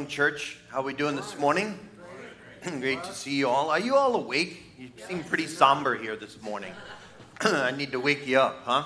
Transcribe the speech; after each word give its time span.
morning, 0.00 0.16
church. 0.16 0.56
How 0.70 0.80
we 0.80 0.94
doing 0.94 1.14
this 1.14 1.36
morning? 1.36 1.78
Great 2.62 3.04
to 3.04 3.12
see 3.12 3.34
you 3.34 3.50
all. 3.50 3.68
Are 3.68 3.78
you 3.78 3.96
all 3.96 4.16
awake? 4.16 4.62
You 4.78 4.88
seem 5.06 5.22
pretty 5.22 5.46
somber 5.46 5.94
here 5.94 6.16
this 6.16 6.40
morning. 6.40 6.72
I 7.42 7.70
need 7.72 7.92
to 7.92 8.00
wake 8.00 8.26
you 8.26 8.38
up, 8.38 8.62
huh? 8.64 8.84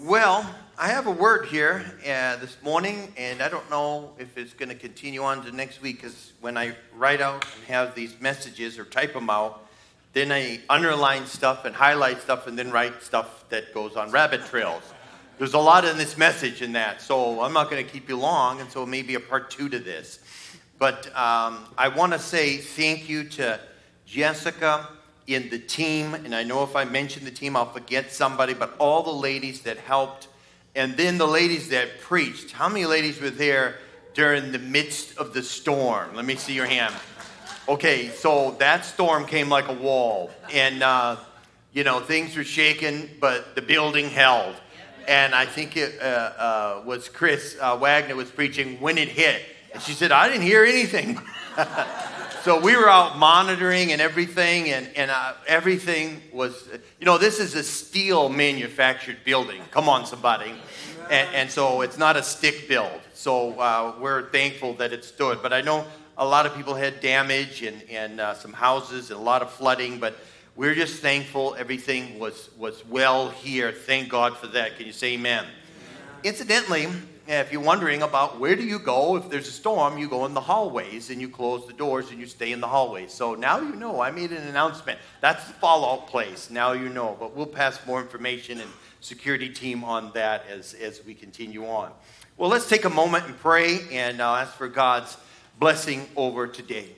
Well, 0.00 0.44
I 0.76 0.88
have 0.88 1.06
a 1.06 1.12
word 1.12 1.46
here 1.46 1.84
uh, 2.02 2.34
this 2.34 2.56
morning, 2.64 3.12
and 3.16 3.40
I 3.40 3.48
don't 3.48 3.70
know 3.70 4.10
if 4.18 4.36
it's 4.36 4.54
going 4.54 4.70
to 4.70 4.74
continue 4.74 5.22
on 5.22 5.44
to 5.44 5.52
next 5.52 5.80
week 5.80 6.02
because 6.02 6.32
when 6.40 6.56
I 6.56 6.74
write 6.96 7.20
out 7.20 7.46
and 7.54 7.64
have 7.68 7.94
these 7.94 8.20
messages 8.20 8.76
or 8.76 8.86
type 8.86 9.12
them 9.12 9.30
out, 9.30 9.68
then 10.14 10.32
I 10.32 10.58
underline 10.68 11.26
stuff 11.26 11.64
and 11.64 11.76
highlight 11.76 12.20
stuff 12.22 12.48
and 12.48 12.58
then 12.58 12.72
write 12.72 13.04
stuff 13.04 13.44
that 13.50 13.72
goes 13.72 13.94
on 13.94 14.10
rabbit 14.10 14.44
trails. 14.46 14.82
There's 15.38 15.54
a 15.54 15.58
lot 15.60 15.84
in 15.84 15.96
this 15.96 16.18
message 16.18 16.62
in 16.62 16.72
that, 16.72 17.00
so 17.00 17.42
I'm 17.42 17.52
not 17.52 17.70
going 17.70 17.84
to 17.84 17.88
keep 17.88 18.08
you 18.08 18.16
long, 18.16 18.60
and 18.60 18.68
so 18.68 18.84
maybe 18.84 19.14
a 19.14 19.20
part 19.20 19.52
two 19.52 19.68
to 19.68 19.78
this. 19.78 20.18
But 20.80 21.06
um, 21.16 21.64
I 21.78 21.86
want 21.94 22.12
to 22.12 22.18
say 22.18 22.56
thank 22.56 23.08
you 23.08 23.22
to 23.22 23.60
Jessica 24.04 24.88
in 25.28 25.48
the 25.48 25.60
team, 25.60 26.14
and 26.14 26.34
I 26.34 26.42
know 26.42 26.64
if 26.64 26.74
I 26.74 26.84
mention 26.86 27.24
the 27.24 27.30
team, 27.30 27.54
I'll 27.54 27.72
forget 27.72 28.10
somebody, 28.10 28.52
but 28.52 28.74
all 28.80 29.04
the 29.04 29.12
ladies 29.12 29.60
that 29.60 29.76
helped, 29.76 30.26
and 30.74 30.96
then 30.96 31.18
the 31.18 31.28
ladies 31.28 31.68
that 31.68 32.00
preached. 32.00 32.50
How 32.50 32.68
many 32.68 32.84
ladies 32.84 33.20
were 33.20 33.30
there 33.30 33.76
during 34.14 34.50
the 34.50 34.58
midst 34.58 35.16
of 35.18 35.34
the 35.34 35.44
storm? 35.44 36.16
Let 36.16 36.24
me 36.24 36.34
see 36.34 36.54
your 36.54 36.66
hand. 36.66 36.92
Okay, 37.68 38.08
so 38.08 38.56
that 38.58 38.84
storm 38.84 39.24
came 39.24 39.48
like 39.48 39.68
a 39.68 39.74
wall, 39.74 40.32
and 40.52 40.82
uh, 40.82 41.14
you 41.72 41.84
know 41.84 42.00
things 42.00 42.36
were 42.36 42.42
shaken, 42.42 43.08
but 43.20 43.54
the 43.54 43.62
building 43.62 44.08
held 44.08 44.56
and 45.08 45.34
I 45.34 45.46
think 45.46 45.76
it 45.76 46.00
uh, 46.00 46.04
uh, 46.04 46.82
was 46.84 47.08
Chris 47.08 47.56
uh, 47.60 47.78
Wagner 47.80 48.14
was 48.14 48.30
preaching 48.30 48.78
when 48.78 48.98
it 48.98 49.08
hit. 49.08 49.40
And 49.72 49.82
she 49.82 49.92
said, 49.92 50.12
I 50.12 50.28
didn't 50.28 50.42
hear 50.42 50.64
anything. 50.64 51.18
so 52.42 52.60
we 52.60 52.76
were 52.76 52.88
out 52.88 53.18
monitoring 53.18 53.92
and 53.92 54.02
everything, 54.02 54.68
and, 54.70 54.86
and 54.94 55.10
uh, 55.10 55.32
everything 55.46 56.20
was, 56.30 56.68
you 57.00 57.06
know, 57.06 57.16
this 57.16 57.40
is 57.40 57.54
a 57.54 57.62
steel 57.62 58.28
manufactured 58.28 59.16
building. 59.24 59.62
Come 59.70 59.88
on, 59.88 60.04
somebody. 60.04 60.52
And, 61.10 61.28
and 61.34 61.50
so 61.50 61.80
it's 61.80 61.96
not 61.96 62.16
a 62.16 62.22
stick 62.22 62.68
build. 62.68 63.00
So 63.14 63.58
uh, 63.58 63.94
we're 63.98 64.28
thankful 64.30 64.74
that 64.74 64.92
it 64.92 65.04
stood. 65.04 65.42
But 65.42 65.54
I 65.54 65.62
know 65.62 65.86
a 66.18 66.26
lot 66.26 66.44
of 66.44 66.54
people 66.54 66.74
had 66.74 67.00
damage 67.00 67.62
and, 67.62 67.82
and 67.90 68.20
uh, 68.20 68.34
some 68.34 68.52
houses 68.52 69.10
and 69.10 69.18
a 69.18 69.22
lot 69.22 69.40
of 69.40 69.50
flooding, 69.50 69.98
but 69.98 70.18
we're 70.58 70.74
just 70.74 71.00
thankful 71.00 71.54
everything 71.56 72.18
was, 72.18 72.50
was 72.58 72.84
well 72.86 73.30
here. 73.30 73.70
Thank 73.70 74.08
God 74.08 74.36
for 74.36 74.48
that. 74.48 74.76
Can 74.76 74.86
you 74.86 74.92
say 74.92 75.12
amen? 75.12 75.44
amen? 75.44 75.52
Incidentally, 76.24 76.88
if 77.28 77.52
you're 77.52 77.60
wondering 77.60 78.02
about 78.02 78.40
where 78.40 78.56
do 78.56 78.64
you 78.64 78.80
go 78.80 79.14
if 79.14 79.30
there's 79.30 79.46
a 79.46 79.52
storm, 79.52 79.98
you 79.98 80.08
go 80.08 80.26
in 80.26 80.34
the 80.34 80.40
hallways 80.40 81.10
and 81.10 81.20
you 81.20 81.28
close 81.28 81.64
the 81.68 81.72
doors 81.72 82.10
and 82.10 82.18
you 82.18 82.26
stay 82.26 82.50
in 82.50 82.60
the 82.60 82.66
hallways. 82.66 83.12
So 83.12 83.36
now 83.36 83.60
you 83.60 83.76
know. 83.76 84.00
I 84.00 84.10
made 84.10 84.32
an 84.32 84.48
announcement. 84.48 84.98
That's 85.20 85.44
the 85.44 85.52
fallout 85.52 86.08
place. 86.08 86.50
Now 86.50 86.72
you 86.72 86.88
know. 86.88 87.16
But 87.20 87.36
we'll 87.36 87.46
pass 87.46 87.78
more 87.86 88.00
information 88.00 88.60
and 88.60 88.70
security 89.00 89.50
team 89.50 89.84
on 89.84 90.10
that 90.14 90.44
as, 90.50 90.74
as 90.74 91.04
we 91.06 91.14
continue 91.14 91.68
on. 91.68 91.92
Well, 92.36 92.50
let's 92.50 92.68
take 92.68 92.84
a 92.84 92.90
moment 92.90 93.26
and 93.26 93.38
pray 93.38 93.82
and 93.92 94.20
uh, 94.20 94.34
ask 94.34 94.54
for 94.54 94.66
God's 94.66 95.16
blessing 95.60 96.08
over 96.16 96.48
today. 96.48 96.96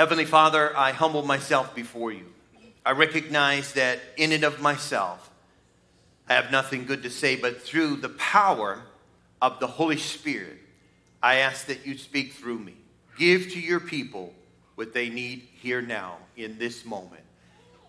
Heavenly 0.00 0.24
Father, 0.24 0.74
I 0.78 0.92
humble 0.92 1.26
myself 1.26 1.74
before 1.74 2.10
you. 2.10 2.24
I 2.86 2.92
recognize 2.92 3.74
that 3.74 4.00
in 4.16 4.32
and 4.32 4.44
of 4.44 4.58
myself, 4.58 5.30
I 6.26 6.32
have 6.32 6.50
nothing 6.50 6.86
good 6.86 7.02
to 7.02 7.10
say, 7.10 7.36
but 7.36 7.60
through 7.60 7.96
the 7.96 8.08
power 8.08 8.80
of 9.42 9.60
the 9.60 9.66
Holy 9.66 9.98
Spirit, 9.98 10.56
I 11.22 11.40
ask 11.40 11.66
that 11.66 11.86
you 11.86 11.98
speak 11.98 12.32
through 12.32 12.60
me. 12.60 12.76
Give 13.18 13.52
to 13.52 13.60
your 13.60 13.78
people 13.78 14.32
what 14.74 14.94
they 14.94 15.10
need 15.10 15.46
here 15.60 15.82
now 15.82 16.16
in 16.34 16.58
this 16.58 16.86
moment. 16.86 17.24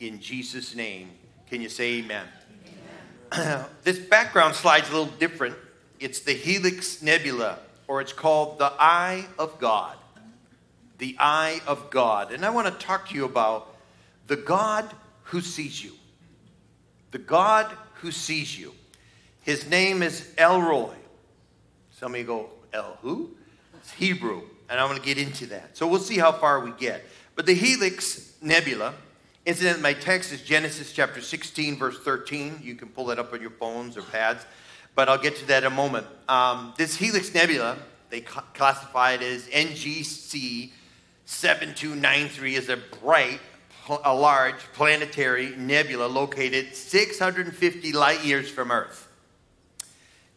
In 0.02 0.20
Jesus' 0.20 0.76
name, 0.76 1.12
can 1.50 1.62
you 1.62 1.70
say 1.70 2.00
amen? 2.00 2.28
amen. 3.34 3.66
this 3.86 4.00
background 4.00 4.56
slide's 4.56 4.90
a 4.90 4.92
little 4.92 5.14
different. 5.18 5.56
It's 6.02 6.20
the 6.20 6.34
Helix 6.34 7.02
Nebula, 7.02 7.60
or 7.88 8.02
it's 8.02 8.12
called 8.12 8.60
the 8.60 8.74
Eye 8.78 9.28
of 9.40 9.58
God 9.60 9.96
the 11.02 11.16
eye 11.20 11.60
of 11.66 11.90
God. 11.90 12.32
And 12.32 12.46
I 12.46 12.52
want 12.52 12.68
to 12.68 12.86
talk 12.86 13.10
to 13.10 13.16
you 13.16 13.26
about 13.26 13.76
the 14.28 14.36
God 14.36 14.88
who 15.24 15.42
sees 15.42 15.84
you. 15.84 15.94
The 17.10 17.18
God 17.18 17.76
who 17.96 18.12
sees 18.12 18.58
you. 18.58 18.72
His 19.42 19.68
name 19.68 20.04
is 20.04 20.32
El 20.38 20.62
Roi. 20.62 20.94
Some 21.90 22.14
of 22.14 22.20
you 22.20 22.24
go, 22.24 22.52
El 22.72 23.00
who? 23.02 23.32
It's 23.78 23.92
Hebrew. 23.92 24.44
And 24.70 24.80
I'm 24.80 24.88
going 24.90 25.00
to 25.00 25.06
get 25.06 25.18
into 25.18 25.48
that. 25.48 25.76
So 25.76 25.88
we'll 25.88 26.00
see 26.00 26.20
how 26.20 26.32
far 26.32 26.60
we 26.60 26.72
get. 26.74 27.04
But 27.36 27.48
the 27.48 27.56
Helix 27.56 28.36
Nebula, 28.40 28.94
incidentally, 29.44 29.82
my 29.82 29.94
text 29.94 30.32
is 30.32 30.44
Genesis 30.44 30.94
chapter 30.94 31.20
16, 31.20 31.78
verse 31.78 31.98
13. 31.98 32.60
You 32.62 32.76
can 32.76 32.90
pull 32.90 33.06
that 33.06 33.18
up 33.18 33.34
on 33.34 33.42
your 33.42 33.50
phones 33.50 33.98
or 33.98 34.04
pads. 34.04 34.46
But 34.94 35.10
I'll 35.10 35.18
get 35.18 35.36
to 35.38 35.48
that 35.48 35.64
in 35.64 35.72
a 35.72 35.76
moment. 35.76 36.06
Um, 36.30 36.76
this 36.78 36.96
Helix 36.96 37.34
Nebula, 37.34 37.78
they 38.12 38.22
classify 38.22 39.14
it 39.14 39.24
as 39.24 39.48
NGC 39.48 40.74
7293 41.32 42.56
is 42.56 42.68
a 42.68 42.78
bright, 43.02 43.40
a 44.04 44.14
large 44.14 44.60
planetary 44.74 45.56
nebula 45.56 46.06
located 46.06 46.76
650 46.76 47.94
light 47.94 48.24
years 48.24 48.50
from 48.50 48.70
Earth. 48.70 49.08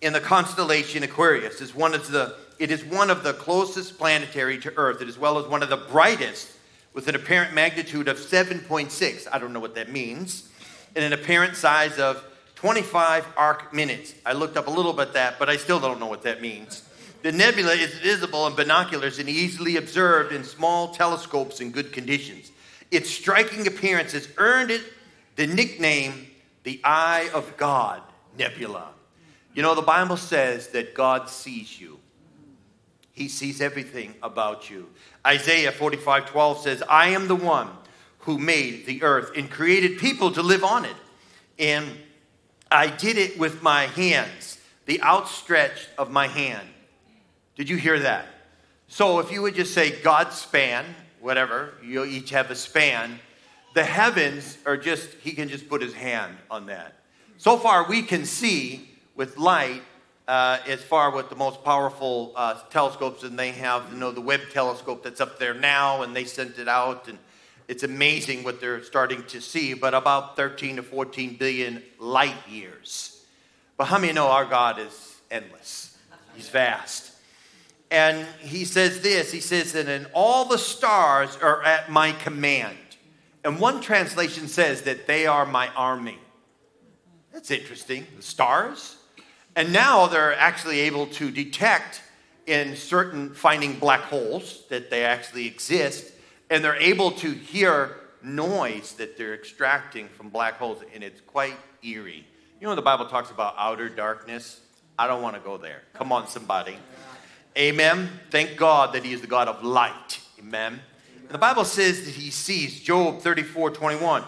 In 0.01 0.13
the 0.13 0.21
constellation 0.21 1.03
Aquarius 1.03 1.61
is 1.61 1.75
one 1.75 1.95
of 1.95 2.11
the 2.11 2.37
it 2.61 2.71
is 2.71 2.85
one 2.85 3.11
of 3.11 3.25
the 3.25 3.33
closest 3.33 3.99
planetary 3.99 4.57
to 4.61 4.73
Earth, 4.77 5.03
as 5.03 5.19
well 5.19 5.37
as 5.39 5.47
one 5.49 5.65
of 5.65 5.69
the 5.69 5.77
brightest, 5.77 6.53
with 6.95 7.09
an 7.09 7.17
apparent 7.17 7.53
magnitude 7.53 8.07
of 8.07 8.17
7.6. 8.17 9.27
I 9.33 9.39
don't 9.41 9.53
know 9.53 9.59
what 9.59 9.75
that 9.75 9.91
means, 9.91 10.49
and 10.95 11.05
an 11.05 11.13
apparent 11.13 11.57
size 11.57 11.99
of 11.99 12.25
25 12.55 13.27
arc 13.37 13.75
minutes. 13.75 14.15
I 14.25 14.33
looked 14.33 14.57
up 14.57 14.69
a 14.69 14.71
little 14.71 14.93
bit 14.93 15.13
that, 15.15 15.41
but 15.41 15.51
I 15.51 15.57
still 15.57 15.81
don't 15.81 15.99
know 15.99 16.07
what 16.07 16.23
that 16.23 16.41
means. 16.41 16.89
The 17.25 17.33
nebula 17.33 17.73
is 17.73 17.95
visible 17.95 18.47
in 18.47 18.55
binoculars 18.55 19.19
and 19.19 19.31
easily 19.31 19.79
observed 19.79 20.31
in 20.31 20.45
small 20.45 20.89
telescopes 20.89 21.63
in 21.63 21.71
good 21.71 21.91
conditions. 21.91 22.53
Its 22.91 23.09
striking 23.09 23.67
appearance 23.67 24.13
has 24.13 24.29
earned 24.37 24.71
it 24.71 24.83
the 25.37 25.47
nickname 25.47 26.27
the 26.65 26.83
Eye 26.85 27.31
of 27.33 27.57
God 27.57 28.03
Nebula. 28.39 28.91
You 29.55 29.63
know, 29.63 29.75
the 29.75 29.81
Bible 29.81 30.19
says 30.19 30.69
that 30.69 30.95
God 30.95 31.31
sees 31.31 31.81
you. 31.81 31.99
He 33.15 33.29
sees 33.29 33.63
everything 33.63 34.15
about 34.23 34.69
you. 34.69 34.91
Isaiah 35.27 35.73
45 35.73 36.27
12 36.27 36.59
says, 36.59 36.83
I 36.91 37.09
am 37.09 37.27
the 37.27 37.37
one 37.37 37.71
who 38.19 38.37
made 38.37 38.85
the 38.85 39.03
earth 39.03 39.31
and 39.35 39.51
created 39.51 39.97
people 39.97 40.31
to 40.33 40.43
live 40.43 40.63
on 40.63 40.85
it. 40.85 40.97
And 41.59 41.87
I 42.71 42.89
did 42.89 43.17
it 43.17 43.39
with 43.39 43.63
my 43.63 43.87
hands, 43.87 44.59
the 44.85 45.03
outstretched 45.03 45.89
of 45.97 46.11
my 46.11 46.29
hand. 46.29 46.69
Did 47.57 47.69
you 47.69 47.77
hear 47.77 47.99
that? 48.01 48.27
So 48.89 49.19
if 49.21 49.31
you 49.31 49.43
would 49.43 49.55
just 49.55 49.75
say 49.75 49.91
God's 50.03 50.37
span, 50.37 50.85
whatever, 51.21 51.75
you 51.83 52.05
each 52.05 52.31
have 52.31 52.51
a 52.51 52.55
span, 52.55 53.19
the 53.75 53.85
heavens 53.85 54.59
are 54.67 54.77
just, 54.77 55.15
he 55.15 55.33
can 55.33 55.49
just 55.49 55.69
put 55.69 55.83
his 55.83 55.95
hand 55.95 56.37
on 56.51 56.67
that. 56.67 56.95
So 57.39 57.57
far, 57.57 57.89
we 57.89 58.03
can 58.03 58.25
see 58.25 58.89
with 59.17 59.37
light 59.37 59.83
uh, 60.27 60.59
as 60.67 60.83
far 60.83 61.11
with 61.11 61.29
the 61.29 61.37
most 61.37 61.63
powerful 61.65 62.33
uh, 62.37 62.55
telescopes, 62.71 63.23
and 63.25 63.39
they 63.39 63.53
have, 63.53 63.93
you 63.93 63.99
know, 63.99 64.11
the 64.11 64.21
Webb 64.21 64.43
telescope 64.53 65.03
that's 65.03 65.21
up 65.21 65.39
there 65.39 65.55
now, 65.55 66.03
and 66.03 66.15
they 66.15 66.25
sent 66.25 66.59
it 66.59 66.69
out, 66.69 67.09
and 67.09 67.19
it's 67.69 67.83
amazing 67.83 68.45
what 68.45 68.61
they're 68.61 68.83
starting 68.83 69.23
to 69.25 69.41
see, 69.41 69.75
but 69.75 69.95
about 69.95 70.37
13 70.37 70.77
to 70.77 70.83
14 70.83 71.37
billion 71.37 71.83
light 71.99 72.37
years. 72.49 73.25
But 73.77 73.87
how 73.87 73.99
many 73.99 74.13
know 74.13 74.29
our 74.29 74.45
God 74.45 74.79
is 74.79 75.17
endless? 75.31 75.97
He's 76.35 76.49
vast. 76.49 77.14
And 77.95 78.27
he 78.41 78.65
says 78.65 79.03
this 79.03 79.31
he 79.31 79.39
says 79.39 79.73
that, 79.75 79.87
and 79.87 80.09
all 80.15 80.47
the 80.47 80.59
stars 80.59 81.39
are 81.41 81.63
at 81.63 81.93
my 81.93 82.11
command. 82.11 82.77
And 83.45 83.61
one 83.61 83.81
translation 83.81 84.49
says 84.49 84.83
that 84.83 85.07
they 85.07 85.29
are 85.29 85.47
my 85.47 85.69
army. 85.77 86.19
That's 87.33 87.53
interesting. 87.53 88.05
The 88.17 88.23
stars. 88.23 88.97
And 89.55 89.73
now 89.73 90.09
they're 90.09 90.35
actually 90.35 90.81
able 90.81 91.07
to 91.07 91.31
detect 91.31 92.03
in 92.47 92.75
certain 92.75 93.33
finding 93.33 93.79
black 93.79 94.01
holes 94.01 94.65
that 94.71 94.91
they 94.91 95.05
actually 95.05 95.47
exist. 95.47 96.13
And 96.51 96.65
they're 96.65 96.75
able 96.75 97.13
to 97.13 97.31
hear 97.31 97.95
noise 98.25 98.95
that 98.95 99.17
they're 99.17 99.35
extracting 99.35 100.09
from 100.09 100.31
black 100.31 100.55
holes. 100.55 100.83
And 100.93 101.05
it's 101.05 101.21
quite 101.21 101.55
eerie. 101.85 102.27
You 102.61 102.67
know, 102.67 102.75
the 102.75 102.83
Bible 102.83 103.07
talks 103.07 103.31
about 103.31 103.55
outer 103.57 103.89
darkness. 103.89 104.61
I 104.99 105.07
don't 105.07 105.23
want 105.23 105.37
to 105.37 105.41
go 105.41 105.59
there. 105.59 105.83
Come 105.93 106.11
on, 106.11 106.27
somebody. 106.27 106.77
Amen. 107.57 108.09
Thank 108.31 108.57
God 108.57 108.95
that 108.95 109.05
He 109.05 109.13
is 109.13 109.21
the 109.21 109.27
God 109.27 109.49
of 109.49 109.63
light. 109.63 110.21
Amen. 110.39 110.81
And 111.21 111.31
the 111.31 111.39
Bible 111.39 111.65
says 111.65 112.05
that 112.05 112.15
He 112.15 112.31
sees, 112.31 112.81
Job 112.81 113.21
34 113.21 113.71
21, 113.71 114.25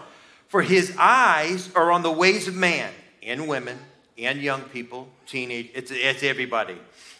for 0.47 0.61
His 0.61 0.95
eyes 0.97 1.69
are 1.75 1.91
on 1.91 2.03
the 2.03 2.11
ways 2.11 2.47
of 2.47 2.55
man 2.55 2.91
and 3.21 3.47
women 3.47 3.77
and 4.17 4.41
young 4.41 4.61
people, 4.63 5.07
teenage, 5.25 5.69
it's, 5.73 5.91
it's 5.91 6.23
everybody. 6.23 6.77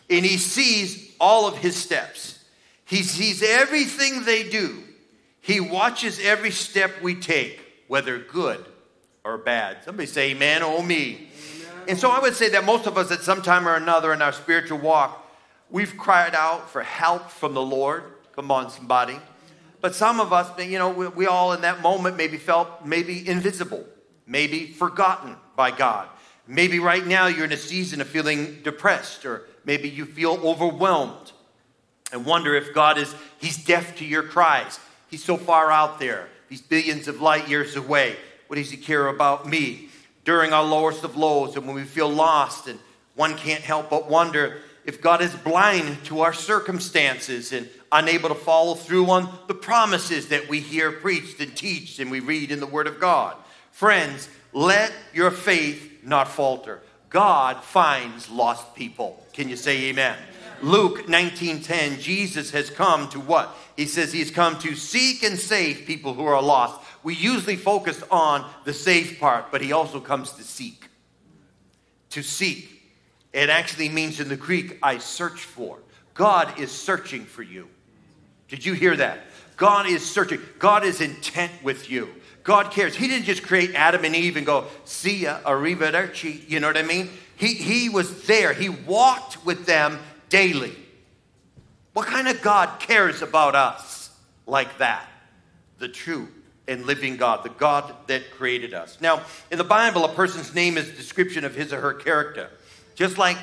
and 0.09 0.25
he 0.25 0.37
sees 0.37 1.11
all 1.19 1.47
of 1.47 1.57
his 1.57 1.75
steps. 1.75 2.43
He 2.85 3.03
sees 3.03 3.43
everything 3.43 4.23
they 4.23 4.47
do. 4.49 4.83
He 5.41 5.59
watches 5.59 6.19
every 6.19 6.51
step 6.51 7.01
we 7.01 7.15
take, 7.15 7.59
whether 7.87 8.17
good 8.17 8.65
or 9.23 9.37
bad. 9.37 9.77
Somebody 9.83 10.07
say, 10.07 10.31
Amen, 10.31 10.63
oh 10.63 10.81
me. 10.81 11.29
Amen. 11.65 11.83
And 11.89 11.99
so 11.99 12.09
I 12.09 12.19
would 12.19 12.33
say 12.33 12.49
that 12.49 12.65
most 12.65 12.87
of 12.87 12.97
us, 12.97 13.11
at 13.11 13.21
some 13.21 13.41
time 13.41 13.67
or 13.67 13.75
another 13.75 14.13
in 14.13 14.21
our 14.21 14.31
spiritual 14.31 14.79
walk, 14.79 15.23
we've 15.69 15.97
cried 15.97 16.35
out 16.35 16.69
for 16.69 16.83
help 16.83 17.29
from 17.29 17.53
the 17.53 17.61
Lord. 17.61 18.03
Come 18.35 18.51
on, 18.51 18.69
somebody. 18.69 19.19
But 19.81 19.95
some 19.95 20.19
of 20.19 20.33
us, 20.33 20.49
you 20.59 20.79
know, 20.79 20.89
we, 20.89 21.07
we 21.07 21.25
all 21.27 21.53
in 21.53 21.61
that 21.61 21.81
moment 21.81 22.17
maybe 22.17 22.37
felt 22.37 22.85
maybe 22.85 23.27
invisible, 23.27 23.85
maybe 24.25 24.67
forgotten 24.67 25.35
by 25.55 25.71
God. 25.71 26.07
Maybe 26.47 26.79
right 26.79 27.05
now 27.05 27.27
you're 27.27 27.45
in 27.45 27.51
a 27.51 27.57
season 27.57 28.01
of 28.01 28.07
feeling 28.07 28.61
depressed, 28.63 29.25
or 29.25 29.43
maybe 29.65 29.89
you 29.89 30.05
feel 30.05 30.39
overwhelmed 30.43 31.33
and 32.11 32.25
wonder 32.25 32.55
if 32.55 32.73
God 32.73 32.97
is, 32.97 33.13
He's 33.39 33.63
deaf 33.63 33.97
to 33.97 34.05
your 34.05 34.23
cries. 34.23 34.79
He's 35.09 35.23
so 35.23 35.37
far 35.37 35.71
out 35.71 35.99
there, 35.99 36.29
He's 36.49 36.61
billions 36.61 37.07
of 37.07 37.21
light 37.21 37.49
years 37.49 37.75
away. 37.75 38.15
What 38.47 38.55
does 38.55 38.71
He 38.71 38.77
care 38.77 39.07
about 39.07 39.47
me? 39.47 39.89
During 40.23 40.53
our 40.53 40.63
lowest 40.63 41.03
of 41.03 41.15
lows, 41.15 41.55
and 41.55 41.65
when 41.65 41.75
we 41.75 41.83
feel 41.83 42.09
lost, 42.09 42.67
and 42.67 42.79
one 43.15 43.35
can't 43.35 43.63
help 43.63 43.89
but 43.89 44.09
wonder 44.09 44.57
if 44.87 45.01
God 45.01 45.21
is 45.21 45.35
blind 45.35 46.05
to 46.05 46.21
our 46.21 46.31
circumstances 46.31 47.51
and 47.51 47.69
unable 47.91 48.29
to 48.29 48.35
follow 48.35 48.73
through 48.73 49.09
on 49.09 49.29
the 49.47 49.53
promises 49.53 50.29
that 50.29 50.47
we 50.47 50.61
hear 50.61 50.93
preached 50.93 51.41
and 51.41 51.55
teach 51.55 51.99
and 51.99 52.09
we 52.09 52.21
read 52.21 52.51
in 52.51 52.61
the 52.61 52.65
Word 52.65 52.87
of 52.87 52.99
God. 52.99 53.35
Friends, 53.71 54.29
let 54.53 54.93
your 55.13 55.29
faith 55.29 55.99
not 56.03 56.29
falter. 56.29 56.81
God 57.09 57.63
finds 57.63 58.29
lost 58.29 58.75
people. 58.75 59.25
Can 59.33 59.49
you 59.49 59.57
say 59.57 59.89
amen? 59.89 60.17
Luke 60.61 61.07
19:10 61.07 61.99
Jesus 61.99 62.51
has 62.51 62.69
come 62.69 63.09
to 63.09 63.19
what? 63.19 63.55
He 63.75 63.85
says 63.85 64.13
he's 64.13 64.31
come 64.31 64.57
to 64.59 64.73
seek 64.73 65.21
and 65.21 65.37
save 65.37 65.85
people 65.85 66.13
who 66.13 66.25
are 66.25 66.41
lost. 66.41 66.81
We 67.03 67.13
usually 67.13 67.57
focus 67.57 68.01
on 68.09 68.49
the 68.63 68.73
save 68.73 69.19
part, 69.19 69.51
but 69.51 69.61
he 69.61 69.73
also 69.73 69.99
comes 69.99 70.31
to 70.31 70.43
seek. 70.43 70.87
To 72.11 72.23
seek. 72.23 72.76
It 73.37 73.51
actually 73.51 73.89
means 73.89 74.19
in 74.19 74.29
the 74.29 74.35
Greek 74.35 74.79
I 74.81 74.97
search 74.97 75.43
for. 75.43 75.77
God 76.15 76.59
is 76.59 76.71
searching 76.71 77.23
for 77.23 77.43
you. 77.43 77.69
Did 78.47 78.65
you 78.65 78.73
hear 78.73 78.95
that? 78.95 79.19
God 79.57 79.85
is 79.85 80.03
searching. 80.03 80.41
God 80.57 80.83
is 80.83 81.01
intent 81.01 81.51
with 81.61 81.87
you. 81.87 82.09
God 82.41 82.71
cares. 82.71 82.95
He 82.95 83.07
didn't 83.07 83.25
just 83.25 83.43
create 83.43 83.75
Adam 83.75 84.05
and 84.05 84.15
Eve 84.15 84.37
and 84.37 84.45
go, 84.45 84.65
see 84.85 85.17
ya, 85.17 85.39
arrivederci. 85.41 86.49
You 86.49 86.59
know 86.59 86.65
what 86.65 86.77
I 86.77 86.81
mean? 86.81 87.11
He, 87.35 87.53
he 87.53 87.89
was 87.89 88.25
there. 88.25 88.53
He 88.53 88.69
walked 88.69 89.45
with 89.45 89.67
them 89.67 89.99
daily. 90.29 90.75
What 91.93 92.07
kind 92.07 92.27
of 92.27 92.41
God 92.41 92.79
cares 92.79 93.21
about 93.21 93.53
us 93.53 94.09
like 94.47 94.79
that? 94.79 95.07
The 95.77 95.89
true 95.89 96.27
and 96.67 96.87
living 96.87 97.17
God, 97.17 97.43
the 97.43 97.49
God 97.49 97.93
that 98.07 98.31
created 98.31 98.73
us. 98.73 98.97
Now, 98.99 99.21
in 99.51 99.59
the 99.59 99.63
Bible, 99.63 100.05
a 100.05 100.09
person's 100.15 100.55
name 100.55 100.75
is 100.75 100.89
a 100.89 100.93
description 100.93 101.45
of 101.45 101.53
his 101.53 101.71
or 101.71 101.81
her 101.81 101.93
character. 101.93 102.49
Just 102.97 103.19
like 103.19 103.37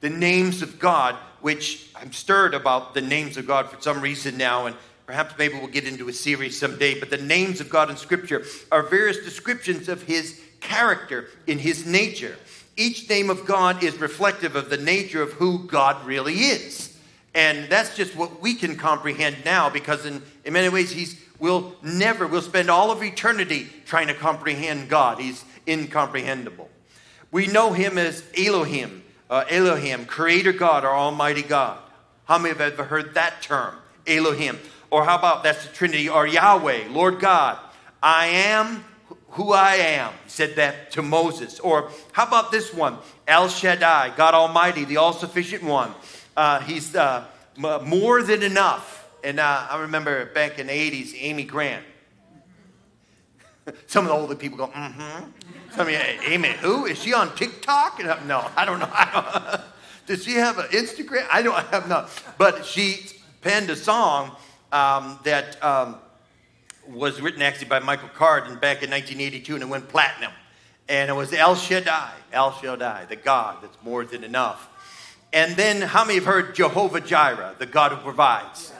the 0.00 0.10
names 0.10 0.60
of 0.60 0.78
God, 0.78 1.16
which 1.40 1.88
I'm 1.96 2.12
stirred 2.12 2.52
about 2.52 2.92
the 2.92 3.00
names 3.00 3.38
of 3.38 3.46
God 3.46 3.70
for 3.70 3.80
some 3.80 4.02
reason 4.02 4.36
now, 4.36 4.66
and 4.66 4.76
perhaps 5.06 5.34
maybe 5.38 5.54
we'll 5.54 5.66
get 5.66 5.86
into 5.86 6.10
a 6.10 6.12
series 6.12 6.60
someday, 6.60 7.00
but 7.00 7.08
the 7.08 7.16
names 7.16 7.62
of 7.62 7.70
God 7.70 7.88
in 7.88 7.96
Scripture 7.96 8.44
are 8.70 8.82
various 8.82 9.16
descriptions 9.24 9.88
of 9.88 10.02
His 10.02 10.38
character 10.60 11.30
in 11.46 11.58
His 11.58 11.86
nature. 11.86 12.36
Each 12.76 13.08
name 13.08 13.30
of 13.30 13.46
God 13.46 13.82
is 13.82 13.96
reflective 13.96 14.56
of 14.56 14.68
the 14.68 14.76
nature 14.76 15.22
of 15.22 15.32
who 15.32 15.66
God 15.66 16.04
really 16.06 16.34
is. 16.34 16.94
And 17.34 17.66
that's 17.70 17.96
just 17.96 18.14
what 18.14 18.42
we 18.42 18.54
can 18.54 18.76
comprehend 18.76 19.36
now 19.42 19.70
because, 19.70 20.04
in, 20.04 20.22
in 20.44 20.52
many 20.52 20.68
ways, 20.68 20.90
He's 20.90 21.18
we'll 21.38 21.74
never, 21.82 22.26
we'll 22.26 22.42
spend 22.42 22.68
all 22.68 22.90
of 22.90 23.02
eternity 23.02 23.68
trying 23.86 24.08
to 24.08 24.14
comprehend 24.14 24.90
God. 24.90 25.18
He's 25.18 25.46
incomprehensible. 25.66 26.68
We 27.30 27.46
know 27.46 27.72
Him 27.72 27.98
as 27.98 28.24
Elohim, 28.36 29.02
uh, 29.28 29.44
Elohim, 29.50 30.06
Creator 30.06 30.52
God, 30.52 30.84
or 30.84 30.90
Almighty 30.90 31.42
God. 31.42 31.78
How 32.24 32.38
many 32.38 32.50
have 32.50 32.60
ever 32.60 32.84
heard 32.84 33.14
that 33.14 33.42
term, 33.42 33.74
Elohim? 34.06 34.58
Or 34.90 35.04
how 35.04 35.18
about 35.18 35.42
that's 35.42 35.66
the 35.66 35.72
Trinity, 35.72 36.08
or 36.08 36.26
Yahweh, 36.26 36.88
Lord 36.90 37.20
God, 37.20 37.58
I 38.02 38.26
am 38.26 38.84
who 39.30 39.52
I 39.52 39.74
am. 39.74 40.12
He 40.24 40.30
said 40.30 40.56
that 40.56 40.92
to 40.92 41.02
Moses. 41.02 41.60
Or 41.60 41.90
how 42.12 42.26
about 42.26 42.50
this 42.50 42.72
one, 42.72 42.98
El 43.26 43.48
Shaddai, 43.48 44.14
God 44.16 44.34
Almighty, 44.34 44.84
the 44.84 44.96
all 44.96 45.12
sufficient 45.12 45.62
one. 45.62 45.92
Uh, 46.36 46.60
he's 46.60 46.94
uh, 46.94 47.24
more 47.56 48.22
than 48.22 48.42
enough. 48.42 49.06
And 49.22 49.40
uh, 49.40 49.66
I 49.70 49.80
remember 49.80 50.26
back 50.26 50.58
in 50.58 50.68
the 50.68 50.72
80s, 50.72 51.14
Amy 51.18 51.44
Grant. 51.44 51.84
Some 53.86 54.04
of 54.04 54.10
the 54.10 54.14
older 54.14 54.34
people 54.34 54.58
go, 54.58 54.68
mm 54.68 54.94
hmm. 54.94 55.30
Of 55.76 55.88
you, 55.88 55.98
Amy, 56.26 56.48
who? 56.60 56.86
Is 56.86 56.98
she 57.00 57.14
on 57.14 57.34
TikTok? 57.36 58.00
No, 58.26 58.50
I 58.56 58.64
don't 58.64 58.80
know. 58.80 58.88
I 58.90 59.52
don't, 59.60 59.64
does 60.06 60.24
she 60.24 60.32
have 60.32 60.58
an 60.58 60.66
Instagram? 60.66 61.26
I 61.30 61.42
don't 61.42 61.54
have 61.68 61.88
no. 61.88 62.06
But 62.36 62.64
she 62.64 63.06
penned 63.42 63.70
a 63.70 63.76
song 63.76 64.34
um, 64.72 65.20
that 65.24 65.62
um, 65.62 65.96
was 66.88 67.20
written 67.20 67.42
actually 67.42 67.68
by 67.68 67.78
Michael 67.78 68.08
Cardin 68.08 68.60
back 68.60 68.82
in 68.82 68.90
1982 68.90 69.54
and 69.54 69.62
it 69.62 69.68
went 69.68 69.88
platinum. 69.88 70.32
And 70.88 71.10
it 71.10 71.14
was 71.14 71.32
El 71.32 71.54
Shaddai, 71.54 72.12
El 72.32 72.52
Shaddai, 72.52 73.04
the 73.04 73.16
God 73.16 73.58
that's 73.62 73.76
more 73.82 74.04
than 74.04 74.24
enough. 74.24 74.68
And 75.32 75.54
then, 75.56 75.82
how 75.82 76.04
many 76.04 76.14
have 76.14 76.24
heard 76.24 76.54
Jehovah 76.54 77.02
Jireh, 77.02 77.56
the 77.58 77.66
God 77.66 77.92
who 77.92 77.98
provides? 77.98 78.72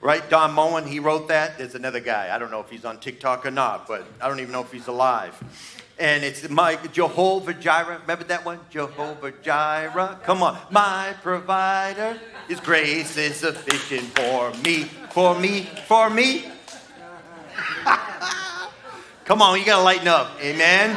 Right? 0.00 0.28
Don 0.30 0.54
Moen, 0.54 0.86
he 0.86 0.98
wrote 0.98 1.28
that. 1.28 1.58
There's 1.58 1.74
another 1.74 2.00
guy. 2.00 2.34
I 2.34 2.38
don't 2.38 2.50
know 2.50 2.60
if 2.60 2.70
he's 2.70 2.86
on 2.86 2.98
TikTok 2.98 3.44
or 3.44 3.50
not, 3.50 3.86
but 3.86 4.06
I 4.20 4.28
don't 4.28 4.40
even 4.40 4.52
know 4.52 4.62
if 4.62 4.72
he's 4.72 4.86
alive. 4.86 5.38
And 6.00 6.24
it's 6.24 6.48
my 6.48 6.76
Jehovah 6.94 7.52
Jireh. 7.52 7.98
Remember 8.00 8.24
that 8.24 8.42
one? 8.46 8.58
Jehovah 8.70 9.32
Jireh. 9.42 10.18
Come 10.24 10.42
on. 10.42 10.58
My 10.70 11.14
provider. 11.22 12.18
His 12.48 12.58
grace 12.58 13.18
is 13.18 13.36
sufficient 13.36 14.06
for 14.16 14.50
me, 14.64 14.84
for 15.10 15.38
me, 15.38 15.68
for 15.86 16.08
me. 16.08 16.46
Come 19.26 19.42
on, 19.42 19.58
you 19.58 19.66
gotta 19.66 19.82
lighten 19.82 20.08
up. 20.08 20.30
Amen. 20.40 20.96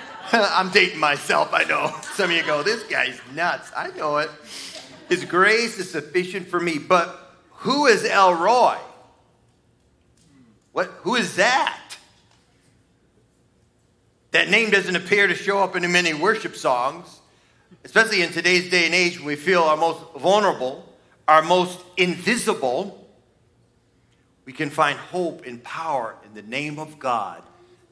I'm 0.32 0.70
dating 0.70 0.98
myself, 0.98 1.50
I 1.52 1.64
know. 1.64 1.94
Some 2.14 2.30
of 2.30 2.36
you 2.36 2.42
go, 2.42 2.62
this 2.62 2.84
guy's 2.84 3.20
nuts. 3.34 3.70
I 3.76 3.90
know 3.90 4.16
it. 4.16 4.30
His 5.10 5.26
grace 5.26 5.78
is 5.78 5.90
sufficient 5.90 6.48
for 6.48 6.58
me. 6.58 6.78
But 6.78 7.36
who 7.50 7.84
is 7.84 8.02
El 8.02 8.32
Roi? 8.34 8.78
What, 10.72 10.86
who 11.02 11.16
is 11.16 11.36
that? 11.36 11.87
That 14.38 14.50
name 14.50 14.70
doesn't 14.70 14.94
appear 14.94 15.26
to 15.26 15.34
show 15.34 15.58
up 15.58 15.74
in 15.74 15.90
many 15.90 16.14
worship 16.14 16.54
songs, 16.54 17.18
especially 17.84 18.22
in 18.22 18.30
today's 18.30 18.70
day 18.70 18.86
and 18.86 18.94
age 18.94 19.18
when 19.18 19.26
we 19.26 19.34
feel 19.34 19.64
our 19.64 19.76
most 19.76 19.98
vulnerable, 20.16 20.88
our 21.26 21.42
most 21.42 21.80
invisible. 21.96 23.04
We 24.44 24.52
can 24.52 24.70
find 24.70 24.96
hope 24.96 25.44
and 25.44 25.60
power 25.64 26.14
in 26.24 26.34
the 26.34 26.42
name 26.42 26.78
of 26.78 27.00
God, 27.00 27.42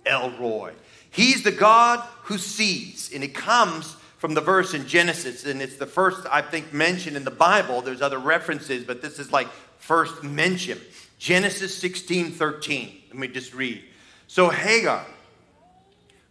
El 0.06 0.38
Roi. 0.38 0.74
He's 1.10 1.42
the 1.42 1.50
God 1.50 1.98
who 2.22 2.38
sees, 2.38 3.10
and 3.12 3.24
it 3.24 3.34
comes 3.34 3.96
from 4.18 4.34
the 4.34 4.40
verse 4.40 4.72
in 4.72 4.86
Genesis, 4.86 5.44
and 5.46 5.60
it's 5.60 5.78
the 5.78 5.84
first, 5.84 6.28
I 6.30 6.42
think, 6.42 6.72
mentioned 6.72 7.16
in 7.16 7.24
the 7.24 7.32
Bible. 7.32 7.82
There's 7.82 8.02
other 8.02 8.20
references, 8.20 8.84
but 8.84 9.02
this 9.02 9.18
is 9.18 9.32
like 9.32 9.48
first 9.78 10.22
mention. 10.22 10.78
Genesis 11.18 11.76
16 11.76 12.30
13. 12.30 13.02
Let 13.08 13.18
me 13.18 13.26
just 13.26 13.52
read. 13.52 13.82
So 14.28 14.48
Hagar, 14.48 15.04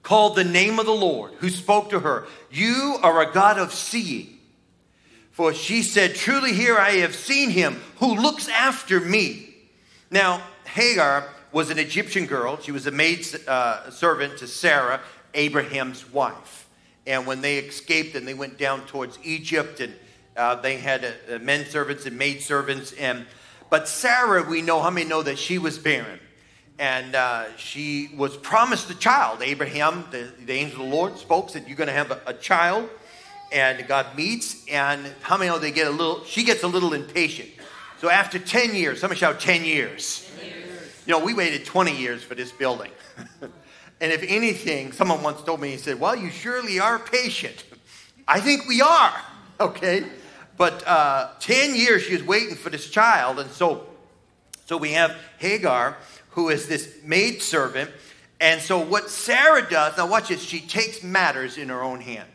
called 0.05 0.35
the 0.35 0.43
name 0.43 0.77
of 0.79 0.85
the 0.85 0.93
Lord, 0.93 1.33
who 1.39 1.50
spoke 1.50 1.89
to 1.89 2.00
her, 2.00 2.27
You 2.51 2.97
are 3.01 3.21
a 3.21 3.33
God 3.33 3.57
of 3.57 3.74
seeing. 3.74 4.38
For 5.31 5.53
she 5.53 5.81
said, 5.81 6.15
Truly, 6.15 6.53
here 6.53 6.77
I 6.77 6.91
have 6.97 7.15
seen 7.15 7.50
him 7.50 7.81
who 7.97 8.15
looks 8.15 8.47
after 8.47 9.00
me. 9.01 9.53
Now, 10.12 10.41
Hagar 10.65 11.27
was 11.51 11.71
an 11.71 11.79
Egyptian 11.79 12.27
girl. 12.27 12.62
She 12.62 12.71
was 12.71 12.85
a 12.85 12.91
maid 12.91 13.25
uh, 13.47 13.89
servant 13.89 14.38
to 14.38 14.47
Sarah, 14.47 15.01
Abraham's 15.33 16.09
wife. 16.13 16.69
And 17.07 17.25
when 17.25 17.41
they 17.41 17.57
escaped 17.57 18.15
and 18.15 18.27
they 18.27 18.33
went 18.35 18.59
down 18.59 18.85
towards 18.85 19.17
Egypt, 19.24 19.79
and 19.79 19.93
uh, 20.38 20.55
they 20.55 20.77
had 20.77 21.03
uh, 21.03 21.39
men 21.39 21.65
servants 21.65 22.05
and 22.05 22.15
maid 22.15 22.41
servants. 22.41 22.93
And 22.93 23.25
but 23.71 23.88
Sarah, 23.88 24.43
we 24.43 24.62
know 24.62 24.81
how 24.81 24.91
many 24.91 25.09
know 25.09 25.24
that 25.24 25.39
she 25.39 25.57
was 25.57 25.79
barren 25.79 26.19
and 26.77 27.15
uh, 27.15 27.46
she 27.58 28.10
was 28.15 28.36
promised 28.38 28.89
a 28.89 28.96
child. 28.96 29.41
Abraham, 29.41 30.05
the, 30.12 30.29
the 30.46 30.53
angel 30.53 30.82
of 30.82 30.89
the 30.89 30.96
Lord, 30.96 31.17
spoke, 31.17 31.50
said, 31.50 31.65
You're 31.67 31.77
going 31.77 31.88
to 31.88 31.94
have 31.94 32.12
a, 32.12 32.22
a, 32.27 32.34
child. 32.34 32.89
And 33.51 33.88
God 33.88 34.17
meets, 34.17 34.67
and 34.67 35.05
how 35.22 35.38
many 35.38 35.50
know 35.50 35.60
they 35.60 35.72
get 35.72 35.88
a 35.88 35.91
little, 35.91 36.24
she 36.25 36.44
gets 36.44 36.63
a 36.63 36.67
little 36.67 36.94
impatient. 36.94 37.50
So 38.00 38.10
after 38.10 38.39
10 38.39 38.75
years, 38.75 39.00
somebody 39.00 39.20
shout 39.20 39.39
10 39.39 39.63
years. 39.63 40.29
10 40.39 40.50
years. 40.50 41.03
You 41.05 41.13
know, 41.13 41.24
we 41.24 41.34
waited 41.34 41.63
20 41.65 41.96
years 41.96 42.24
for 42.24 42.36
this 42.36 42.51
building. 42.51 42.91
and 43.41 44.12
if 44.12 44.24
anything, 44.27 44.91
someone 44.91 45.22
once 45.24 45.41
told 45.44 45.62
me, 45.62 45.72
he 45.72 45.77
said, 45.77 46.00
Well, 46.00 46.15
you 46.15 46.29
surely 46.29 46.79
are 46.79 47.00
patient. 47.00 47.63
I 48.27 48.41
think 48.41 48.67
we 48.67 48.82
are, 48.82 49.13
okay? 49.62 50.05
But 50.58 50.86
uh, 50.86 51.29
10 51.39 51.75
years 51.75 52.03
she 52.03 52.13
was 52.13 52.24
waiting 52.24 52.55
for 52.55 52.70
this 52.70 52.89
child. 52.89 53.39
And 53.39 53.50
so, 53.51 53.88
so 54.65 54.77
we 54.77 54.91
have 54.91 55.15
Hagar, 55.38 55.98
who 56.35 56.49
is 56.49 56.67
this 56.67 56.97
maid 57.03 57.41
servant. 57.41 57.89
And 58.39 58.61
so 58.61 58.77
what 58.77 59.09
Sarah 59.09 59.67
does, 59.67 59.97
now 59.97 60.07
watch 60.07 60.27
this, 60.27 60.43
she 60.43 60.59
takes 60.59 61.01
matters 61.01 61.57
in 61.57 61.69
her 61.69 61.81
own 61.81 62.01
hand. 62.01 62.27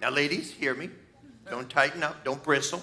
Now, 0.00 0.10
ladies, 0.10 0.52
hear 0.52 0.74
me. 0.74 0.90
Don't 1.48 1.70
tighten 1.70 2.02
up, 2.02 2.24
don't 2.24 2.42
bristle. 2.42 2.82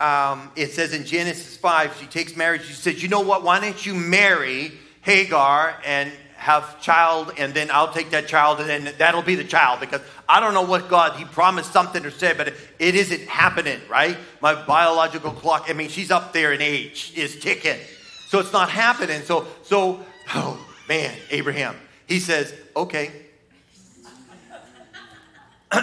Um, 0.00 0.50
it 0.54 0.72
says 0.72 0.92
in 0.92 1.04
Genesis 1.04 1.56
5, 1.56 1.96
she 1.98 2.06
takes 2.06 2.36
marriage. 2.36 2.64
She 2.64 2.74
says, 2.74 3.02
You 3.02 3.08
know 3.08 3.20
what? 3.20 3.42
Why 3.42 3.58
don't 3.58 3.84
you 3.86 3.94
marry 3.94 4.72
Hagar 5.02 5.80
and 5.84 6.12
have 6.36 6.80
child, 6.80 7.32
and 7.36 7.52
then 7.52 7.68
I'll 7.72 7.92
take 7.92 8.10
that 8.10 8.28
child, 8.28 8.60
and 8.60 8.68
then 8.68 8.94
that'll 8.98 9.22
be 9.22 9.34
the 9.34 9.44
child. 9.44 9.80
Because 9.80 10.00
I 10.28 10.38
don't 10.38 10.54
know 10.54 10.62
what 10.62 10.88
God, 10.88 11.16
He 11.16 11.24
promised 11.24 11.72
something 11.72 12.04
or 12.04 12.10
said, 12.10 12.36
but 12.36 12.48
it 12.78 12.94
isn't 12.94 13.22
happening, 13.22 13.80
right? 13.88 14.16
My 14.40 14.54
biological 14.54 15.32
clock, 15.32 15.66
I 15.68 15.72
mean, 15.72 15.88
she's 15.88 16.10
up 16.10 16.32
there 16.32 16.52
in 16.52 16.60
age, 16.60 17.12
is 17.16 17.40
ticking. 17.40 17.78
So 18.28 18.40
it's 18.40 18.52
not 18.52 18.68
happening. 18.68 19.22
So, 19.22 19.46
so, 19.62 20.04
oh 20.34 20.58
man, 20.86 21.16
Abraham, 21.30 21.74
he 22.06 22.20
says, 22.20 22.52
okay. 22.76 23.10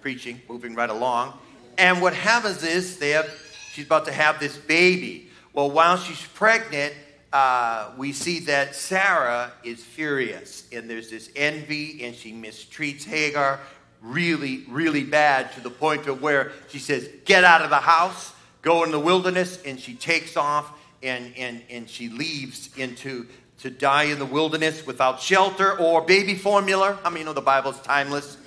Preaching, 0.00 0.42
moving 0.48 0.74
right 0.74 0.90
along. 0.90 1.38
And 1.78 2.02
what 2.02 2.14
happens 2.14 2.64
is 2.64 2.98
they 2.98 3.10
have, 3.10 3.30
she's 3.72 3.86
about 3.86 4.06
to 4.06 4.12
have 4.12 4.40
this 4.40 4.56
baby. 4.56 5.28
Well, 5.52 5.70
while 5.70 5.98
she's 5.98 6.20
pregnant, 6.34 6.94
uh, 7.32 7.92
we 7.96 8.10
see 8.12 8.40
that 8.40 8.74
Sarah 8.74 9.52
is 9.62 9.84
furious, 9.84 10.66
and 10.72 10.90
there's 10.90 11.10
this 11.10 11.30
envy, 11.36 12.02
and 12.04 12.12
she 12.12 12.32
mistreats 12.32 13.04
Hagar 13.04 13.60
really, 14.02 14.64
really 14.68 15.04
bad 15.04 15.52
to 15.52 15.60
the 15.60 15.70
point 15.70 16.08
of 16.08 16.22
where 16.22 16.50
she 16.70 16.80
says, 16.80 17.08
Get 17.24 17.44
out 17.44 17.62
of 17.62 17.70
the 17.70 17.76
house, 17.76 18.32
go 18.62 18.82
in 18.82 18.90
the 18.90 18.98
wilderness, 18.98 19.62
and 19.62 19.78
she 19.78 19.94
takes 19.94 20.36
off 20.36 20.72
and, 21.02 21.32
and, 21.36 21.62
and 21.70 21.88
she 21.88 22.08
leaves 22.08 22.70
into 22.76 23.26
to 23.60 23.70
die 23.70 24.04
in 24.04 24.18
the 24.18 24.26
wilderness 24.26 24.86
without 24.86 25.20
shelter 25.20 25.78
or 25.78 26.00
baby 26.00 26.34
formula. 26.34 26.98
I 27.04 27.10
mean, 27.10 27.18
you 27.18 27.24
know, 27.26 27.32
the 27.34 27.42
Bible's 27.42 27.80
timeless. 27.82 28.38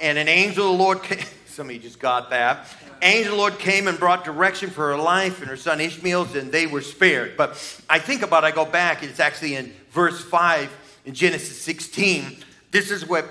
And 0.00 0.18
an 0.18 0.28
angel 0.28 0.72
of 0.72 0.78
the 0.78 0.82
Lord 0.82 1.02
came, 1.02 1.24
somebody 1.46 1.78
just 1.78 2.00
got 2.00 2.30
that 2.30 2.66
angel 3.02 3.32
of 3.32 3.36
the 3.36 3.40
Lord 3.40 3.58
came 3.58 3.88
and 3.88 3.98
brought 3.98 4.24
direction 4.24 4.70
for 4.70 4.88
her 4.88 4.96
life 4.96 5.40
and 5.40 5.48
her 5.48 5.56
son 5.56 5.80
Ishmael's, 5.80 6.34
and 6.34 6.52
they 6.52 6.66
were 6.66 6.80
spared. 6.80 7.36
But 7.36 7.50
I 7.88 7.98
think 7.98 8.22
about, 8.22 8.44
I 8.44 8.50
go 8.50 8.64
back, 8.64 9.02
it's 9.02 9.20
actually 9.20 9.56
in 9.56 9.72
verse 9.90 10.22
5 10.22 11.00
in 11.04 11.14
Genesis 11.14 11.60
16. 11.62 12.38
This 12.70 12.90
is 12.90 13.06
what 13.06 13.26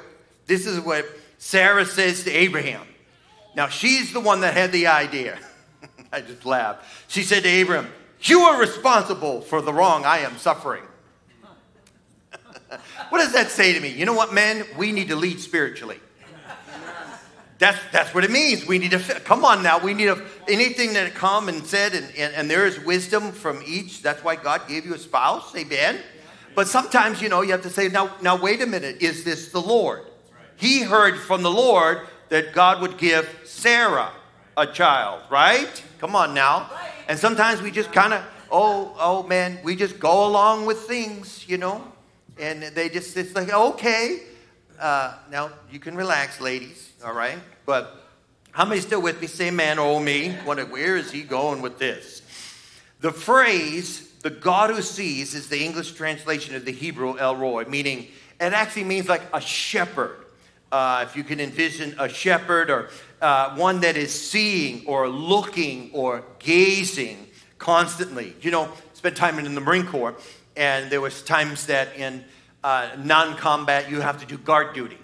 this 0.47 0.65
is 0.65 0.79
what 0.79 1.05
Sarah 1.37 1.85
says 1.85 2.23
to 2.23 2.31
Abraham. 2.31 2.85
Now 3.55 3.67
she's 3.67 4.11
the 4.13 4.19
one 4.19 4.41
that 4.41 4.55
had 4.55 4.71
the 4.71 4.87
idea. 4.87 5.37
I 6.11 6.21
just 6.21 6.45
laughed. 6.45 6.85
She 7.07 7.23
said 7.23 7.43
to 7.43 7.49
Abraham, 7.49 7.91
You 8.21 8.41
are 8.41 8.59
responsible 8.59 9.41
for 9.41 9.61
the 9.61 9.73
wrong 9.73 10.05
I 10.05 10.19
am 10.19 10.38
suffering. 10.38 10.83
what 13.09 13.19
does 13.19 13.33
that 13.33 13.49
say 13.49 13.73
to 13.73 13.79
me? 13.79 13.89
You 13.89 14.05
know 14.05 14.13
what, 14.13 14.33
men? 14.33 14.65
We 14.77 14.91
need 14.91 15.07
to 15.09 15.15
lead 15.15 15.39
spiritually. 15.39 15.99
That's, 17.59 17.77
that's 17.91 18.13
what 18.15 18.23
it 18.23 18.31
means. 18.31 18.65
We 18.65 18.79
need 18.79 18.91
to, 18.91 18.99
come 18.99 19.43
on 19.43 19.61
now, 19.61 19.79
we 19.79 19.93
need 19.93 20.05
to, 20.05 20.23
anything 20.47 20.93
that 20.93 21.13
come 21.13 21.49
and 21.49 21.65
said, 21.65 21.93
and, 21.93 22.05
and, 22.17 22.33
and 22.33 22.49
there 22.49 22.65
is 22.65 22.79
wisdom 22.79 23.33
from 23.33 23.61
each. 23.65 24.01
That's 24.01 24.23
why 24.23 24.38
God 24.38 24.65
gave 24.67 24.85
you 24.85 24.93
a 24.93 24.97
spouse, 24.97 25.53
amen? 25.57 25.99
But 26.55 26.69
sometimes, 26.69 27.21
you 27.21 27.27
know, 27.27 27.41
you 27.41 27.51
have 27.51 27.61
to 27.63 27.69
say, 27.69 27.89
now, 27.89 28.15
now 28.21 28.41
wait 28.41 28.61
a 28.61 28.65
minute, 28.65 29.01
is 29.01 29.25
this 29.25 29.51
the 29.51 29.61
Lord? 29.61 30.03
He 30.55 30.81
heard 30.81 31.19
from 31.19 31.43
the 31.43 31.51
Lord 31.51 32.07
that 32.29 32.53
God 32.53 32.81
would 32.81 32.97
give 32.97 33.41
Sarah 33.43 34.11
a 34.55 34.65
child, 34.65 35.21
right? 35.29 35.83
Come 35.99 36.15
on 36.15 36.33
now. 36.33 36.69
And 37.09 37.19
sometimes 37.19 37.61
we 37.61 37.71
just 37.71 37.91
kind 37.91 38.13
of, 38.13 38.23
oh, 38.49 38.95
oh 38.97 39.23
man, 39.23 39.59
we 39.63 39.75
just 39.75 39.99
go 39.99 40.25
along 40.25 40.65
with 40.65 40.77
things, 40.83 41.43
you 41.49 41.57
know? 41.57 41.83
And 42.39 42.63
they 42.63 42.87
just, 42.87 43.17
it's 43.17 43.35
like, 43.35 43.51
okay. 43.51 44.21
Uh, 44.79 45.15
now, 45.29 45.51
you 45.69 45.79
can 45.79 45.95
relax, 45.95 46.39
ladies 46.39 46.89
all 47.03 47.13
right? 47.13 47.37
But 47.65 48.07
how 48.51 48.65
many 48.65 48.81
still 48.81 49.01
with 49.01 49.21
me? 49.21 49.27
Say 49.27 49.51
man, 49.51 49.79
oh 49.79 49.99
me. 49.99 50.31
Where 50.45 50.97
is 50.97 51.11
he 51.11 51.23
going 51.23 51.61
with 51.61 51.79
this? 51.79 52.21
The 52.99 53.11
phrase, 53.11 54.11
the 54.21 54.29
God 54.29 54.69
who 54.69 54.81
sees, 54.81 55.33
is 55.33 55.47
the 55.49 55.63
English 55.63 55.93
translation 55.93 56.55
of 56.55 56.65
the 56.65 56.71
Hebrew 56.71 57.17
El 57.17 57.37
Roi, 57.37 57.65
meaning 57.65 58.07
it 58.39 58.53
actually 58.53 58.83
means 58.83 59.07
like 59.07 59.21
a 59.33 59.39
shepherd. 59.39 60.25
Uh, 60.71 61.05
if 61.07 61.15
you 61.15 61.23
can 61.23 61.39
envision 61.39 61.95
a 61.99 62.09
shepherd 62.09 62.69
or 62.69 62.89
uh, 63.21 63.55
one 63.55 63.81
that 63.81 63.97
is 63.97 64.13
seeing 64.13 64.85
or 64.85 65.07
looking 65.07 65.89
or 65.93 66.23
gazing 66.39 67.27
constantly. 67.57 68.35
You 68.41 68.51
know, 68.51 68.69
spent 68.93 69.15
time 69.15 69.39
in 69.39 69.55
the 69.55 69.61
Marine 69.61 69.85
Corps, 69.85 70.15
and 70.55 70.89
there 70.89 71.01
was 71.01 71.21
times 71.21 71.67
that 71.67 71.95
in 71.95 72.23
uh, 72.63 72.89
non-combat 72.97 73.89
you 73.89 74.01
have 74.01 74.19
to 74.19 74.25
do 74.25 74.38
guard 74.38 74.73
duty. 74.73 74.97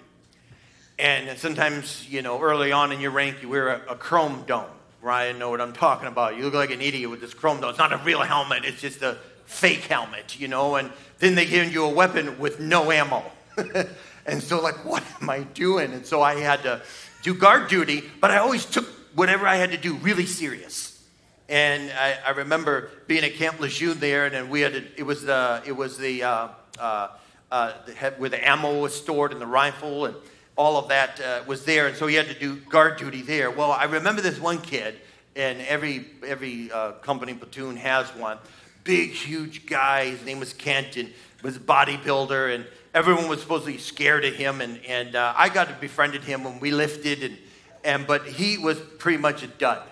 And 0.98 1.38
sometimes, 1.38 2.08
you 2.08 2.22
know, 2.22 2.40
early 2.40 2.72
on 2.72 2.90
in 2.90 3.00
your 3.00 3.10
rank, 3.10 3.42
you 3.42 3.50
wear 3.50 3.68
a, 3.68 3.92
a 3.92 3.96
chrome 3.96 4.44
dome. 4.46 4.64
Ryan 5.02 5.38
know 5.38 5.50
what 5.50 5.60
I'm 5.60 5.74
talking 5.74 6.08
about. 6.08 6.36
You 6.36 6.44
look 6.44 6.54
like 6.54 6.70
an 6.70 6.80
idiot 6.80 7.10
with 7.10 7.20
this 7.20 7.34
chrome 7.34 7.60
dome. 7.60 7.70
It's 7.70 7.78
not 7.78 7.92
a 7.92 7.98
real 7.98 8.22
helmet, 8.22 8.64
it's 8.64 8.80
just 8.80 9.02
a 9.02 9.18
fake 9.44 9.84
helmet, 9.84 10.40
you 10.40 10.48
know. 10.48 10.76
And 10.76 10.90
then 11.18 11.34
they 11.34 11.46
give 11.46 11.72
you 11.72 11.84
a 11.84 11.90
weapon 11.90 12.38
with 12.38 12.60
no 12.60 12.90
ammo. 12.90 13.22
and 14.26 14.42
so, 14.42 14.60
like, 14.60 14.84
what 14.84 15.04
am 15.20 15.30
I 15.30 15.40
doing? 15.40 15.92
And 15.92 16.04
so 16.04 16.22
I 16.22 16.40
had 16.40 16.62
to 16.62 16.82
do 17.26 17.34
guard 17.34 17.66
duty, 17.68 18.04
but 18.20 18.30
I 18.30 18.38
always 18.38 18.64
took 18.64 18.86
whatever 19.16 19.48
I 19.48 19.56
had 19.56 19.72
to 19.72 19.76
do 19.76 19.94
really 19.94 20.26
serious. 20.26 21.02
And 21.48 21.90
I, 21.90 22.16
I 22.24 22.30
remember 22.30 22.90
being 23.08 23.24
at 23.24 23.34
Camp 23.34 23.58
Lejeune 23.58 23.98
there, 23.98 24.26
and 24.26 24.34
then 24.34 24.48
we 24.48 24.60
had 24.60 24.74
to, 24.74 24.84
it 24.96 25.02
was 25.02 25.22
the 25.22 25.60
it 25.66 25.72
was 25.72 25.98
the 25.98 26.22
uh, 26.22 26.48
uh, 26.78 27.08
uh, 27.50 27.72
where 28.18 28.30
the 28.30 28.48
ammo 28.48 28.80
was 28.80 28.94
stored 28.94 29.32
and 29.32 29.40
the 29.40 29.46
rifle, 29.46 30.06
and 30.06 30.14
all 30.56 30.76
of 30.76 30.88
that 30.88 31.20
uh, 31.20 31.42
was 31.48 31.64
there, 31.64 31.88
and 31.88 31.96
so 31.96 32.06
he 32.06 32.14
had 32.14 32.26
to 32.28 32.38
do 32.38 32.56
guard 32.70 32.96
duty 32.96 33.22
there. 33.22 33.50
Well, 33.50 33.72
I 33.72 33.84
remember 33.84 34.22
this 34.22 34.38
one 34.38 34.60
kid, 34.60 34.94
and 35.34 35.60
every 35.62 36.06
every 36.24 36.70
uh, 36.70 36.92
company 36.92 37.34
platoon 37.34 37.76
has 37.76 38.06
one. 38.14 38.38
Big, 38.84 39.10
huge 39.10 39.66
guy. 39.66 40.10
His 40.10 40.24
name 40.24 40.38
was 40.38 40.52
Kent, 40.52 40.96
and 40.96 41.12
was 41.42 41.56
a 41.56 41.60
bodybuilder, 41.60 42.54
and 42.54 42.66
everyone 42.96 43.28
was 43.28 43.42
supposedly 43.42 43.76
scared 43.76 44.24
of 44.24 44.34
him. 44.34 44.60
And 44.60 44.80
and 44.86 45.14
uh, 45.14 45.34
I 45.36 45.50
got 45.50 45.68
to 45.68 45.74
befriended 45.74 46.24
him 46.24 46.42
when 46.42 46.58
we 46.58 46.70
lifted, 46.72 47.22
and 47.22 47.38
and 47.84 48.06
but 48.06 48.26
he 48.26 48.58
was 48.58 48.80
pretty 48.98 49.18
much 49.18 49.42
a 49.42 49.46
dud 49.46 49.82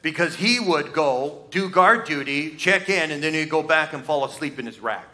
because 0.00 0.36
he 0.36 0.60
would 0.60 0.92
go 0.92 1.46
do 1.50 1.68
guard 1.68 2.06
duty, 2.06 2.54
check 2.56 2.88
in, 2.88 3.10
and 3.10 3.22
then 3.22 3.34
he'd 3.34 3.50
go 3.50 3.62
back 3.62 3.92
and 3.92 4.04
fall 4.04 4.24
asleep 4.24 4.58
in 4.58 4.64
his 4.64 4.78
rack. 4.78 5.12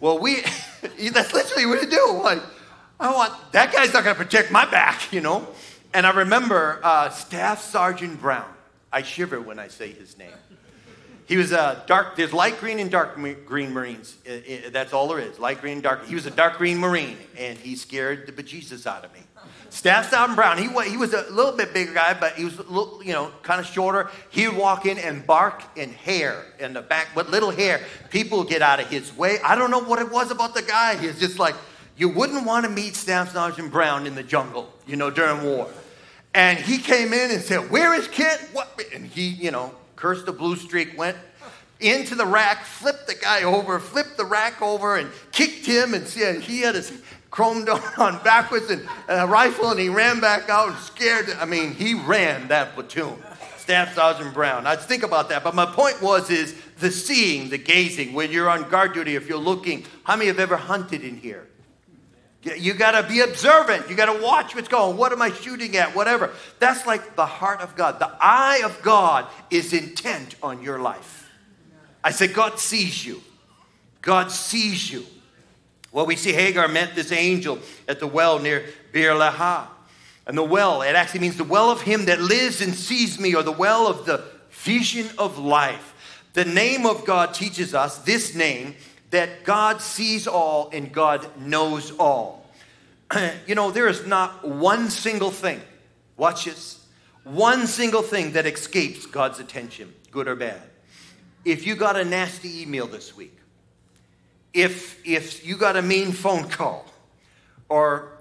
Well, 0.00 0.18
we 0.18 0.42
that's 1.12 1.32
literally 1.32 1.66
what 1.66 1.80
he 1.80 1.86
do. 1.86 2.20
Like 2.22 2.42
I 3.00 3.12
want, 3.12 3.32
that 3.52 3.72
guy's 3.72 3.94
not 3.94 4.02
going 4.02 4.16
to 4.16 4.22
protect 4.22 4.50
my 4.50 4.68
back, 4.68 5.12
you 5.12 5.20
know? 5.20 5.46
And 5.94 6.04
I 6.04 6.10
remember 6.10 6.80
uh, 6.82 7.10
Staff 7.10 7.62
Sergeant 7.62 8.20
Brown. 8.20 8.52
I 8.92 9.02
shiver 9.02 9.40
when 9.40 9.58
I 9.58 9.68
say 9.68 9.92
his 9.92 10.18
name. 10.18 10.32
He 11.28 11.36
was 11.36 11.52
a 11.52 11.84
dark, 11.86 12.16
there's 12.16 12.32
light 12.32 12.58
green 12.58 12.78
and 12.78 12.90
dark 12.90 13.18
green 13.44 13.70
Marines. 13.70 14.16
that's 14.70 14.94
all 14.94 15.08
there 15.08 15.18
is, 15.18 15.38
light 15.38 15.60
green, 15.60 15.82
dark. 15.82 16.06
He 16.06 16.14
was 16.14 16.24
a 16.24 16.30
dark 16.30 16.56
green 16.56 16.78
Marine, 16.78 17.18
and 17.36 17.58
he 17.58 17.76
scared 17.76 18.26
the 18.26 18.32
bejesus 18.32 18.86
out 18.86 19.04
of 19.04 19.12
me. 19.12 19.20
Staff 19.68 20.08
Sergeant 20.08 20.36
Brown, 20.36 20.56
he, 20.56 20.68
he 20.90 20.96
was 20.96 21.12
a 21.12 21.30
little 21.30 21.52
bit 21.52 21.74
bigger 21.74 21.92
guy, 21.92 22.16
but 22.18 22.32
he 22.32 22.46
was, 22.46 22.56
little, 22.58 23.02
you 23.04 23.12
know, 23.12 23.30
kind 23.42 23.60
of 23.60 23.66
shorter. 23.66 24.10
He 24.30 24.48
would 24.48 24.56
walk 24.56 24.86
in 24.86 24.96
and 24.96 25.26
bark 25.26 25.62
and 25.76 25.92
hair 25.92 26.46
in 26.58 26.72
the 26.72 26.80
back, 26.80 27.08
but 27.14 27.28
little 27.28 27.50
hair. 27.50 27.82
People 28.08 28.38
would 28.38 28.48
get 28.48 28.62
out 28.62 28.80
of 28.80 28.88
his 28.88 29.14
way. 29.14 29.36
I 29.44 29.54
don't 29.54 29.70
know 29.70 29.84
what 29.84 29.98
it 29.98 30.10
was 30.10 30.30
about 30.30 30.54
the 30.54 30.62
guy. 30.62 30.96
He 30.96 31.08
was 31.08 31.20
just 31.20 31.38
like, 31.38 31.54
you 31.98 32.08
wouldn't 32.08 32.46
want 32.46 32.64
to 32.64 32.70
meet 32.70 32.96
Staff 32.96 33.34
Sergeant 33.34 33.70
Brown 33.70 34.06
in 34.06 34.14
the 34.14 34.22
jungle, 34.22 34.72
you 34.86 34.96
know, 34.96 35.10
during 35.10 35.42
war. 35.42 35.68
And 36.32 36.58
he 36.58 36.78
came 36.78 37.12
in 37.12 37.30
and 37.30 37.42
said, 37.42 37.70
Where 37.70 37.92
is 37.92 38.08
Kent? 38.08 38.40
What? 38.54 38.80
And 38.94 39.04
he, 39.04 39.28
you 39.28 39.50
know, 39.50 39.74
cursed 39.98 40.26
the 40.26 40.32
blue 40.32 40.54
streak, 40.54 40.96
went 40.96 41.16
into 41.80 42.14
the 42.14 42.24
rack, 42.24 42.64
flipped 42.64 43.08
the 43.08 43.14
guy 43.14 43.42
over, 43.42 43.78
flipped 43.80 44.16
the 44.16 44.24
rack 44.24 44.62
over, 44.62 44.96
and 44.96 45.10
kicked 45.32 45.66
him. 45.66 45.92
And 45.92 46.06
he 46.06 46.60
had 46.60 46.76
his 46.76 46.92
chrome 47.30 47.66
on 47.98 48.22
backwards 48.22 48.70
and 48.70 48.88
a 49.08 49.26
rifle, 49.26 49.70
and 49.70 49.80
he 49.80 49.88
ran 49.88 50.20
back 50.20 50.48
out 50.48 50.68
and 50.68 50.78
scared. 50.78 51.30
I 51.40 51.44
mean, 51.44 51.74
he 51.74 51.94
ran 51.94 52.48
that 52.48 52.74
platoon. 52.74 53.16
Staff 53.56 53.94
Sergeant 53.94 54.32
Brown. 54.32 54.66
I'd 54.66 54.80
think 54.80 55.02
about 55.02 55.28
that. 55.28 55.44
But 55.44 55.54
my 55.54 55.66
point 55.66 56.00
was 56.00 56.30
is 56.30 56.54
the 56.78 56.90
seeing, 56.90 57.50
the 57.50 57.58
gazing. 57.58 58.14
When 58.14 58.30
you're 58.30 58.48
on 58.48 58.70
guard 58.70 58.94
duty, 58.94 59.16
if 59.16 59.28
you're 59.28 59.36
looking, 59.36 59.84
how 60.04 60.16
many 60.16 60.28
have 60.28 60.38
ever 60.38 60.56
hunted 60.56 61.02
in 61.02 61.16
here? 61.16 61.47
You 62.42 62.72
got 62.74 62.92
to 62.92 63.08
be 63.08 63.20
observant. 63.20 63.90
You 63.90 63.96
got 63.96 64.14
to 64.14 64.22
watch 64.22 64.54
what's 64.54 64.68
going. 64.68 64.96
What 64.96 65.12
am 65.12 65.20
I 65.20 65.30
shooting 65.32 65.76
at? 65.76 65.94
Whatever. 65.94 66.30
That's 66.60 66.86
like 66.86 67.16
the 67.16 67.26
heart 67.26 67.60
of 67.60 67.74
God. 67.74 67.98
The 67.98 68.10
eye 68.20 68.62
of 68.64 68.80
God 68.82 69.26
is 69.50 69.72
intent 69.72 70.36
on 70.42 70.62
your 70.62 70.78
life. 70.78 71.30
I 72.02 72.12
said, 72.12 72.34
God 72.34 72.60
sees 72.60 73.04
you. 73.04 73.22
God 74.02 74.30
sees 74.30 74.90
you. 74.90 75.04
Well, 75.90 76.06
we 76.06 76.16
see 76.16 76.32
Hagar 76.32 76.68
met 76.68 76.94
this 76.94 77.10
angel 77.10 77.58
at 77.88 77.98
the 77.98 78.06
well 78.06 78.38
near 78.38 78.64
Beer 78.92 79.12
Lahai. 79.12 79.66
And 80.26 80.36
the 80.36 80.44
well, 80.44 80.82
it 80.82 80.94
actually 80.94 81.20
means 81.20 81.36
the 81.36 81.44
well 81.44 81.70
of 81.70 81.80
him 81.80 82.04
that 82.04 82.20
lives 82.20 82.60
and 82.60 82.74
sees 82.74 83.18
me, 83.18 83.34
or 83.34 83.42
the 83.42 83.50
well 83.50 83.86
of 83.86 84.04
the 84.04 84.22
vision 84.50 85.08
of 85.18 85.38
life. 85.38 85.94
The 86.34 86.44
name 86.44 86.86
of 86.86 87.04
God 87.04 87.34
teaches 87.34 87.74
us 87.74 87.98
this 88.00 88.34
name 88.34 88.76
that 89.10 89.44
God 89.44 89.80
sees 89.80 90.26
all 90.26 90.70
and 90.72 90.92
God 90.92 91.26
knows 91.38 91.92
all. 91.98 92.46
you 93.46 93.54
know, 93.54 93.70
there 93.70 93.88
is 93.88 94.06
not 94.06 94.46
one 94.46 94.90
single 94.90 95.30
thing, 95.30 95.60
watch 96.16 96.44
this, 96.44 96.84
one 97.24 97.66
single 97.66 98.02
thing 98.02 98.32
that 98.32 98.46
escapes 98.46 99.06
God's 99.06 99.38
attention, 99.38 99.92
good 100.10 100.28
or 100.28 100.36
bad. 100.36 100.62
If 101.44 101.66
you 101.66 101.76
got 101.76 101.96
a 101.96 102.04
nasty 102.04 102.62
email 102.62 102.86
this 102.86 103.16
week, 103.16 103.36
if, 104.52 105.06
if 105.06 105.46
you 105.46 105.56
got 105.56 105.76
a 105.76 105.82
mean 105.82 106.12
phone 106.12 106.48
call, 106.48 106.84
or 107.68 108.12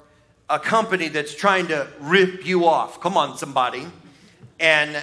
a 0.50 0.60
company 0.60 1.08
that's 1.08 1.36
trying 1.36 1.67
to 1.67 1.88
rip 2.00 2.46
you 2.46 2.65
off, 2.65 3.01
come 3.01 3.17
on, 3.17 3.38
somebody, 3.38 3.86
and 4.60 4.96
uh, 4.96 5.01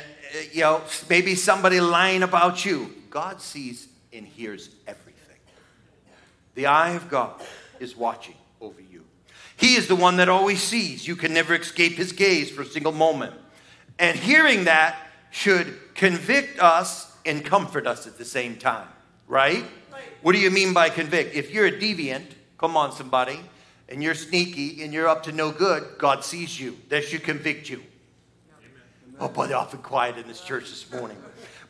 you 0.53 0.61
know, 0.62 0.83
maybe 1.09 1.35
somebody 1.35 1.81
lying 1.81 2.23
about 2.23 2.64
you, 2.64 2.93
God 3.11 3.41
sees 3.41 3.88
and 4.12 4.26
hears 4.26 4.71
everything. 4.87 5.04
The 6.55 6.67
eye 6.67 6.91
of 6.91 7.09
God 7.09 7.43
is 7.81 7.97
watching 7.97 8.37
over 8.61 8.81
you. 8.81 9.05
He 9.57 9.75
is 9.75 9.87
the 9.87 9.97
one 9.97 10.17
that 10.17 10.29
always 10.29 10.63
sees. 10.63 11.07
You 11.07 11.17
can 11.17 11.33
never 11.33 11.55
escape 11.55 11.93
his 11.93 12.13
gaze 12.13 12.51
for 12.51 12.63
a 12.63 12.67
single 12.67 12.93
moment. 12.93 13.35
And 13.99 14.19
hearing 14.19 14.65
that 14.65 14.97
should 15.31 15.95
convict 15.95 16.59
us 16.61 17.17
and 17.25 17.45
comfort 17.45 17.87
us 17.87 18.07
at 18.07 18.19
the 18.19 18.25
same 18.25 18.57
time, 18.57 18.89
right? 19.27 19.65
What 20.23 20.33
do 20.33 20.39
you 20.41 20.51
mean 20.51 20.73
by 20.73 20.91
convict? 20.91 21.35
If 21.35 21.51
you're 21.51 21.67
a 21.67 21.73
deviant, 21.73 22.27
come 22.59 22.77
on, 22.77 22.93
somebody, 22.93 23.39
and 23.89 24.03
you're 24.03 24.15
sneaky 24.15 24.83
and 24.83 24.93
you're 24.93 25.09
up 25.09 25.23
to 25.25 25.33
no 25.33 25.51
good, 25.53 25.85
God 25.99 26.25
sees 26.25 26.59
you. 26.59 26.79
That 26.89 27.05
should 27.05 27.23
convict 27.23 27.69
you. 27.69 27.83
Oh, 29.21 29.29
boy, 29.29 29.47
they're 29.47 29.57
often 29.57 29.81
quiet 29.81 30.19
in 30.19 30.27
this 30.27 30.41
church 30.41 30.71
this 30.71 30.91
morning. 30.91 31.17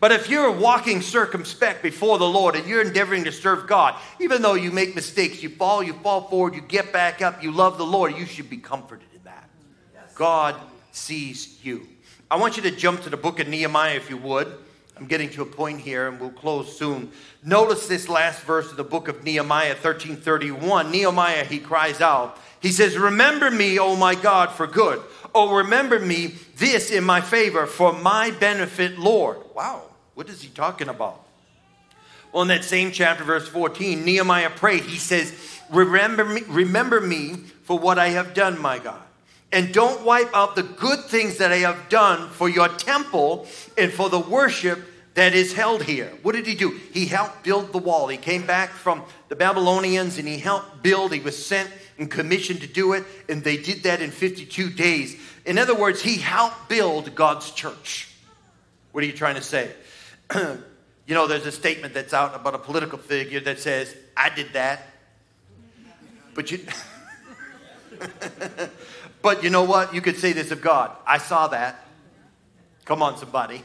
But 0.04 0.12
if 0.12 0.28
you're 0.28 0.52
walking 0.52 1.00
circumspect 1.00 1.82
before 1.82 2.18
the 2.18 2.28
Lord 2.28 2.56
and 2.56 2.68
you're 2.68 2.82
endeavoring 2.82 3.24
to 3.24 3.32
serve 3.32 3.66
God, 3.66 3.98
even 4.20 4.42
though 4.42 4.52
you 4.52 4.70
make 4.70 4.94
mistakes, 4.94 5.42
you 5.42 5.48
fall, 5.48 5.82
you 5.82 5.94
fall 5.94 6.28
forward, 6.28 6.54
you 6.54 6.60
get 6.60 6.92
back 6.92 7.22
up, 7.22 7.42
you 7.42 7.50
love 7.50 7.78
the 7.78 7.86
Lord, 7.86 8.14
you 8.14 8.26
should 8.26 8.50
be 8.50 8.58
comforted 8.58 9.08
in 9.14 9.24
that. 9.24 9.48
God 10.14 10.56
sees 10.92 11.58
you. 11.64 11.88
I 12.30 12.36
want 12.36 12.58
you 12.58 12.62
to 12.64 12.70
jump 12.70 13.00
to 13.04 13.08
the 13.08 13.16
book 13.16 13.40
of 13.40 13.48
Nehemiah 13.48 13.94
if 13.94 14.10
you 14.10 14.18
would. 14.18 14.54
I'm 14.98 15.06
getting 15.06 15.30
to 15.30 15.40
a 15.40 15.46
point 15.46 15.80
here 15.80 16.08
and 16.08 16.20
we'll 16.20 16.28
close 16.28 16.78
soon. 16.78 17.10
Notice 17.42 17.88
this 17.88 18.06
last 18.06 18.42
verse 18.42 18.70
of 18.70 18.76
the 18.76 18.84
book 18.84 19.08
of 19.08 19.24
Nehemiah 19.24 19.74
13:31. 19.74 20.90
Nehemiah 20.90 21.44
he 21.44 21.58
cries 21.58 22.02
out. 22.02 22.38
He 22.60 22.72
says, 22.72 22.98
"Remember 22.98 23.50
me, 23.50 23.78
O 23.78 23.96
my 23.96 24.14
God, 24.14 24.50
for 24.52 24.66
good. 24.66 25.00
Oh, 25.34 25.54
remember 25.54 25.98
me 25.98 26.34
this 26.56 26.90
in 26.90 27.04
my 27.04 27.22
favor 27.22 27.66
for 27.66 27.94
my 27.94 28.32
benefit, 28.32 28.98
Lord." 28.98 29.38
Wow. 29.54 29.84
What 30.14 30.28
is 30.28 30.42
he 30.42 30.48
talking 30.48 30.88
about? 30.88 31.24
Well, 32.32 32.42
in 32.42 32.48
that 32.48 32.64
same 32.64 32.90
chapter, 32.90 33.22
verse 33.24 33.46
14, 33.48 34.04
Nehemiah 34.04 34.50
prayed. 34.50 34.82
He 34.82 34.98
says, 34.98 35.32
Remember 35.70 36.24
me, 36.24 36.42
remember 36.48 37.00
me 37.00 37.34
for 37.62 37.78
what 37.78 37.98
I 37.98 38.08
have 38.08 38.34
done, 38.34 38.60
my 38.60 38.78
God. 38.78 39.00
And 39.52 39.72
don't 39.72 40.04
wipe 40.04 40.34
out 40.34 40.56
the 40.56 40.64
good 40.64 41.04
things 41.04 41.38
that 41.38 41.52
I 41.52 41.58
have 41.58 41.88
done 41.88 42.28
for 42.30 42.48
your 42.48 42.68
temple 42.68 43.46
and 43.78 43.92
for 43.92 44.08
the 44.08 44.18
worship 44.18 44.80
that 45.14 45.32
is 45.32 45.52
held 45.52 45.84
here. 45.84 46.12
What 46.22 46.34
did 46.34 46.46
he 46.46 46.56
do? 46.56 46.70
He 46.92 47.06
helped 47.06 47.44
build 47.44 47.72
the 47.72 47.78
wall. 47.78 48.08
He 48.08 48.16
came 48.16 48.44
back 48.44 48.70
from 48.70 49.04
the 49.28 49.36
Babylonians 49.36 50.18
and 50.18 50.26
he 50.26 50.38
helped 50.38 50.82
build. 50.82 51.12
He 51.12 51.20
was 51.20 51.46
sent 51.46 51.70
and 51.98 52.10
commissioned 52.10 52.60
to 52.62 52.66
do 52.66 52.94
it, 52.94 53.04
and 53.28 53.44
they 53.44 53.56
did 53.56 53.84
that 53.84 54.02
in 54.02 54.10
52 54.10 54.70
days. 54.70 55.16
In 55.46 55.58
other 55.58 55.74
words, 55.74 56.02
he 56.02 56.16
helped 56.16 56.68
build 56.68 57.14
God's 57.14 57.52
church. 57.52 58.08
What 58.90 59.04
are 59.04 59.06
you 59.06 59.12
trying 59.12 59.36
to 59.36 59.42
say? 59.42 59.70
you 61.06 61.14
know, 61.14 61.26
there's 61.26 61.46
a 61.46 61.52
statement 61.52 61.94
that's 61.94 62.12
out 62.12 62.34
about 62.34 62.54
a 62.54 62.58
political 62.58 62.98
figure 62.98 63.40
that 63.40 63.60
says, 63.60 63.94
I 64.16 64.30
did 64.30 64.52
that. 64.52 64.88
But 66.34 66.50
you, 66.50 66.60
but 69.22 69.44
you 69.44 69.50
know 69.50 69.64
what? 69.64 69.94
You 69.94 70.00
could 70.00 70.16
say 70.16 70.32
this 70.32 70.50
of 70.50 70.60
God. 70.60 70.90
I 71.06 71.18
saw 71.18 71.48
that. 71.48 71.86
Come 72.84 73.02
on, 73.02 73.16
somebody. 73.16 73.62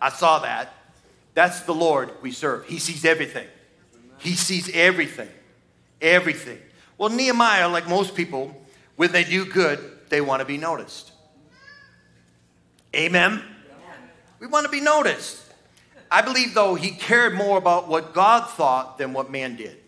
I 0.00 0.08
saw 0.08 0.40
that. 0.40 0.72
That's 1.34 1.60
the 1.60 1.74
Lord 1.74 2.10
we 2.22 2.32
serve. 2.32 2.66
He 2.66 2.78
sees 2.78 3.04
everything. 3.04 3.46
He 4.18 4.32
sees 4.32 4.70
everything. 4.74 5.28
Everything. 6.00 6.58
Well, 6.98 7.10
Nehemiah, 7.10 7.68
like 7.68 7.88
most 7.88 8.14
people, 8.14 8.56
when 8.96 9.12
they 9.12 9.24
do 9.24 9.44
good, 9.44 9.78
they 10.08 10.20
want 10.20 10.40
to 10.40 10.46
be 10.46 10.58
noticed. 10.58 11.12
Amen? 12.94 13.42
We 14.40 14.46
want 14.46 14.66
to 14.66 14.70
be 14.70 14.80
noticed. 14.80 15.51
I 16.12 16.20
believe, 16.20 16.52
though, 16.52 16.74
he 16.74 16.90
cared 16.90 17.32
more 17.32 17.56
about 17.56 17.88
what 17.88 18.12
God 18.12 18.46
thought 18.50 18.98
than 18.98 19.14
what 19.14 19.30
man 19.30 19.56
did. 19.56 19.78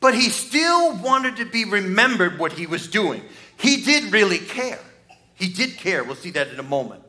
But 0.00 0.14
he 0.14 0.28
still 0.28 0.94
wanted 0.98 1.36
to 1.36 1.46
be 1.46 1.64
remembered 1.64 2.38
what 2.38 2.52
he 2.52 2.66
was 2.66 2.88
doing. 2.88 3.22
He 3.56 3.82
did 3.82 4.12
really 4.12 4.36
care. 4.36 4.80
He 5.34 5.48
did 5.48 5.78
care. 5.78 6.04
We'll 6.04 6.14
see 6.14 6.32
that 6.32 6.48
in 6.48 6.58
a 6.58 6.62
moment. 6.62 7.02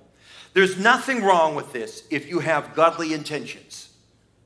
There's 0.54 0.80
nothing 0.80 1.24
wrong 1.24 1.56
with 1.56 1.74
this 1.74 2.04
if 2.10 2.30
you 2.30 2.40
have 2.40 2.74
godly 2.74 3.14
intentions. 3.14 3.90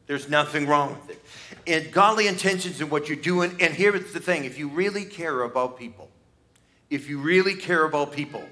There's 0.08 0.28
nothing 0.28 0.66
wrong 0.66 0.98
with 1.00 1.12
it. 1.12 1.24
And 1.68 1.92
godly 1.92 2.26
intentions 2.26 2.82
in 2.82 2.90
what 2.90 3.08
you're 3.10 3.18
doing. 3.18 3.56
And 3.60 3.72
here's 3.72 4.14
the 4.14 4.20
thing 4.20 4.46
if 4.46 4.58
you 4.58 4.68
really 4.70 5.06
care 5.06 5.44
about 5.44 5.78
people, 5.78 6.10
if 6.90 7.08
you 7.08 7.20
really 7.20 7.54
care 7.54 7.86
about 7.86 8.14
people, 8.14 8.44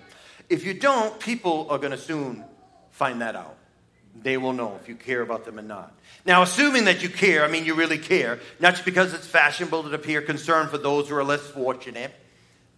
if 0.47 0.63
you 0.63 0.75
don't, 0.75 1.19
people 1.19 1.65
are 1.71 1.79
going 1.79 1.91
to 1.91 1.97
soon 1.97 2.43
find 2.91 3.21
that 3.21 3.35
out 3.35 3.57
they 4.21 4.37
will 4.37 4.53
know 4.53 4.77
if 4.81 4.87
you 4.87 4.95
care 4.95 5.21
about 5.21 5.45
them 5.45 5.59
or 5.59 5.63
not. 5.63 5.93
Now, 6.25 6.41
assuming 6.41 6.85
that 6.85 7.03
you 7.03 7.09
care, 7.09 7.43
I 7.43 7.47
mean, 7.47 7.65
you 7.65 7.75
really 7.75 7.97
care, 7.97 8.39
not 8.59 8.73
just 8.73 8.85
because 8.85 9.13
it's 9.13 9.27
fashionable 9.27 9.83
to 9.83 9.93
appear 9.93 10.21
concerned 10.21 10.69
for 10.69 10.77
those 10.77 11.09
who 11.09 11.15
are 11.15 11.23
less 11.23 11.41
fortunate, 11.41 12.11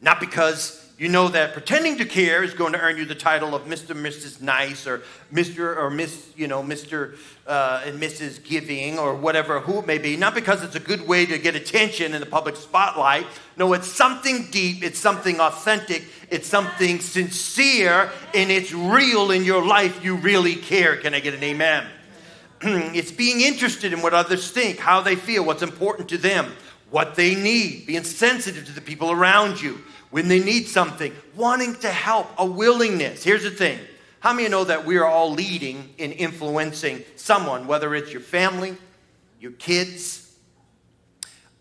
not 0.02 0.20
because 0.20 0.87
you 0.98 1.10
know 1.10 1.28
that 1.28 1.54
pretending 1.54 1.98
to 2.00 2.06
care 2.06 2.44
is 2.44 2.56
going 2.56 2.74
to 2.74 2.80
earn 2.80 2.98
you 2.98 3.06
the 3.06 3.14
title 3.14 3.54
of 3.54 3.66
Mr. 3.66 3.96
Mrs. 3.96 4.42
Nice 4.42 4.88
or 4.88 5.04
Mr. 5.32 5.78
or 5.78 5.92
Miss, 5.92 6.32
you 6.36 6.48
know, 6.48 6.64
Mr. 6.64 7.18
Uh, 7.46 7.84
and 7.86 8.02
Mrs. 8.02 8.44
Giving 8.44 8.98
or 8.98 9.14
whatever, 9.14 9.60
who 9.60 9.78
it 9.78 9.86
may 9.86 10.00
be. 10.00 10.18
Not 10.18 10.34
because 10.34 10.64
it's 10.64 10.76
a 10.76 10.80
good 10.80 11.08
way 11.08 11.28
to 11.28 11.38
get 11.38 11.56
attention 11.56 12.16
in 12.16 12.20
the 12.20 12.26
public 12.26 12.56
spotlight. 12.56 13.28
No, 13.58 13.74
it's 13.74 13.88
something 13.88 14.48
deep, 14.50 14.84
it's 14.84 14.98
something 14.98 15.40
authentic, 15.40 16.04
it's 16.32 16.48
something 16.48 17.00
sincere, 17.00 18.10
and 18.34 18.50
it's 18.50 18.74
real 18.74 19.30
in 19.30 19.44
your 19.44 19.64
life. 19.64 20.04
You 20.04 20.16
really 20.16 20.56
care. 20.56 20.98
Can 20.98 21.14
I 21.14 21.20
get 21.20 21.36
an 21.36 21.44
amen? 21.44 21.86
it's 22.62 23.12
being 23.12 23.42
interested 23.42 23.94
in 23.94 24.02
what 24.02 24.16
others 24.16 24.50
think, 24.50 24.80
how 24.80 25.02
they 25.02 25.16
feel, 25.16 25.46
what's 25.46 25.62
important 25.62 26.10
to 26.10 26.18
them, 26.18 26.54
what 26.90 27.14
they 27.14 27.36
need, 27.36 27.86
being 27.86 28.04
sensitive 28.04 28.66
to 28.66 28.72
the 28.72 28.82
people 28.82 29.12
around 29.12 29.62
you 29.62 29.78
when 30.10 30.28
they 30.28 30.40
need 30.40 30.68
something, 30.68 31.14
wanting 31.36 31.76
to 31.76 31.90
help, 31.90 32.28
a 32.38 32.46
willingness. 32.46 33.24
Here's 33.24 33.44
the 33.44 33.52
thing 33.52 33.80
how 34.20 34.34
many 34.34 34.50
know 34.50 34.64
that 34.64 34.86
we 34.86 34.98
are 34.98 35.06
all 35.06 35.32
leading 35.32 35.94
in 35.98 36.12
influencing 36.12 37.04
someone, 37.16 37.68
whether 37.68 37.94
it's 37.94 38.12
your 38.12 38.22
family, 38.22 38.76
your 39.40 39.52
kids, 39.52 40.36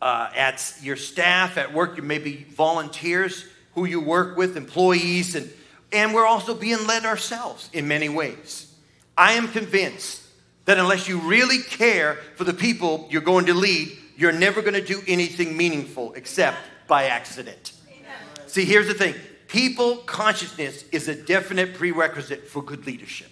uh, 0.00 0.30
at 0.34 0.74
your 0.82 0.96
staff, 0.96 1.58
at 1.58 1.72
work, 1.72 1.96
you 1.96 2.02
may 2.02 2.18
be 2.18 2.44
volunteers 2.50 3.44
who 3.74 3.84
you 3.84 4.00
work 4.00 4.36
with, 4.36 4.56
employees, 4.56 5.34
and, 5.34 5.50
and 5.92 6.14
we're 6.14 6.26
also 6.26 6.54
being 6.54 6.86
led 6.86 7.04
ourselves 7.04 7.68
in 7.72 7.86
many 7.86 8.08
ways. 8.08 8.72
I 9.16 9.32
am 9.32 9.48
convinced 9.48 10.22
that 10.64 10.78
unless 10.78 11.08
you 11.08 11.18
really 11.20 11.58
care 11.58 12.16
for 12.36 12.44
the 12.44 12.54
people 12.54 13.06
you're 13.10 13.22
going 13.22 13.46
to 13.46 13.54
lead, 13.54 13.96
you're 14.16 14.32
never 14.32 14.62
going 14.62 14.74
to 14.74 14.84
do 14.84 15.02
anything 15.06 15.56
meaningful 15.56 16.14
except 16.14 16.58
by 16.88 17.04
accident. 17.04 17.72
See, 18.56 18.64
here's 18.64 18.86
the 18.86 18.94
thing 18.94 19.14
people 19.48 19.96
consciousness 19.98 20.84
is 20.90 21.08
a 21.08 21.14
definite 21.14 21.74
prerequisite 21.74 22.48
for 22.48 22.62
good 22.62 22.86
leadership. 22.86 23.28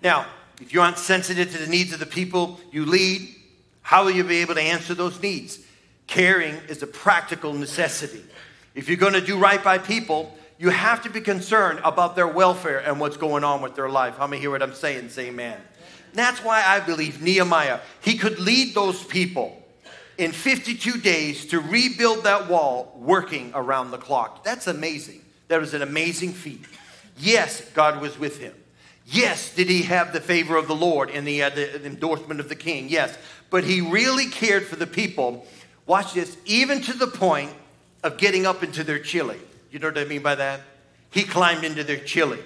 Now, 0.00 0.24
if 0.60 0.72
you 0.72 0.82
aren't 0.82 0.98
sensitive 0.98 1.50
to 1.50 1.58
the 1.58 1.66
needs 1.66 1.92
of 1.92 1.98
the 1.98 2.06
people 2.06 2.60
you 2.70 2.86
lead, 2.86 3.34
how 3.82 4.04
will 4.04 4.12
you 4.12 4.22
be 4.22 4.36
able 4.36 4.54
to 4.54 4.60
answer 4.60 4.94
those 4.94 5.20
needs? 5.20 5.58
Caring 6.06 6.54
is 6.68 6.80
a 6.84 6.86
practical 6.86 7.52
necessity. 7.52 8.22
If 8.76 8.86
you're 8.86 8.98
going 8.98 9.14
to 9.14 9.20
do 9.20 9.36
right 9.36 9.64
by 9.64 9.78
people, 9.78 10.32
you 10.58 10.70
have 10.70 11.02
to 11.02 11.10
be 11.10 11.20
concerned 11.20 11.80
about 11.82 12.14
their 12.14 12.28
welfare 12.28 12.78
and 12.78 13.00
what's 13.00 13.16
going 13.16 13.42
on 13.42 13.62
with 13.62 13.74
their 13.74 13.88
life. 13.88 14.16
How 14.16 14.28
many 14.28 14.40
hear 14.40 14.52
what 14.52 14.62
I'm 14.62 14.74
saying? 14.74 15.08
Say 15.08 15.26
amen. 15.30 15.60
That's 16.14 16.44
why 16.44 16.62
I 16.64 16.78
believe 16.78 17.20
Nehemiah, 17.20 17.80
he 18.00 18.16
could 18.16 18.38
lead 18.38 18.76
those 18.76 19.02
people 19.02 19.57
in 20.18 20.32
52 20.32 20.98
days 21.00 21.46
to 21.46 21.60
rebuild 21.60 22.24
that 22.24 22.48
wall 22.48 22.94
working 22.96 23.52
around 23.54 23.90
the 23.90 23.98
clock. 23.98 24.44
That's 24.44 24.66
amazing. 24.66 25.22
That 25.48 25.60
was 25.60 25.74
an 25.74 25.82
amazing 25.82 26.32
feat. 26.32 26.64
Yes, 27.16 27.62
God 27.70 28.00
was 28.00 28.18
with 28.18 28.38
him. 28.38 28.54
Yes, 29.06 29.54
did 29.54 29.70
he 29.70 29.82
have 29.82 30.12
the 30.12 30.20
favor 30.20 30.56
of 30.56 30.68
the 30.68 30.76
Lord 30.76 31.10
and 31.10 31.26
the, 31.26 31.42
uh, 31.42 31.50
the 31.50 31.86
endorsement 31.86 32.40
of 32.40 32.50
the 32.50 32.56
king? 32.56 32.90
Yes. 32.90 33.16
But 33.48 33.64
he 33.64 33.80
really 33.80 34.26
cared 34.26 34.66
for 34.66 34.76
the 34.76 34.86
people. 34.86 35.46
Watch 35.86 36.12
this, 36.12 36.36
even 36.44 36.82
to 36.82 36.92
the 36.92 37.06
point 37.06 37.52
of 38.04 38.18
getting 38.18 38.44
up 38.44 38.62
into 38.62 38.84
their 38.84 38.98
chili. 38.98 39.38
You 39.70 39.78
know 39.78 39.88
what 39.88 39.98
I 39.98 40.04
mean 40.04 40.22
by 40.22 40.34
that? 40.34 40.60
he 41.10 41.22
climbed 41.24 41.64
into 41.64 41.84
their 41.84 41.98
chili. 41.98 42.40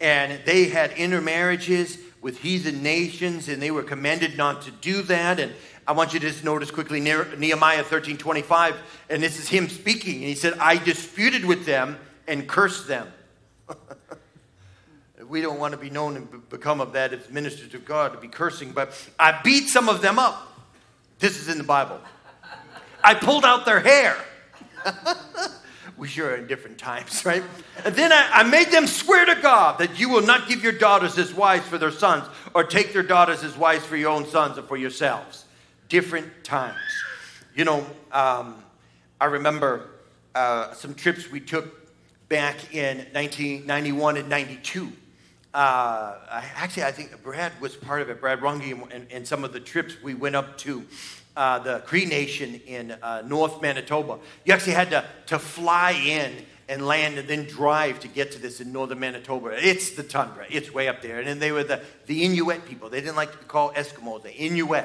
And 0.00 0.40
they 0.44 0.68
had 0.68 0.92
intermarriages 0.92 1.98
with 2.20 2.38
heathen 2.38 2.82
nations, 2.82 3.48
and 3.48 3.62
they 3.62 3.70
were 3.70 3.82
commanded 3.82 4.36
not 4.36 4.62
to 4.62 4.70
do 4.70 5.02
that. 5.02 5.38
And 5.38 5.52
I 5.90 5.92
want 5.92 6.14
you 6.14 6.20
to 6.20 6.28
just 6.28 6.44
notice 6.44 6.70
quickly 6.70 7.00
Nehemiah 7.00 7.82
13 7.82 8.16
25, 8.16 8.76
and 9.08 9.20
this 9.20 9.40
is 9.40 9.48
him 9.48 9.68
speaking. 9.68 10.18
And 10.18 10.22
he 10.22 10.36
said, 10.36 10.52
I 10.60 10.76
disputed 10.76 11.44
with 11.44 11.66
them 11.66 11.98
and 12.28 12.46
cursed 12.46 12.86
them. 12.86 13.08
we 15.28 15.40
don't 15.40 15.58
want 15.58 15.72
to 15.72 15.78
be 15.78 15.90
known 15.90 16.14
and 16.14 16.48
become 16.48 16.80
of 16.80 16.92
that 16.92 17.12
as 17.12 17.28
ministers 17.28 17.74
of 17.74 17.84
God 17.84 18.12
to 18.12 18.18
be 18.18 18.28
cursing, 18.28 18.70
but 18.70 18.92
I 19.18 19.40
beat 19.42 19.68
some 19.68 19.88
of 19.88 20.00
them 20.00 20.20
up. 20.20 20.56
This 21.18 21.40
is 21.40 21.48
in 21.48 21.58
the 21.58 21.64
Bible. 21.64 21.98
I 23.02 23.14
pulled 23.14 23.44
out 23.44 23.66
their 23.66 23.80
hair. 23.80 24.16
we 25.96 26.06
sure 26.06 26.30
are 26.30 26.36
in 26.36 26.46
different 26.46 26.78
times, 26.78 27.24
right? 27.24 27.42
And 27.84 27.96
then 27.96 28.12
I, 28.12 28.28
I, 28.32 28.42
made 28.44 28.68
them 28.68 28.86
swear 28.86 29.26
to 29.26 29.34
God 29.42 29.80
that 29.80 29.98
you 29.98 30.08
will 30.08 30.22
not 30.22 30.48
give 30.48 30.62
your 30.62 30.70
daughters 30.70 31.18
as 31.18 31.34
wives 31.34 31.66
for 31.66 31.78
their 31.78 31.90
sons, 31.90 32.28
or 32.54 32.62
take 32.62 32.92
their 32.92 33.02
daughters 33.02 33.42
as 33.42 33.56
wives 33.58 33.84
for 33.84 33.96
your 33.96 34.10
own 34.10 34.24
sons 34.24 34.56
or 34.56 34.62
for 34.62 34.76
yourselves. 34.76 35.46
Different 35.90 36.44
times. 36.44 36.78
You 37.54 37.64
know, 37.64 37.84
um, 38.12 38.62
I 39.20 39.24
remember 39.24 39.90
uh, 40.36 40.72
some 40.72 40.94
trips 40.94 41.30
we 41.30 41.40
took 41.40 41.80
back 42.28 42.72
in 42.72 42.98
1991 43.12 44.16
and 44.16 44.28
92. 44.28 44.92
Uh, 45.52 46.14
actually, 46.30 46.84
I 46.84 46.92
think 46.92 47.20
Brad 47.24 47.52
was 47.60 47.74
part 47.74 48.02
of 48.02 48.08
it, 48.08 48.20
Brad 48.20 48.38
Runge, 48.38 48.70
and, 48.94 49.04
and 49.10 49.26
some 49.26 49.42
of 49.42 49.52
the 49.52 49.58
trips 49.58 50.00
we 50.00 50.14
went 50.14 50.36
up 50.36 50.56
to 50.58 50.84
uh, 51.36 51.58
the 51.58 51.80
Cree 51.80 52.06
Nation 52.06 52.60
in 52.68 52.92
uh, 53.02 53.24
North 53.26 53.60
Manitoba. 53.60 54.20
You 54.44 54.54
actually 54.54 54.74
had 54.74 54.90
to, 54.90 55.04
to 55.26 55.40
fly 55.40 55.90
in 55.90 56.32
and 56.68 56.86
land 56.86 57.18
and 57.18 57.26
then 57.26 57.46
drive 57.46 57.98
to 57.98 58.06
get 58.06 58.30
to 58.30 58.38
this 58.38 58.60
in 58.60 58.72
northern 58.72 59.00
Manitoba. 59.00 59.56
It's 59.58 59.90
the 59.90 60.04
tundra, 60.04 60.46
it's 60.48 60.72
way 60.72 60.86
up 60.86 61.02
there. 61.02 61.18
And 61.18 61.26
then 61.26 61.40
they 61.40 61.50
were 61.50 61.64
the, 61.64 61.80
the 62.06 62.22
Inuit 62.22 62.64
people. 62.64 62.88
They 62.88 63.00
didn't 63.00 63.16
like 63.16 63.32
to 63.32 63.38
be 63.38 63.44
called 63.46 63.74
Eskimos, 63.74 64.22
the 64.22 64.32
Inuit. 64.32 64.84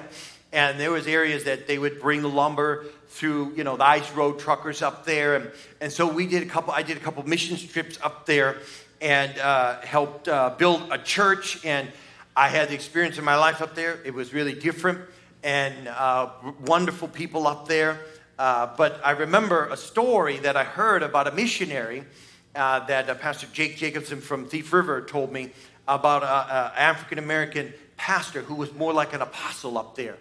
And 0.56 0.80
there 0.80 0.90
was 0.90 1.06
areas 1.06 1.44
that 1.44 1.68
they 1.68 1.78
would 1.78 2.00
bring 2.00 2.24
lumber 2.24 2.86
through, 3.10 3.56
you 3.58 3.66
know, 3.66 3.76
the 3.76 3.86
ice 3.86 4.10
road 4.14 4.40
truckers 4.40 4.82
up 4.82 5.06
there. 5.06 5.36
And, 5.36 5.52
and 5.82 5.92
so 5.92 6.08
we 6.08 6.28
did 6.28 6.44
a 6.44 6.46
couple, 6.46 6.72
I 6.72 6.82
did 6.82 6.96
a 6.96 7.02
couple 7.02 7.28
mission 7.28 7.58
trips 7.58 8.00
up 8.02 8.26
there 8.26 8.60
and 9.02 9.38
uh, 9.38 9.82
helped 9.82 10.30
uh, 10.30 10.56
build 10.58 10.88
a 10.92 10.98
church. 10.98 11.66
And 11.66 11.90
I 12.38 12.48
had 12.48 12.70
the 12.70 12.74
experience 12.74 13.18
of 13.18 13.26
my 13.26 13.36
life 13.36 13.62
up 13.62 13.76
there. 13.76 14.00
It 14.06 14.14
was 14.14 14.34
really 14.34 14.54
different 14.54 15.02
and 15.44 15.90
uh, 15.90 16.30
wonderful 16.66 17.10
people 17.10 17.48
up 17.48 17.68
there. 17.68 18.00
Uh, 18.40 18.70
but 18.78 19.02
I 19.04 19.12
remember 19.12 19.68
a 19.68 19.76
story 19.76 20.38
that 20.38 20.56
I 20.56 20.64
heard 20.64 21.04
about 21.04 21.28
a 21.28 21.34
missionary 21.34 22.06
uh, 22.56 22.80
that 22.86 23.10
uh, 23.10 23.16
Pastor 23.16 23.48
Jake 23.52 23.76
Jacobson 23.76 24.22
from 24.22 24.48
Thief 24.48 24.72
River 24.72 25.02
told 25.02 25.34
me 25.34 25.52
about 25.86 26.24
an 26.24 26.72
African 26.78 27.20
American 27.20 27.74
pastor 27.98 28.42
who 28.42 28.56
was 28.56 28.74
more 28.74 28.94
like 28.94 29.14
an 29.14 29.22
apostle 29.22 29.78
up 29.78 29.96
there. 29.96 30.16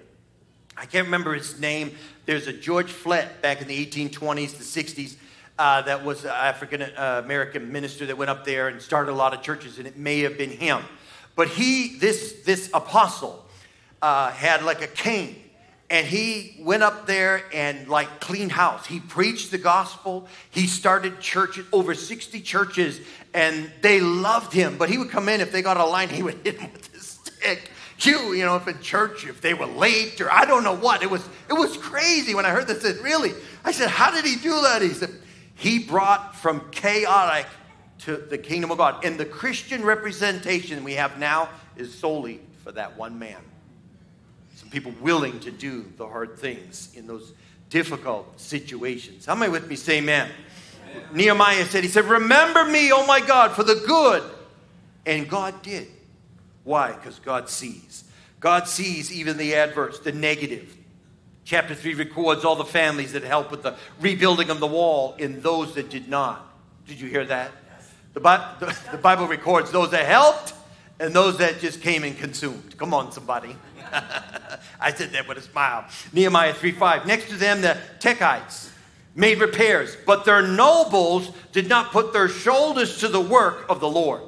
I 0.77 0.87
can't 0.87 1.07
remember 1.07 1.35
his 1.35 1.59
name. 1.61 1.95
There's 2.27 2.47
a 2.47 2.53
George 2.53 2.91
Flett 2.91 3.43
back 3.43 3.61
in 3.61 3.69
the 3.69 3.87
1820s, 3.87 4.59
the 4.59 4.83
60s, 4.83 5.17
uh, 5.59 5.83
that 5.83 6.05
was 6.05 6.25
an 6.25 6.31
African 6.31 6.83
uh, 6.83 7.23
American 7.25 7.71
minister 7.71 8.07
that 8.07 8.19
went 8.19 8.31
up 8.31 8.45
there 8.45 8.69
and 8.69 8.83
started 8.83 9.13
a 9.13 9.15
lot 9.15 9.35
of 9.35 9.43
churches, 9.43 9.79
and 9.79 9.87
it 9.87 9.97
may 9.97 10.21
have 10.21 10.37
been 10.37 10.51
him. 10.51 10.83
But 11.37 11.49
he, 11.49 11.97
this, 11.99 12.43
this 12.45 12.71
apostle, 12.75 13.45
uh, 14.03 14.31
had 14.31 14.63
like 14.63 14.83
a 14.83 14.87
cane 14.87 15.37
and 15.91 16.07
he 16.07 16.57
went 16.61 16.83
up 16.83 17.07
there 17.07 17.43
and 17.53 17.89
like 17.89 18.21
cleaned 18.21 18.53
house 18.53 18.85
he 18.87 19.01
preached 19.01 19.51
the 19.51 19.59
gospel 19.59 20.27
he 20.51 20.67
started 20.67 21.21
churches 21.21 21.65
over 21.73 21.95
60 21.95 22.41
churches 22.41 23.01
and 23.33 23.71
they 23.81 24.01
loved 24.01 24.53
him 24.53 24.77
but 24.77 24.91
he 24.91 24.99
would 24.99 25.11
come 25.11 25.29
in 25.29 25.41
if 25.41 25.53
they 25.53 25.63
got 25.63 25.77
a 25.77 25.85
line 25.85 26.09
he 26.09 26.23
would 26.23 26.35
hit 26.45 26.59
them 26.59 26.71
with 26.73 26.93
his 26.93 27.07
stick 27.07 27.71
you 28.01 28.33
you 28.33 28.45
know 28.45 28.57
if 28.57 28.67
in 28.67 28.81
church 28.81 29.27
if 29.27 29.41
they 29.41 29.55
were 29.55 29.67
late 29.67 30.21
or 30.21 30.31
i 30.33 30.45
don't 30.45 30.65
know 30.65 30.75
what 30.75 31.03
it 31.03 31.11
was 31.11 31.27
it 31.49 31.53
was 31.53 31.77
crazy 31.77 32.35
when 32.35 32.45
i 32.45 32.51
heard 32.51 32.67
this 32.67 32.85
I 32.85 32.93
said 32.93 33.05
really 33.05 33.33
i 33.65 33.73
said 33.73 33.89
how 33.89 34.11
did 34.11 34.25
he 34.25 34.37
do 34.37 34.61
that 34.63 34.83
he 34.83 34.91
said 34.91 35.11
he 35.55 35.79
brought 35.79 36.35
from 36.35 36.69
chaotic 36.71 37.47
to 38.01 38.17
the 38.17 38.39
kingdom 38.39 38.71
of 38.71 38.79
god 38.79 39.05
and 39.05 39.19
the 39.19 39.25
christian 39.25 39.85
representation 39.85 40.85
we 40.85 40.95
have 40.95 41.19
now 41.19 41.49
is 41.77 41.95
solely 41.95 42.41
for 42.63 42.73
that 42.73 42.97
one 42.97 43.19
man 43.19 43.41
Some 44.57 44.71
people 44.71 44.93
willing 45.01 45.39
to 45.41 45.51
do 45.51 45.85
the 45.97 46.07
hard 46.07 46.39
things 46.39 46.91
in 46.95 47.07
those 47.07 47.33
difficult 47.71 48.41
situations. 48.41 49.27
How 49.27 49.35
many 49.35 49.51
with 49.51 49.69
me? 49.69 49.77
Say 49.77 49.99
amen. 49.99 50.31
amen. 50.93 51.05
Nehemiah 51.13 51.65
said, 51.65 51.83
He 51.83 51.91
said, 51.91 52.05
Remember 52.05 52.65
me, 52.65 52.93
oh 52.93 53.05
my 53.05 53.21
God, 53.21 53.53
for 53.53 53.65
the 53.65 53.83
good. 53.87 54.23
And 55.07 55.29
God 55.29 55.61
did. 55.63 55.89
Why? 56.65 56.93
Because 56.93 57.19
God 57.19 57.49
sees. 57.49 58.05
God 58.41 58.69
sees 58.69 59.13
even 59.13 59.37
the 59.37 59.55
adverse, 59.55 60.01
the 60.01 60.13
negative. 60.13 60.77
Chapter 61.45 61.75
3 61.75 61.95
records 61.95 62.45
all 62.45 62.57
the 62.57 62.65
families 62.65 63.13
that 63.13 63.23
helped 63.23 63.51
with 63.51 63.63
the 63.63 63.77
rebuilding 64.01 64.51
of 64.51 64.61
the 64.61 64.67
wall 64.67 65.15
and 65.19 65.43
those 65.43 65.75
that 65.75 65.91
did 65.91 66.09
not. 66.09 66.51
Did 66.87 67.01
you 67.01 67.09
hear 67.09 67.25
that? 67.27 67.53
The, 68.15 68.21
the, 68.21 68.77
the 68.93 68.99
Bible 68.99 69.27
records 69.27 69.71
those 69.71 69.91
that 69.91 70.07
helped 70.07 70.55
and 71.01 71.13
those 71.13 71.39
that 71.39 71.61
just 71.61 71.83
came 71.83 72.05
and 72.05 72.17
consumed. 72.17 72.77
Come 72.79 72.95
on, 72.95 73.13
somebody. 73.13 73.57
I 74.81 74.93
said 74.93 75.13
that 75.13 75.29
with 75.29 75.39
a 75.39 75.43
smile. 75.43 75.85
Nehemiah 76.13 76.55
3 76.55 76.73
5. 76.73 77.07
Next 77.07 77.29
to 77.29 77.37
them, 77.37 77.61
the 77.61 77.77
Tekoites 77.99 78.71
made 79.15 79.41
repairs, 79.41 79.97
but 80.07 80.25
their 80.25 80.43
nobles 80.43 81.31
did 81.53 81.69
not 81.69 81.93
put 81.93 82.13
their 82.13 82.29
shoulders 82.29 82.99
to 83.01 83.09
the 83.09 83.21
work 83.21 83.67
of 83.69 83.81
the 83.81 83.89
Lord. 83.89 84.23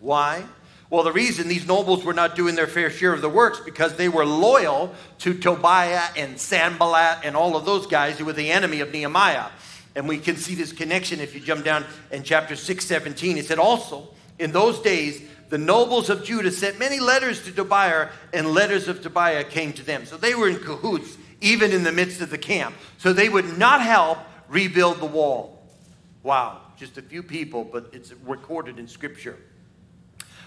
Why? 0.00 0.44
Well, 0.90 1.04
the 1.04 1.12
reason 1.12 1.46
these 1.46 1.68
nobles 1.68 2.04
were 2.04 2.12
not 2.12 2.34
doing 2.34 2.56
their 2.56 2.66
fair 2.66 2.90
share 2.90 3.12
of 3.12 3.22
the 3.22 3.28
works 3.28 3.60
because 3.60 3.94
they 3.94 4.08
were 4.08 4.26
loyal 4.26 4.92
to 5.20 5.34
Tobiah 5.34 6.02
and 6.16 6.38
Sanballat 6.38 7.20
and 7.22 7.36
all 7.36 7.56
of 7.56 7.64
those 7.64 7.86
guys 7.86 8.18
who 8.18 8.24
were 8.24 8.32
the 8.32 8.50
enemy 8.50 8.80
of 8.80 8.92
Nehemiah. 8.92 9.46
And 9.94 10.08
we 10.08 10.18
can 10.18 10.36
see 10.36 10.56
this 10.56 10.72
connection 10.72 11.20
if 11.20 11.32
you 11.32 11.40
jump 11.40 11.64
down 11.64 11.84
in 12.10 12.24
chapter 12.24 12.56
6, 12.56 12.84
17. 12.84 13.38
It 13.38 13.46
said, 13.46 13.60
Also, 13.60 14.08
in 14.40 14.50
those 14.50 14.80
days, 14.80 15.22
the 15.48 15.58
nobles 15.58 16.10
of 16.10 16.24
Judah 16.24 16.50
sent 16.50 16.78
many 16.80 16.98
letters 16.98 17.44
to 17.44 17.52
Tobiah, 17.52 18.08
and 18.32 18.48
letters 18.48 18.88
of 18.88 19.00
Tobiah 19.00 19.44
came 19.44 19.72
to 19.74 19.84
them. 19.84 20.06
So 20.06 20.16
they 20.16 20.34
were 20.34 20.48
in 20.48 20.58
cahoots, 20.58 21.16
even 21.40 21.72
in 21.72 21.84
the 21.84 21.92
midst 21.92 22.20
of 22.20 22.30
the 22.30 22.38
camp. 22.38 22.74
So 22.98 23.12
they 23.12 23.28
would 23.28 23.58
not 23.58 23.80
help 23.80 24.18
rebuild 24.48 24.98
the 24.98 25.06
wall. 25.06 25.62
Wow, 26.24 26.62
just 26.76 26.98
a 26.98 27.02
few 27.02 27.22
people, 27.22 27.64
but 27.64 27.90
it's 27.92 28.12
recorded 28.24 28.78
in 28.78 28.88
Scripture. 28.88 29.36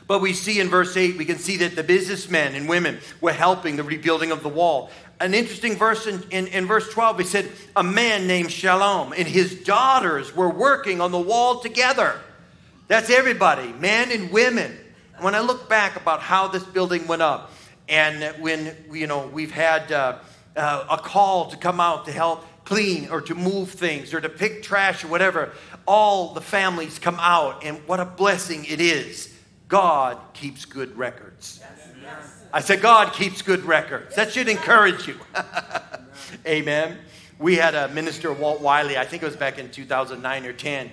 But 0.08 0.22
we 0.22 0.34
see 0.34 0.60
in 0.60 0.70
verse 0.70 0.96
8, 0.98 1.18
we 1.18 1.26
can 1.26 1.38
see 1.38 1.58
that 1.58 1.76
the 1.76 1.84
businessmen 1.84 2.56
and 2.56 2.68
women 2.68 3.00
were 3.22 3.32
helping 3.32 3.78
the 3.78 3.84
rebuilding 3.84 4.32
of 4.32 4.44
the 4.44 4.50
wall. 4.50 4.89
An 5.20 5.34
interesting 5.34 5.76
verse 5.76 6.08
in, 6.08 6.24
in, 6.32 6.48
in 6.48 6.66
verse 6.66 6.92
12, 6.92 7.20
he 7.20 7.26
said, 7.26 7.52
A 7.76 7.84
man 7.84 8.28
named 8.28 8.50
Shallum 8.50 9.13
and 9.18 9.28
his 9.28 9.63
daughters 9.63 10.36
were 10.36 10.50
working 10.50 11.00
on 11.00 11.12
the 11.12 11.20
wall 11.20 11.60
together. 11.60 12.20
That's 12.88 13.10
everybody, 13.10 13.72
men 13.74 14.12
and 14.12 14.30
women 14.32 14.78
when 15.20 15.36
I 15.36 15.39
look 15.39 15.70
back 15.70 15.96
about 15.96 16.20
how 16.20 16.48
this 16.48 16.63
building 16.63 17.08
went 17.08 17.22
up, 17.22 17.52
and 17.88 18.42
when 18.42 18.76
you 18.92 19.08
know 19.08 19.28
we've 19.28 19.52
had 19.52 19.92
uh, 19.92 20.18
uh, 20.56 20.86
a 20.89 20.98
call 20.98 21.50
to 21.52 21.58
come 21.58 21.80
out 21.80 22.06
to 22.06 22.12
help 22.12 22.46
clean 22.66 23.10
or 23.10 23.22
to 23.22 23.36
move 23.36 23.70
things 23.70 24.13
or 24.13 24.22
to 24.22 24.30
pick 24.30 24.63
trash 24.63 25.04
or 25.04 25.08
whatever, 25.08 25.52
all 25.86 26.34
the 26.34 26.42
families 26.42 27.00
come 27.00 27.18
out, 27.20 27.63
and 27.63 27.78
what 27.88 28.00
a 28.00 28.06
blessing 28.06 28.66
it 28.66 28.82
is. 28.82 29.33
God 29.74 30.20
keeps 30.34 30.66
good 30.66 30.96
records. 30.96 31.60
I 32.54 32.60
said, 32.60 32.80
God 32.80 33.12
keeps 33.12 33.42
good 33.42 33.66
records. 33.66 34.16
That 34.16 34.32
should 34.32 34.48
encourage 34.48 35.08
you. 35.08 35.18
Amen. 36.46 37.00
We 37.40 37.56
had 37.56 37.74
a 37.74 37.88
minister, 37.88 38.32
Walt 38.32 38.62
Wiley, 38.62 39.00
I 39.00 39.06
think 39.06 39.24
it 39.24 39.26
was 39.26 39.36
back 39.36 39.58
in 39.58 39.72
2009 39.72 40.46
or 40.46 40.54
10. 40.54 40.92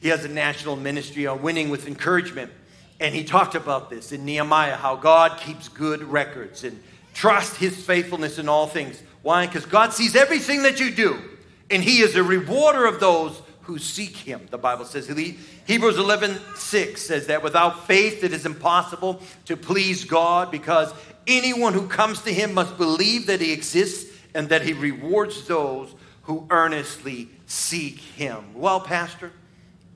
He 0.00 0.08
has 0.08 0.26
a 0.26 0.28
national 0.28 0.76
ministry 0.76 1.26
on 1.26 1.40
winning 1.40 1.70
with 1.70 1.86
encouragement. 1.86 2.52
And 3.00 3.14
he 3.14 3.24
talked 3.24 3.54
about 3.54 3.88
this 3.88 4.12
in 4.12 4.26
Nehemiah 4.26 4.76
how 4.76 4.96
God 4.96 5.40
keeps 5.40 5.70
good 5.70 6.02
records 6.02 6.62
and 6.62 6.78
trust 7.14 7.56
his 7.56 7.82
faithfulness 7.82 8.38
in 8.38 8.50
all 8.50 8.66
things. 8.66 9.02
Why? 9.22 9.46
Because 9.46 9.64
God 9.64 9.94
sees 9.94 10.14
everything 10.14 10.64
that 10.64 10.78
you 10.78 10.90
do, 10.90 11.22
and 11.70 11.82
he 11.82 12.02
is 12.02 12.16
a 12.16 12.22
rewarder 12.22 12.84
of 12.84 13.00
those 13.00 13.40
who 13.70 13.78
seek 13.78 14.16
him, 14.16 14.48
the 14.50 14.58
Bible 14.58 14.84
says. 14.84 15.06
Hebrews 15.06 15.96
11 15.96 16.40
6 16.56 17.00
says 17.00 17.28
that 17.28 17.44
without 17.44 17.86
faith 17.86 18.24
it 18.24 18.32
is 18.32 18.44
impossible 18.44 19.20
to 19.44 19.56
please 19.56 20.04
God 20.04 20.50
because 20.50 20.92
anyone 21.28 21.72
who 21.72 21.86
comes 21.86 22.22
to 22.22 22.32
him 22.32 22.52
must 22.52 22.76
believe 22.76 23.28
that 23.28 23.40
he 23.40 23.52
exists 23.52 24.12
and 24.34 24.48
that 24.48 24.62
he 24.62 24.72
rewards 24.72 25.46
those 25.46 25.94
who 26.22 26.48
earnestly 26.50 27.28
seek 27.46 28.00
him. 28.00 28.54
Well, 28.54 28.80
Pastor, 28.80 29.30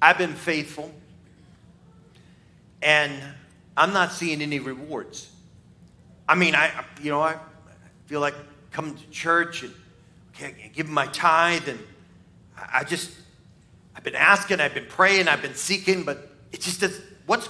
I've 0.00 0.18
been 0.18 0.34
faithful 0.34 0.94
and 2.80 3.12
I'm 3.76 3.92
not 3.92 4.12
seeing 4.12 4.40
any 4.40 4.60
rewards. 4.60 5.28
I 6.28 6.36
mean, 6.36 6.54
I 6.54 6.70
you 7.02 7.10
know 7.10 7.20
I 7.20 7.38
feel 8.06 8.20
like 8.20 8.34
coming 8.70 8.94
to 8.94 9.10
church 9.10 9.64
and 9.64 9.74
okay, 10.32 10.70
give 10.72 10.88
my 10.88 11.08
tithe, 11.08 11.66
and 11.68 11.80
I 12.56 12.84
just 12.84 13.10
I've 13.96 14.04
been 14.04 14.14
asking, 14.14 14.60
I've 14.60 14.74
been 14.74 14.86
praying, 14.86 15.28
I've 15.28 15.42
been 15.42 15.54
seeking, 15.54 16.04
but 16.04 16.30
it 16.52 16.60
just 16.60 16.80
does. 16.80 17.00
What's 17.26 17.48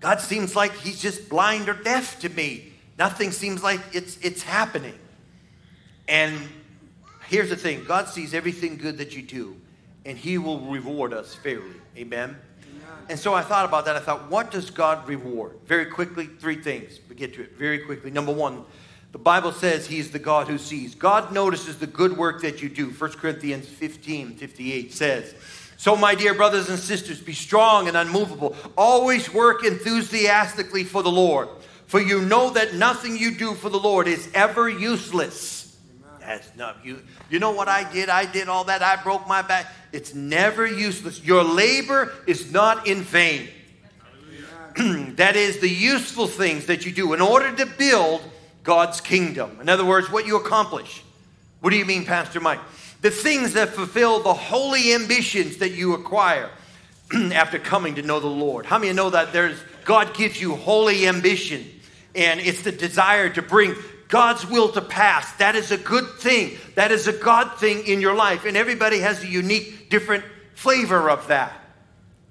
God 0.00 0.20
seems 0.20 0.54
like 0.54 0.74
He's 0.76 1.00
just 1.00 1.28
blind 1.28 1.68
or 1.68 1.74
deaf 1.74 2.20
to 2.20 2.28
me. 2.28 2.72
Nothing 2.98 3.32
seems 3.32 3.62
like 3.62 3.80
it's 3.92 4.18
it's 4.18 4.42
happening. 4.42 4.98
And 6.08 6.36
here's 7.26 7.50
the 7.50 7.56
thing: 7.56 7.84
God 7.84 8.08
sees 8.08 8.34
everything 8.34 8.76
good 8.76 8.98
that 8.98 9.16
you 9.16 9.22
do, 9.22 9.56
and 10.04 10.16
He 10.18 10.38
will 10.38 10.60
reward 10.60 11.12
us 11.12 11.34
fairly. 11.34 11.76
Amen. 11.96 12.36
And 13.08 13.18
so 13.18 13.34
I 13.34 13.42
thought 13.42 13.64
about 13.64 13.84
that. 13.84 13.94
I 13.94 14.00
thought, 14.00 14.30
what 14.30 14.50
does 14.50 14.70
God 14.70 15.06
reward? 15.06 15.52
Very 15.66 15.86
quickly, 15.86 16.26
three 16.26 16.60
things. 16.60 16.98
We 17.08 17.14
get 17.14 17.34
to 17.34 17.42
it 17.42 17.52
very 17.56 17.78
quickly. 17.78 18.10
Number 18.10 18.32
one, 18.32 18.64
the 19.12 19.18
Bible 19.18 19.52
says 19.52 19.86
He's 19.86 20.10
the 20.10 20.18
God 20.18 20.48
who 20.48 20.58
sees. 20.58 20.94
God 20.94 21.32
notices 21.32 21.78
the 21.78 21.86
good 21.86 22.16
work 22.16 22.42
that 22.42 22.62
you 22.62 22.68
do. 22.68 22.90
1 22.90 23.12
Corinthians 23.12 23.68
15 23.68 24.36
58 24.36 24.92
says, 24.92 25.34
so, 25.76 25.94
my 25.94 26.14
dear 26.14 26.34
brothers 26.34 26.68
and 26.68 26.78
sisters, 26.78 27.20
be 27.20 27.34
strong 27.34 27.86
and 27.86 27.96
unmovable. 27.96 28.56
Always 28.76 29.32
work 29.32 29.64
enthusiastically 29.64 30.84
for 30.84 31.02
the 31.02 31.10
Lord, 31.10 31.48
for 31.86 32.00
you 32.00 32.22
know 32.22 32.50
that 32.50 32.74
nothing 32.74 33.16
you 33.16 33.34
do 33.34 33.54
for 33.54 33.68
the 33.68 33.78
Lord 33.78 34.08
is 34.08 34.28
ever 34.32 34.68
useless. 34.68 35.76
That's 36.20 36.56
not 36.56 36.84
you. 36.84 37.02
You 37.30 37.38
know 37.38 37.52
what 37.52 37.68
I 37.68 37.90
did? 37.92 38.08
I 38.08 38.30
did 38.30 38.48
all 38.48 38.64
that. 38.64 38.82
I 38.82 39.00
broke 39.00 39.28
my 39.28 39.42
back. 39.42 39.66
It's 39.92 40.14
never 40.14 40.66
useless. 40.66 41.22
Your 41.22 41.44
labor 41.44 42.12
is 42.26 42.50
not 42.50 42.86
in 42.86 43.02
vain. 43.02 43.48
that 45.16 45.36
is 45.36 45.60
the 45.60 45.68
useful 45.68 46.26
things 46.26 46.66
that 46.66 46.84
you 46.84 46.92
do 46.92 47.12
in 47.12 47.20
order 47.20 47.54
to 47.54 47.66
build 47.66 48.22
God's 48.64 49.00
kingdom. 49.00 49.58
In 49.60 49.68
other 49.68 49.84
words, 49.84 50.10
what 50.10 50.26
you 50.26 50.36
accomplish. 50.36 51.02
What 51.60 51.70
do 51.70 51.76
you 51.76 51.84
mean, 51.84 52.04
Pastor 52.04 52.40
Mike? 52.40 52.60
The 53.06 53.12
things 53.12 53.52
that 53.52 53.68
fulfill 53.68 54.18
the 54.18 54.34
holy 54.34 54.92
ambitions 54.92 55.58
that 55.58 55.70
you 55.70 55.94
acquire 55.94 56.50
after 57.14 57.56
coming 57.56 57.94
to 57.94 58.02
know 58.02 58.18
the 58.18 58.26
Lord. 58.26 58.66
How 58.66 58.80
many 58.80 58.92
know 58.92 59.10
that 59.10 59.32
there's 59.32 59.60
God 59.84 60.12
gives 60.12 60.40
you 60.40 60.56
holy 60.56 61.06
ambition 61.06 61.64
and 62.16 62.40
it's 62.40 62.62
the 62.62 62.72
desire 62.72 63.30
to 63.30 63.42
bring 63.42 63.76
God's 64.08 64.44
will 64.44 64.72
to 64.72 64.80
pass. 64.80 65.32
That 65.36 65.54
is 65.54 65.70
a 65.70 65.78
good 65.78 66.04
thing. 66.18 66.58
That 66.74 66.90
is 66.90 67.06
a 67.06 67.12
God 67.12 67.60
thing 67.60 67.86
in 67.86 68.00
your 68.00 68.16
life. 68.16 68.44
And 68.44 68.56
everybody 68.56 68.98
has 68.98 69.22
a 69.22 69.28
unique, 69.28 69.88
different 69.88 70.24
flavor 70.56 71.08
of 71.08 71.28
that. 71.28 71.52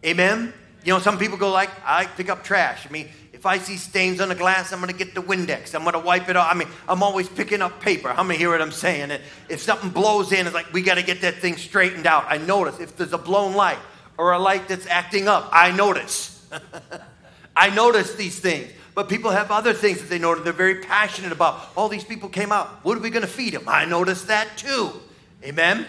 Amen? 0.05 0.53
You 0.83 0.91
know, 0.91 0.99
some 0.99 1.17
people 1.17 1.37
go 1.37 1.51
like, 1.51 1.69
I 1.85 2.05
pick 2.05 2.27
up 2.29 2.43
trash. 2.43 2.85
I 2.85 2.91
mean, 2.91 3.07
if 3.45 3.49
I 3.49 3.59
see 3.59 3.77
stains 3.77 4.21
on 4.21 4.29
the 4.29 4.35
glass, 4.35 4.73
I'm 4.73 4.79
going 4.79 4.91
to 4.91 4.97
get 4.97 5.13
the 5.13 5.21
Windex. 5.21 5.75
I'm 5.75 5.83
going 5.83 5.93
to 5.93 5.99
wipe 5.99 6.29
it 6.29 6.35
off. 6.35 6.51
I 6.51 6.57
mean, 6.57 6.67
I'm 6.89 7.03
always 7.03 7.29
picking 7.29 7.61
up 7.61 7.79
paper. 7.79 8.09
How 8.09 8.23
many 8.23 8.39
hear 8.39 8.49
what 8.49 8.59
I'm 8.59 8.71
saying? 8.71 9.11
And 9.11 9.21
if 9.49 9.61
something 9.61 9.91
blows 9.91 10.31
in, 10.31 10.47
it's 10.47 10.55
like, 10.55 10.73
we 10.73 10.81
got 10.81 10.95
to 10.95 11.03
get 11.03 11.21
that 11.21 11.35
thing 11.35 11.55
straightened 11.55 12.07
out. 12.07 12.25
I 12.27 12.39
notice 12.39 12.79
if 12.79 12.97
there's 12.97 13.13
a 13.13 13.19
blown 13.19 13.53
light 13.53 13.77
or 14.17 14.31
a 14.31 14.39
light 14.39 14.67
that's 14.67 14.87
acting 14.87 15.27
up, 15.27 15.47
I 15.51 15.69
notice. 15.69 16.43
I 17.55 17.69
notice 17.69 18.15
these 18.15 18.39
things. 18.39 18.71
But 18.95 19.09
people 19.09 19.29
have 19.29 19.51
other 19.51 19.73
things 19.73 20.01
that 20.01 20.09
they 20.09 20.17
notice 20.17 20.43
they're 20.43 20.51
very 20.51 20.79
passionate 20.79 21.31
about. 21.31 21.69
All 21.77 21.87
these 21.87 22.03
people 22.03 22.29
came 22.29 22.51
out. 22.51 22.83
What 22.83 22.97
are 22.97 23.01
we 23.01 23.11
going 23.11 23.21
to 23.21 23.27
feed 23.27 23.53
them? 23.53 23.65
I 23.67 23.85
noticed 23.85 24.25
that 24.25 24.57
too. 24.57 24.91
Amen? 25.43 25.85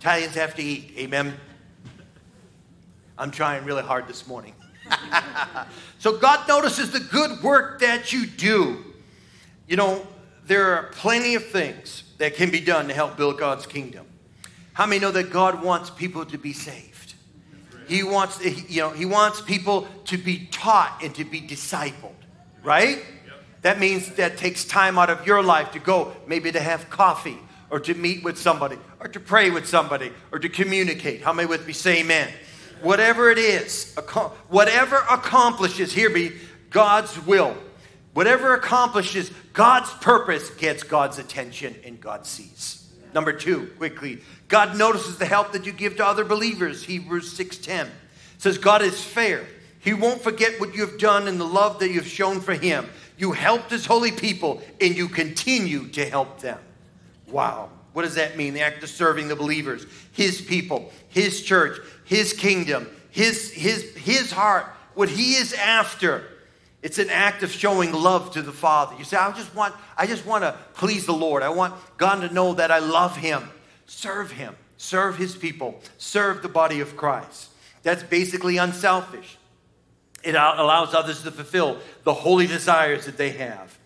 Italians 0.00 0.34
have 0.34 0.56
to 0.56 0.62
eat. 0.64 0.92
Amen? 0.98 1.34
I'm 3.16 3.30
trying 3.30 3.64
really 3.64 3.84
hard 3.84 4.08
this 4.08 4.26
morning. 4.26 4.54
so 5.98 6.16
God 6.18 6.46
notices 6.48 6.90
the 6.90 7.00
good 7.00 7.42
work 7.42 7.80
that 7.80 8.12
you 8.12 8.26
do. 8.26 8.84
You 9.66 9.76
know, 9.76 10.06
there 10.46 10.74
are 10.74 10.84
plenty 10.92 11.34
of 11.34 11.44
things 11.46 12.04
that 12.18 12.34
can 12.34 12.50
be 12.50 12.60
done 12.60 12.88
to 12.88 12.94
help 12.94 13.16
build 13.16 13.38
God's 13.38 13.66
kingdom. 13.66 14.06
How 14.72 14.86
many 14.86 15.00
know 15.00 15.10
that 15.10 15.30
God 15.30 15.62
wants 15.62 15.90
people 15.90 16.24
to 16.26 16.38
be 16.38 16.52
saved? 16.52 17.14
He 17.88 18.02
wants, 18.02 18.44
you 18.44 18.80
know, 18.80 18.90
he 18.90 19.06
wants 19.06 19.40
people 19.40 19.86
to 20.06 20.18
be 20.18 20.46
taught 20.50 21.00
and 21.02 21.14
to 21.14 21.24
be 21.24 21.40
discipled, 21.40 22.14
right? 22.62 23.04
That 23.62 23.78
means 23.80 24.10
that 24.16 24.36
takes 24.36 24.64
time 24.64 24.98
out 24.98 25.10
of 25.10 25.26
your 25.26 25.42
life 25.42 25.72
to 25.72 25.78
go, 25.78 26.14
maybe 26.26 26.52
to 26.52 26.60
have 26.60 26.90
coffee 26.90 27.38
or 27.70 27.80
to 27.80 27.94
meet 27.94 28.22
with 28.22 28.38
somebody 28.38 28.78
or 29.00 29.08
to 29.08 29.20
pray 29.20 29.50
with 29.50 29.66
somebody 29.66 30.12
or 30.32 30.38
to 30.38 30.48
communicate. 30.48 31.22
How 31.22 31.32
many 31.32 31.48
with 31.48 31.66
me 31.66 31.72
say 31.72 32.00
amen? 32.00 32.28
Whatever 32.82 33.30
it 33.30 33.38
is, 33.38 33.94
whatever 34.48 34.96
accomplishes, 35.10 35.92
hear 35.92 36.10
me, 36.10 36.32
God's 36.70 37.24
will, 37.26 37.56
whatever 38.14 38.54
accomplishes 38.54 39.30
God's 39.52 39.90
purpose 39.94 40.50
gets 40.50 40.82
God's 40.82 41.18
attention 41.18 41.74
and 41.84 42.00
God 42.00 42.26
sees. 42.26 42.92
Number 43.14 43.32
two, 43.32 43.70
quickly, 43.78 44.20
God 44.48 44.76
notices 44.76 45.16
the 45.16 45.26
help 45.26 45.52
that 45.52 45.64
you 45.64 45.72
give 45.72 45.96
to 45.96 46.06
other 46.06 46.24
believers. 46.24 46.84
Hebrews 46.84 47.32
6:10 47.32 47.88
says 48.38 48.58
God 48.58 48.82
is 48.82 49.02
fair. 49.02 49.46
He 49.80 49.94
won't 49.94 50.20
forget 50.20 50.60
what 50.60 50.74
you 50.74 50.84
have 50.84 50.98
done 50.98 51.28
and 51.28 51.40
the 51.40 51.46
love 51.46 51.78
that 51.78 51.90
you've 51.90 52.06
shown 52.06 52.40
for 52.40 52.54
him. 52.54 52.86
You 53.16 53.32
helped 53.32 53.70
his 53.70 53.86
holy 53.86 54.12
people 54.12 54.60
and 54.80 54.96
you 54.96 55.08
continue 55.08 55.88
to 55.88 56.04
help 56.04 56.40
them. 56.40 56.58
Wow. 57.28 57.70
What 57.92 58.02
does 58.02 58.16
that 58.16 58.36
mean? 58.36 58.52
The 58.52 58.60
act 58.60 58.82
of 58.82 58.90
serving 58.90 59.28
the 59.28 59.36
believers, 59.36 59.86
his 60.12 60.42
people, 60.42 60.92
his 61.08 61.42
church, 61.42 61.80
his 62.06 62.32
kingdom, 62.32 62.88
his, 63.10 63.52
his, 63.52 63.94
his 63.96 64.32
heart, 64.32 64.66
what 64.94 65.08
he 65.08 65.34
is 65.34 65.52
after. 65.52 66.24
It's 66.82 66.98
an 66.98 67.10
act 67.10 67.42
of 67.42 67.50
showing 67.50 67.92
love 67.92 68.32
to 68.32 68.42
the 68.42 68.52
Father. 68.52 68.96
You 68.96 69.04
say, 69.04 69.16
I 69.16 69.30
just 69.32 69.54
want, 69.54 69.74
I 69.96 70.06
just 70.06 70.24
want 70.24 70.44
to 70.44 70.56
please 70.74 71.04
the 71.04 71.12
Lord. 71.12 71.42
I 71.42 71.48
want 71.48 71.74
God 71.98 72.20
to 72.20 72.32
know 72.32 72.54
that 72.54 72.70
I 72.70 72.78
love 72.78 73.16
him. 73.16 73.50
Serve 73.86 74.30
him. 74.30 74.54
Serve 74.76 75.16
his 75.16 75.34
people. 75.34 75.80
Serve 75.98 76.42
the 76.42 76.48
body 76.48 76.80
of 76.80 76.96
Christ. 76.96 77.50
That's 77.82 78.02
basically 78.02 78.56
unselfish. 78.56 79.36
It 80.22 80.34
allows 80.34 80.94
others 80.94 81.22
to 81.22 81.30
fulfill 81.30 81.78
the 82.04 82.14
holy 82.14 82.46
desires 82.46 83.06
that 83.06 83.16
they 83.16 83.30
have. 83.30 83.78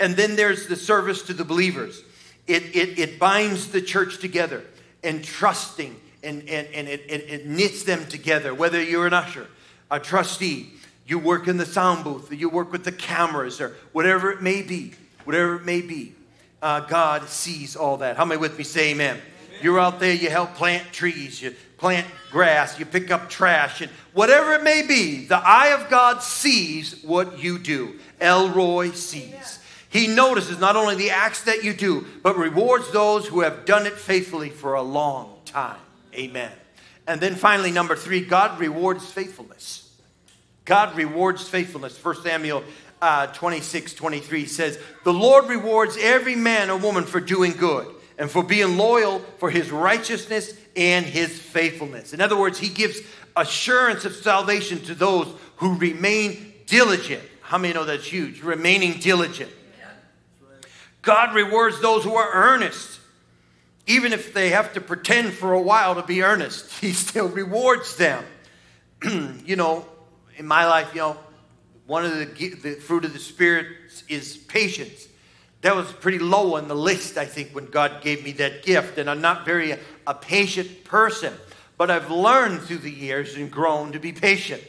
And 0.00 0.14
then 0.14 0.36
there's 0.36 0.68
the 0.68 0.76
service 0.76 1.22
to 1.22 1.34
the 1.34 1.44
believers. 1.44 2.02
It, 2.46 2.74
it, 2.74 2.98
it 2.98 3.18
binds 3.18 3.68
the 3.68 3.82
church 3.82 4.18
together 4.18 4.64
and 5.04 5.24
trusting 5.24 6.00
and, 6.28 6.48
and, 6.48 6.68
and 6.74 6.88
it, 6.88 7.04
it, 7.08 7.30
it 7.30 7.46
knits 7.46 7.82
them 7.84 8.06
together. 8.06 8.54
Whether 8.54 8.82
you're 8.82 9.06
an 9.06 9.14
usher, 9.14 9.46
a 9.90 9.98
trustee, 9.98 10.70
you 11.06 11.18
work 11.18 11.48
in 11.48 11.56
the 11.56 11.66
sound 11.66 12.04
booth, 12.04 12.30
you 12.30 12.50
work 12.50 12.70
with 12.70 12.84
the 12.84 12.92
cameras, 12.92 13.60
or 13.60 13.74
whatever 13.92 14.30
it 14.30 14.42
may 14.42 14.60
be, 14.60 14.92
whatever 15.24 15.56
it 15.56 15.64
may 15.64 15.80
be, 15.80 16.12
uh, 16.60 16.80
God 16.80 17.28
sees 17.28 17.74
all 17.74 17.96
that. 17.98 18.16
How 18.16 18.26
many 18.26 18.40
with 18.40 18.58
me 18.58 18.64
say 18.64 18.90
amen? 18.90 19.16
amen? 19.16 19.62
You're 19.62 19.80
out 19.80 20.00
there, 20.00 20.12
you 20.12 20.28
help 20.28 20.54
plant 20.54 20.92
trees, 20.92 21.40
you 21.40 21.54
plant 21.78 22.06
grass, 22.30 22.78
you 22.78 22.84
pick 22.84 23.10
up 23.10 23.30
trash, 23.30 23.80
and 23.80 23.90
whatever 24.12 24.52
it 24.52 24.62
may 24.62 24.86
be, 24.86 25.26
the 25.26 25.38
eye 25.38 25.68
of 25.68 25.88
God 25.88 26.22
sees 26.22 27.02
what 27.02 27.42
you 27.42 27.58
do. 27.58 27.98
El 28.20 28.50
Roi 28.50 28.90
sees. 28.90 29.60
He 29.88 30.06
notices 30.06 30.58
not 30.58 30.76
only 30.76 30.96
the 30.96 31.10
acts 31.10 31.44
that 31.44 31.64
you 31.64 31.72
do, 31.72 32.04
but 32.22 32.36
rewards 32.36 32.90
those 32.92 33.26
who 33.26 33.40
have 33.40 33.64
done 33.64 33.86
it 33.86 33.94
faithfully 33.94 34.50
for 34.50 34.74
a 34.74 34.82
long 34.82 35.38
time. 35.46 35.78
Amen. 36.18 36.50
And 37.06 37.20
then 37.20 37.36
finally, 37.36 37.70
number 37.70 37.96
three, 37.96 38.20
God 38.20 38.58
rewards 38.58 39.10
faithfulness. 39.10 39.96
God 40.64 40.96
rewards 40.96 41.48
faithfulness. 41.48 42.02
1 42.02 42.22
Samuel 42.22 42.64
uh, 43.00 43.28
26, 43.28 43.94
23 43.94 44.46
says, 44.46 44.78
The 45.04 45.12
Lord 45.12 45.48
rewards 45.48 45.96
every 45.98 46.34
man 46.34 46.68
or 46.68 46.76
woman 46.76 47.04
for 47.04 47.20
doing 47.20 47.52
good 47.52 47.86
and 48.18 48.30
for 48.30 48.42
being 48.42 48.76
loyal 48.76 49.20
for 49.38 49.48
his 49.48 49.70
righteousness 49.70 50.52
and 50.76 51.06
his 51.06 51.38
faithfulness. 51.38 52.12
In 52.12 52.20
other 52.20 52.36
words, 52.36 52.58
he 52.58 52.68
gives 52.68 53.00
assurance 53.36 54.04
of 54.04 54.14
salvation 54.14 54.80
to 54.80 54.94
those 54.94 55.28
who 55.56 55.76
remain 55.76 56.52
diligent. 56.66 57.22
How 57.40 57.56
many 57.56 57.72
know 57.72 57.84
that's 57.84 58.04
huge? 58.04 58.42
Remaining 58.42 58.98
diligent. 58.98 59.50
God 61.00 61.34
rewards 61.34 61.80
those 61.80 62.04
who 62.04 62.16
are 62.16 62.30
earnest 62.32 62.97
even 63.88 64.12
if 64.12 64.34
they 64.34 64.50
have 64.50 64.74
to 64.74 64.80
pretend 64.80 65.32
for 65.32 65.54
a 65.54 65.60
while 65.60 65.94
to 65.96 66.02
be 66.02 66.22
earnest, 66.22 66.70
he 66.80 66.92
still 66.92 67.28
rewards 67.28 67.96
them. 67.96 68.24
you 69.44 69.56
know, 69.56 69.84
in 70.36 70.46
my 70.46 70.66
life, 70.66 70.94
you 70.94 71.00
know, 71.00 71.16
one 71.86 72.04
of 72.04 72.12
the, 72.12 72.54
the 72.54 72.74
fruit 72.74 73.04
of 73.06 73.14
the 73.14 73.18
Spirit 73.18 73.66
is 74.08 74.36
patience. 74.36 75.08
That 75.62 75.74
was 75.74 75.90
pretty 75.90 76.18
low 76.18 76.56
on 76.56 76.68
the 76.68 76.76
list, 76.76 77.16
I 77.16 77.24
think, 77.24 77.54
when 77.54 77.66
God 77.66 78.02
gave 78.02 78.22
me 78.22 78.32
that 78.32 78.62
gift. 78.62 78.98
And 78.98 79.08
I'm 79.08 79.22
not 79.22 79.46
very 79.46 79.72
a, 79.72 79.78
a 80.06 80.14
patient 80.14 80.84
person, 80.84 81.32
but 81.78 81.90
I've 81.90 82.10
learned 82.10 82.60
through 82.60 82.78
the 82.78 82.90
years 82.90 83.36
and 83.36 83.50
grown 83.50 83.92
to 83.92 83.98
be 83.98 84.12
patient. 84.12 84.62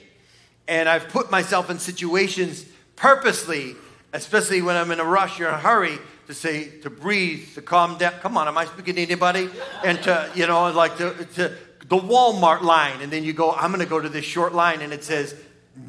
And 0.68 0.88
I've 0.88 1.10
put 1.10 1.30
myself 1.30 1.70
in 1.70 1.78
situations 1.78 2.66
purposely, 2.96 3.76
especially 4.14 4.62
when 4.62 4.78
I'm 4.78 4.92
in 4.92 5.00
a 5.00 5.06
rush 5.06 5.42
or 5.42 5.48
a 5.48 5.58
hurry, 5.58 5.98
to 6.30 6.36
say, 6.36 6.68
to 6.82 6.92
breathe, 6.92 7.56
to 7.56 7.62
calm 7.62 7.98
down. 7.98 8.12
Come 8.22 8.38
on, 8.38 8.48
am 8.48 8.56
I 8.56 8.66
speaking 8.66 8.94
to 8.98 9.02
anybody? 9.02 9.50
And 9.84 9.98
to, 10.04 10.30
you 10.36 10.46
know, 10.46 10.72
like 10.72 10.96
to, 11.00 11.26
to 11.34 11.56
the 11.88 11.98
Walmart 11.98 12.62
line. 12.62 13.02
And 13.02 13.12
then 13.12 13.24
you 13.24 13.34
go, 13.34 13.52
I'm 13.52 13.72
going 13.72 13.84
to 13.84 13.90
go 13.90 14.00
to 14.00 14.10
this 14.10 14.26
short 14.26 14.54
line 14.54 14.82
and 14.82 14.94
it 14.94 15.04
says, 15.04 15.34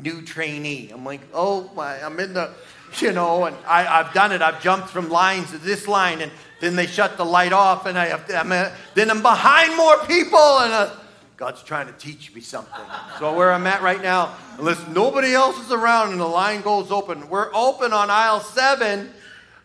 new 0.02 0.22
trainee. 0.22 0.88
I'm 0.94 1.04
like, 1.04 1.20
oh 1.34 1.70
I'm 1.78 2.18
in 2.18 2.32
the, 2.32 2.54
you 3.00 3.12
know, 3.12 3.44
and 3.44 3.56
I, 3.66 3.82
have 3.82 4.14
done 4.14 4.32
it. 4.32 4.40
I've 4.40 4.62
jumped 4.62 4.88
from 4.88 5.10
lines 5.10 5.50
to 5.50 5.58
this 5.58 5.86
line 5.86 6.22
and 6.22 6.32
then 6.58 6.74
they 6.74 6.86
shut 6.86 7.18
the 7.18 7.24
light 7.26 7.52
off 7.52 7.84
and 7.84 7.98
I 7.98 8.06
have 8.06 8.26
to, 8.28 8.36
I'm 8.38 8.50
a, 8.50 8.72
then 8.94 9.10
I'm 9.10 9.20
behind 9.20 9.76
more 9.76 9.98
people 10.06 10.38
and 10.60 10.72
uh, 10.72 10.90
God's 11.36 11.62
trying 11.62 11.86
to 11.88 11.92
teach 11.92 12.34
me 12.34 12.40
something. 12.40 12.84
So, 13.18 13.34
where 13.34 13.52
I'm 13.52 13.66
at 13.66 13.82
right 13.82 14.02
now, 14.02 14.36
unless 14.58 14.88
nobody 14.88 15.34
else 15.34 15.58
is 15.58 15.70
around 15.70 16.12
and 16.12 16.20
the 16.20 16.26
line 16.26 16.62
goes 16.62 16.90
open, 16.90 17.28
we're 17.28 17.54
open 17.54 17.92
on 17.92 18.08
aisle 18.08 18.40
seven. 18.40 19.10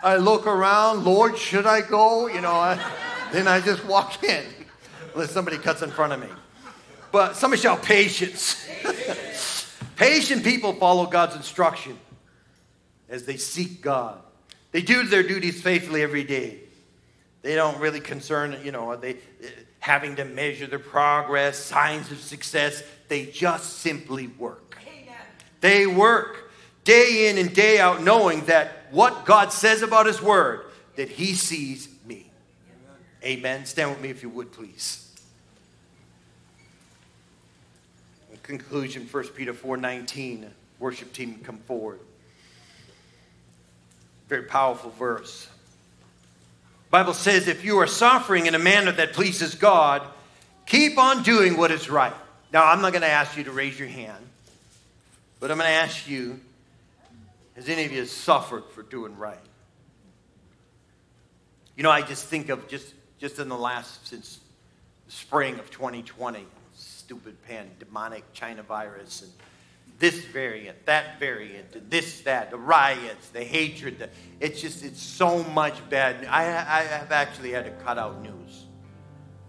I 0.04 0.18
look 0.18 0.48
around, 0.48 1.04
Lord, 1.04 1.38
should 1.38 1.66
I 1.66 1.82
go? 1.82 2.28
You 2.28 2.42
know, 2.42 2.52
I, 2.52 2.80
then 3.32 3.48
I 3.48 3.62
just 3.62 3.84
walk 3.86 4.24
in 4.24 4.44
unless 5.14 5.32
somebody 5.32 5.58
cuts 5.58 5.82
in 5.82 5.92
front 5.92 6.14
of 6.14 6.20
me. 6.20 6.28
But 7.12 7.36
somebody 7.36 7.62
shout 7.62 7.82
patience. 7.82 8.62
Patient 9.96 10.44
people 10.44 10.74
follow 10.74 11.06
God's 11.06 11.38
instruction 11.38 11.98
as 13.08 13.26
they 13.26 13.38
seek 13.38 13.82
God. 13.82 14.22
They 14.72 14.82
do 14.82 15.04
their 15.04 15.24
duties 15.24 15.62
faithfully 15.62 16.04
every 16.04 16.26
day. 16.26 16.60
They 17.42 17.56
don't 17.56 17.80
really 17.80 18.02
concern, 18.02 18.58
you 18.64 18.74
know, 18.74 18.96
they 18.98 19.14
eh, 19.14 19.50
having 19.80 20.18
to 20.18 20.26
measure 20.26 20.68
their 20.68 20.80
progress, 20.80 21.58
signs 21.58 22.12
of 22.12 22.20
success. 22.20 22.84
They 23.08 23.28
just 23.28 23.78
simply 23.78 24.28
work. 24.28 24.78
Amen. 24.86 25.16
They 25.62 25.88
work 25.88 26.45
day 26.86 27.30
in 27.30 27.38
and 27.38 27.54
day 27.54 27.80
out, 27.80 28.02
knowing 28.02 28.46
that 28.46 28.86
what 28.92 29.26
God 29.26 29.52
says 29.52 29.82
about 29.82 30.06
His 30.06 30.22
Word, 30.22 30.62
that 30.96 31.10
He 31.10 31.34
sees 31.34 31.90
me. 32.06 32.30
Amen. 33.24 33.66
Stand 33.66 33.90
with 33.90 34.02
me 34.02 34.10
if 34.10 34.24
you 34.24 34.30
would, 34.30 34.54
please. 34.54 35.02
In 38.32 38.38
conclusion, 38.38 39.06
1 39.12 39.24
Peter 39.36 39.54
4:19, 39.54 40.50
worship 40.80 41.12
team 41.12 41.42
come 41.44 41.58
forward. 41.58 42.00
Very 44.30 44.44
powerful 44.44 44.92
verse. 44.92 45.48
Bible 46.92 47.14
says 47.14 47.48
if 47.48 47.66
you 47.66 47.78
are 47.80 47.88
suffering 47.88 48.46
in 48.46 48.56
a 48.56 48.60
manner 48.60 48.92
that 48.92 49.14
pleases 49.14 49.56
God, 49.56 50.02
keep 50.66 50.98
on 50.98 51.24
doing 51.24 51.58
what 51.58 51.72
is 51.72 51.90
right. 51.90 52.14
Now, 52.54 52.66
I'm 52.66 52.82
not 52.82 52.94
going 52.94 53.02
to 53.02 53.10
ask 53.10 53.36
you 53.36 53.44
to 53.44 53.52
raise 53.52 53.78
your 53.78 53.90
hand, 53.90 54.24
but 55.40 55.52
I'm 55.52 55.58
going 55.58 55.68
to 55.68 55.76
ask 55.76 56.08
you 56.08 56.40
has 57.56 57.70
any 57.70 57.86
of 57.86 57.92
you 57.92 58.06
suffered 58.06 58.64
for 58.72 58.84
doing 58.84 59.18
right? 59.18 59.40
You 61.76 61.84
know, 61.84 61.92
I 61.92 62.02
just 62.02 62.26
think 62.26 62.50
of 62.50 62.68
just, 62.68 62.94
just 63.18 63.40
in 63.40 63.50
the 63.50 63.58
last, 63.58 64.08
since 64.08 64.40
spring 65.08 65.60
of 65.60 65.70
2020, 65.72 66.46
stupid 66.74 67.42
pandemic, 67.44 68.24
China 68.34 68.64
virus, 68.64 69.22
and 69.22 69.32
this 70.00 70.26
variant, 70.26 70.86
that 70.86 71.20
variant, 71.20 71.90
this, 71.90 72.22
that, 72.22 72.52
the 72.52 72.58
riots, 72.58 73.30
the 73.30 73.44
hatred. 73.44 74.00
The, 74.00 74.10
it's 74.40 74.62
just, 74.62 74.84
it's 74.84 75.02
so 75.02 75.44
much 75.44 75.78
bad. 75.90 76.26
I, 76.26 76.44
I 76.44 76.84
have 76.84 77.12
actually 77.12 77.52
had 77.52 77.66
to 77.66 77.72
cut 77.84 77.98
out 77.98 78.22
news. 78.22 78.66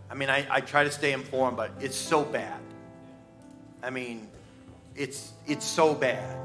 I 0.09 0.15
mean, 0.15 0.31
I, 0.31 0.47
I 0.49 0.61
try 0.61 0.85
to 0.85 0.91
stay 0.91 1.13
informed, 1.13 1.57
but 1.57 1.73
it's 1.81 1.97
so 1.97 2.25
bad. 2.25 2.61
I 3.83 3.91
mean, 3.91 4.29
it's, 4.95 5.33
it's 5.47 5.65
so 5.65 5.95
bad. 5.95 6.39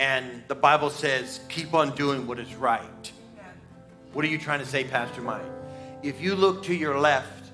And 0.00 0.42
the 0.48 0.54
Bible 0.54 0.88
says, 0.88 1.40
keep 1.50 1.74
on 1.74 1.94
doing 1.94 2.26
what 2.26 2.38
is 2.38 2.54
right. 2.54 3.12
What 4.14 4.24
are 4.24 4.28
you 4.28 4.38
trying 4.38 4.60
to 4.60 4.66
say, 4.66 4.82
Pastor 4.82 5.20
Mike? 5.20 5.42
If 6.02 6.22
you 6.22 6.34
look 6.34 6.62
to 6.64 6.74
your 6.74 6.98
left 6.98 7.50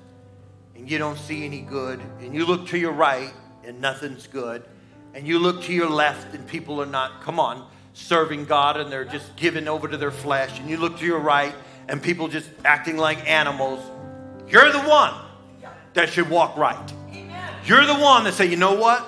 and 0.73 0.89
you 0.89 0.97
don't 0.97 1.17
see 1.17 1.43
any 1.43 1.59
good, 1.59 1.99
and 2.21 2.33
you 2.33 2.45
look 2.45 2.69
to 2.69 2.77
your 2.77 2.93
right 2.93 3.33
and 3.65 3.81
nothing's 3.81 4.27
good, 4.27 4.63
and 5.13 5.27
you 5.27 5.39
look 5.39 5.63
to 5.63 5.73
your 5.73 5.89
left 5.89 6.33
and 6.33 6.47
people 6.47 6.81
are 6.81 6.85
not, 6.85 7.21
come 7.21 7.37
on, 7.37 7.67
serving 7.91 8.45
God 8.45 8.77
and 8.77 8.89
they're 8.89 9.03
just 9.03 9.35
given 9.35 9.67
over 9.67 9.89
to 9.89 9.97
their 9.97 10.09
flesh, 10.09 10.57
and 10.57 10.69
you 10.69 10.77
look 10.77 10.99
to 10.99 11.05
your 11.05 11.19
right 11.19 11.53
and 11.89 12.01
people 12.01 12.29
just 12.29 12.49
acting 12.63 12.95
like 12.95 13.29
animals, 13.29 13.83
you're 14.47 14.71
the 14.71 14.79
one 14.79 15.13
that 15.95 16.07
should 16.07 16.29
walk 16.29 16.55
right. 16.55 16.93
You're 17.65 17.85
the 17.85 17.95
one 17.95 18.23
that 18.23 18.35
say, 18.35 18.45
you 18.45 18.55
know 18.55 18.75
what? 18.75 19.05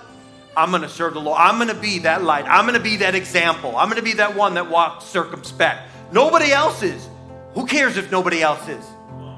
I'm 0.60 0.72
going 0.72 0.82
to 0.82 0.90
serve 0.90 1.14
the 1.14 1.22
Lord. 1.22 1.38
I'm 1.40 1.56
going 1.56 1.70
to 1.70 1.82
be 1.82 2.00
that 2.00 2.22
light. 2.22 2.44
I'm 2.46 2.66
going 2.66 2.78
to 2.78 2.84
be 2.84 2.98
that 2.98 3.16
example. 3.16 3.78
I'm 3.78 3.88
going 3.88 3.96
to 3.96 4.04
be 4.04 4.14
that 4.14 4.36
one 4.36 4.56
that 4.56 4.70
walks 4.70 5.06
circumspect. 5.06 5.90
Nobody 6.12 6.52
else 6.52 6.84
is. 6.84 7.08
Who 7.54 7.66
cares 7.66 7.96
if 7.96 8.12
nobody 8.12 8.42
else 8.42 8.68
is? 8.68 8.86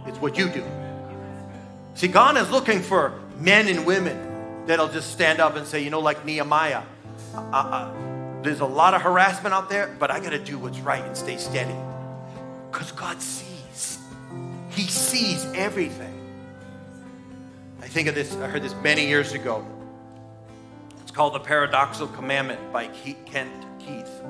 It's 0.07 0.17
what 0.17 0.35
you 0.35 0.49
do. 0.49 0.65
See, 1.93 2.07
God 2.07 2.37
is 2.37 2.49
looking 2.49 2.81
for 2.81 3.19
men 3.37 3.67
and 3.67 3.85
women 3.85 4.65
that'll 4.65 4.87
just 4.87 5.11
stand 5.11 5.39
up 5.39 5.55
and 5.55 5.67
say, 5.67 5.83
you 5.83 5.91
know, 5.91 5.99
like 5.99 6.25
Nehemiah, 6.25 6.81
there's 8.41 8.61
a 8.61 8.65
lot 8.65 8.95
of 8.95 9.03
harassment 9.03 9.53
out 9.53 9.69
there, 9.69 9.95
but 9.99 10.09
I 10.09 10.19
got 10.19 10.31
to 10.31 10.39
do 10.39 10.57
what's 10.57 10.79
right 10.79 11.03
and 11.03 11.15
stay 11.15 11.37
steady. 11.37 11.75
Because 12.71 12.91
God 12.93 13.21
sees, 13.21 13.99
He 14.71 14.83
sees 14.83 15.45
everything. 15.53 16.17
I 17.79 17.87
think 17.87 18.07
of 18.07 18.15
this, 18.15 18.35
I 18.37 18.47
heard 18.47 18.63
this 18.63 18.73
many 18.81 19.07
years 19.07 19.33
ago. 19.33 19.63
It's 21.11 21.17
called 21.17 21.33
The 21.33 21.41
Paradoxical 21.41 22.07
Commandment 22.07 22.71
by 22.71 22.87
Kent 22.87 23.51
Keith. 23.79 24.23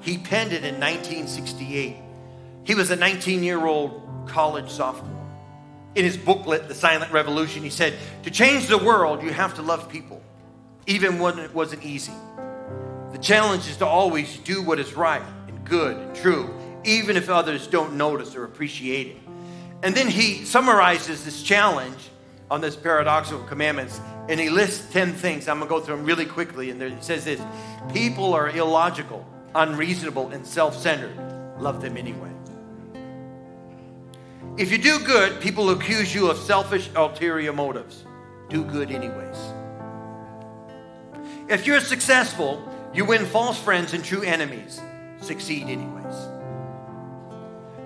He 0.00 0.18
penned 0.18 0.52
it 0.52 0.64
in 0.64 0.74
1968. 0.74 1.94
He 2.64 2.74
was 2.74 2.90
a 2.90 2.96
19 2.96 3.44
year 3.44 3.64
old 3.64 4.02
college 4.26 4.68
sophomore 4.68 5.24
in 5.94 6.04
his 6.04 6.16
booklet, 6.16 6.66
The 6.66 6.74
Silent 6.74 7.12
Revolution, 7.12 7.62
he 7.62 7.70
said, 7.70 7.94
To 8.24 8.30
change 8.32 8.66
the 8.66 8.76
world, 8.76 9.22
you 9.22 9.32
have 9.32 9.54
to 9.54 9.62
love 9.62 9.88
people, 9.88 10.20
even 10.88 11.20
when 11.20 11.38
it 11.38 11.54
wasn't 11.54 11.84
easy. 11.84 12.14
The 13.12 13.18
challenge 13.18 13.68
is 13.68 13.76
to 13.76 13.86
always 13.86 14.38
do 14.38 14.62
what 14.62 14.80
is 14.80 14.94
right 14.94 15.22
and 15.46 15.64
good 15.64 15.96
and 15.96 16.16
true, 16.16 16.52
even 16.82 17.16
if 17.16 17.30
others 17.30 17.68
don't 17.68 17.96
notice 17.96 18.34
or 18.34 18.42
appreciate 18.42 19.06
it. 19.06 19.16
And 19.84 19.94
then 19.94 20.08
he 20.08 20.44
summarizes 20.44 21.24
this 21.24 21.40
challenge 21.44 22.10
on 22.50 22.60
this 22.60 22.76
paradoxical 22.76 23.44
commandments, 23.44 24.00
and 24.28 24.38
he 24.38 24.48
lists 24.48 24.92
10 24.92 25.12
things. 25.12 25.48
I'm 25.48 25.58
going 25.58 25.68
to 25.68 25.74
go 25.74 25.80
through 25.80 25.96
them 25.96 26.04
really 26.04 26.26
quickly. 26.26 26.70
And 26.70 26.80
there, 26.80 26.88
it 26.88 27.02
says 27.02 27.24
this 27.24 27.40
People 27.92 28.34
are 28.34 28.50
illogical, 28.50 29.26
unreasonable, 29.54 30.30
and 30.30 30.46
self 30.46 30.76
centered. 30.76 31.16
Love 31.58 31.80
them 31.80 31.96
anyway. 31.96 32.30
If 34.56 34.72
you 34.72 34.78
do 34.78 34.98
good, 35.00 35.40
people 35.40 35.70
accuse 35.70 36.14
you 36.14 36.30
of 36.30 36.38
selfish, 36.38 36.88
ulterior 36.96 37.52
motives. 37.52 38.04
Do 38.48 38.64
good 38.64 38.90
anyways. 38.90 39.36
If 41.48 41.66
you're 41.66 41.80
successful, 41.80 42.72
you 42.94 43.04
win 43.04 43.26
false 43.26 43.58
friends 43.60 43.92
and 43.92 44.02
true 44.04 44.22
enemies. 44.22 44.80
Succeed 45.20 45.64
anyways. 45.64 46.14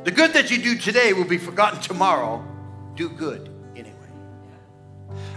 The 0.05 0.13
good 0.13 0.33
that 0.33 0.51
you 0.51 0.59
do 0.63 0.79
today 0.79 1.13
will 1.13 1.25
be 1.25 1.39
forgotten 1.39 1.81
tomorrow. 1.81 2.45
Do 2.95 3.09
good. 3.09 3.50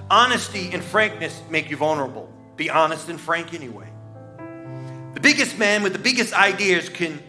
Honesty 0.09 0.71
and 0.71 0.83
frankness 0.83 1.41
make 1.49 1.69
you 1.69 1.77
vulnerable. 1.77 2.31
Be 2.55 2.69
honest 2.69 3.09
and 3.09 3.19
frank 3.19 3.53
anyway. 3.53 3.89
The 5.13 5.19
biggest 5.19 5.57
man 5.57 5.83
with 5.83 5.93
the 5.93 5.99
biggest 5.99 6.33
ideas 6.33 6.89
can 6.89 7.21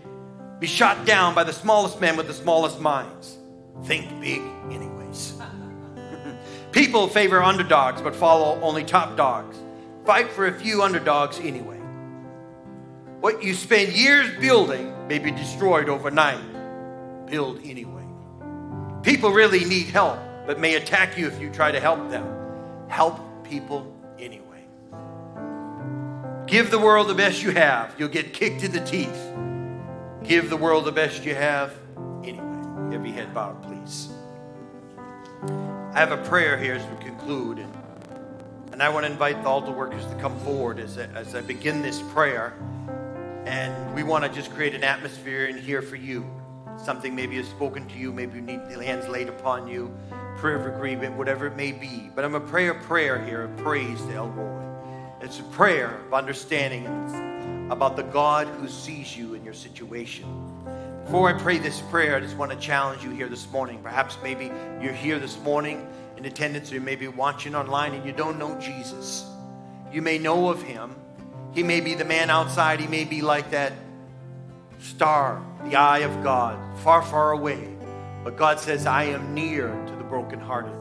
be 0.59 0.67
shot 0.67 1.05
down 1.05 1.35
by 1.35 1.45
the 1.45 1.53
smallest 1.53 2.01
man 2.01 2.17
with 2.17 2.27
the 2.27 2.35
smallest 2.35 2.81
minds. 2.81 3.39
Think 3.85 4.09
big, 4.21 4.41
anyways. 4.71 5.35
People 6.73 7.09
favor 7.09 7.43
underdogs 7.43 8.01
but 8.01 8.15
follow 8.15 8.61
only 8.61 8.85
top 8.85 9.17
dogs. 9.17 9.57
Fight 10.05 10.31
for 10.31 10.47
a 10.47 10.53
few 10.53 10.83
underdogs 10.83 11.39
anyway. 11.41 11.79
What 13.21 13.43
you 13.43 13.55
spend 13.55 13.93
years 13.93 14.29
building 14.39 14.93
may 15.09 15.19
be 15.19 15.31
destroyed 15.31 15.89
overnight. 15.89 16.41
Build 17.27 17.61
anyway. 17.65 18.05
People 19.03 19.31
really 19.31 19.65
need 19.65 19.87
help, 19.87 20.19
but 20.47 20.61
may 20.61 20.75
attack 20.75 21.17
you 21.17 21.27
if 21.27 21.41
you 21.41 21.51
try 21.51 21.73
to 21.73 21.81
help 21.81 22.11
them. 22.11 22.34
Help 22.95 23.19
people 23.43 23.93
anyway. 24.21 24.63
Give 26.47 26.71
the 26.71 26.79
world 26.79 27.09
the 27.09 27.15
best 27.15 27.43
you 27.43 27.51
have, 27.51 27.93
you'll 27.99 28.09
get 28.09 28.33
kicked 28.33 28.63
in 28.63 28.71
the 28.71 28.85
teeth. 28.85 29.33
Give 30.23 30.49
the 30.49 30.57
world 30.57 30.85
the 30.85 30.93
best 30.93 31.25
you 31.25 31.35
have, 31.35 31.73
anyway. 32.23 32.95
Every 32.95 33.11
head 33.11 33.35
bowed, 33.35 33.61
please. 33.65 34.11
I 35.93 35.99
have 35.99 36.13
a 36.13 36.19
prayer 36.29 36.57
here 36.57 36.75
as 36.75 36.87
we 36.87 37.05
conclude, 37.05 37.59
and, 37.59 37.75
and 38.71 38.81
I 38.81 38.89
want 38.91 39.07
to 39.07 39.11
invite 39.11 39.39
all 39.39 39.61
the 39.61 39.73
workers 39.73 40.07
to 40.07 40.15
come 40.21 40.39
forward 40.43 40.79
as 40.79 40.97
I, 40.97 41.07
as 41.17 41.35
I 41.35 41.41
begin 41.41 41.83
this 41.83 42.01
prayer. 42.13 42.55
And 43.45 43.93
we 43.93 44.05
want 44.05 44.23
to 44.23 44.31
just 44.31 44.55
create 44.55 44.73
an 44.73 44.85
atmosphere 44.85 45.47
in 45.47 45.59
here 45.59 45.83
for 45.83 45.97
you. 45.97 46.25
Something 46.77 47.17
maybe 47.17 47.39
has 47.39 47.49
spoken 47.49 47.89
to 47.89 47.99
you, 47.99 48.13
maybe 48.13 48.37
you 48.37 48.43
need 48.43 48.61
the 48.69 48.85
hands 48.85 49.09
laid 49.09 49.29
upon 49.29 49.67
you, 49.67 49.93
prayer 50.37 50.57
of 50.57 50.67
agreement, 50.75 51.17
whatever 51.17 51.47
it 51.47 51.57
may 51.57 51.73
be. 51.73 52.11
But 52.15 52.25
I'm 52.25 52.33
going 52.33 52.43
to 52.43 52.49
pray 52.49 52.69
a 52.69 52.75
prayer 52.75 53.25
here 53.25 53.43
of 53.43 53.57
praise 53.59 54.01
to 54.07 54.15
El 54.15 54.29
Roi. 54.29 54.63
It's 55.21 55.41
a 55.41 55.45
prayer 55.45 56.01
of 56.07 56.15
understanding 56.15 56.87
about 57.71 57.97
the 57.97 58.03
God 58.03 58.47
who 58.47 58.69
sees 58.69 59.17
you 59.17 59.35
in 59.35 59.45
your 59.45 59.55
situation. 59.55 60.27
Before 61.05 61.29
I 61.29 61.39
pray 61.39 61.59
this 61.59 61.81
prayer, 61.83 62.17
I 62.17 62.21
just 62.21 62.37
want 62.37 62.51
to 62.51 62.59
challenge 62.59 63.05
you 63.05 63.11
here 63.11 63.29
this 63.29 63.51
morning. 63.51 63.81
Perhaps 63.83 64.19
maybe 64.23 64.51
you're 64.81 64.93
here 64.93 65.19
this 65.19 65.39
morning 65.41 65.87
in 66.17 66.25
attendance, 66.25 66.71
or 66.71 66.75
you 66.75 66.81
may 66.81 66.97
be 66.97 67.09
watching 67.09 67.55
online 67.55 67.95
and 67.95 68.05
you 68.05 68.13
don't 68.13 68.39
know 68.39 68.59
Jesus. 68.59 69.27
You 69.93 70.03
may 70.03 70.19
know 70.19 70.49
of 70.49 70.63
him. 70.63 70.95
He 71.53 71.63
may 71.63 71.81
be 71.81 71.95
the 71.95 72.05
man 72.05 72.31
outside, 72.31 72.81
he 72.81 72.87
may 72.87 73.05
be 73.05 73.23
like 73.23 73.51
that 73.51 73.73
star, 74.81 75.43
the 75.65 75.77
eye 75.77 76.01
of 76.01 76.23
God, 76.23 76.59
far, 76.81 77.01
far 77.01 77.33
away. 77.33 77.69
But 78.25 78.37
God 78.37 78.59
says, 78.59 78.87
I 78.87 79.05
am 79.05 79.35
near 79.35 79.69
to 79.69 79.94
brokenhearted. 80.15 80.73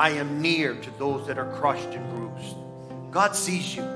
I 0.00 0.10
am 0.10 0.42
near 0.42 0.74
to 0.74 0.90
those 0.98 1.24
that 1.28 1.38
are 1.38 1.48
crushed 1.58 1.90
and 1.90 2.04
bruised. 2.10 2.56
God 3.12 3.36
sees 3.36 3.76
you. 3.76 3.86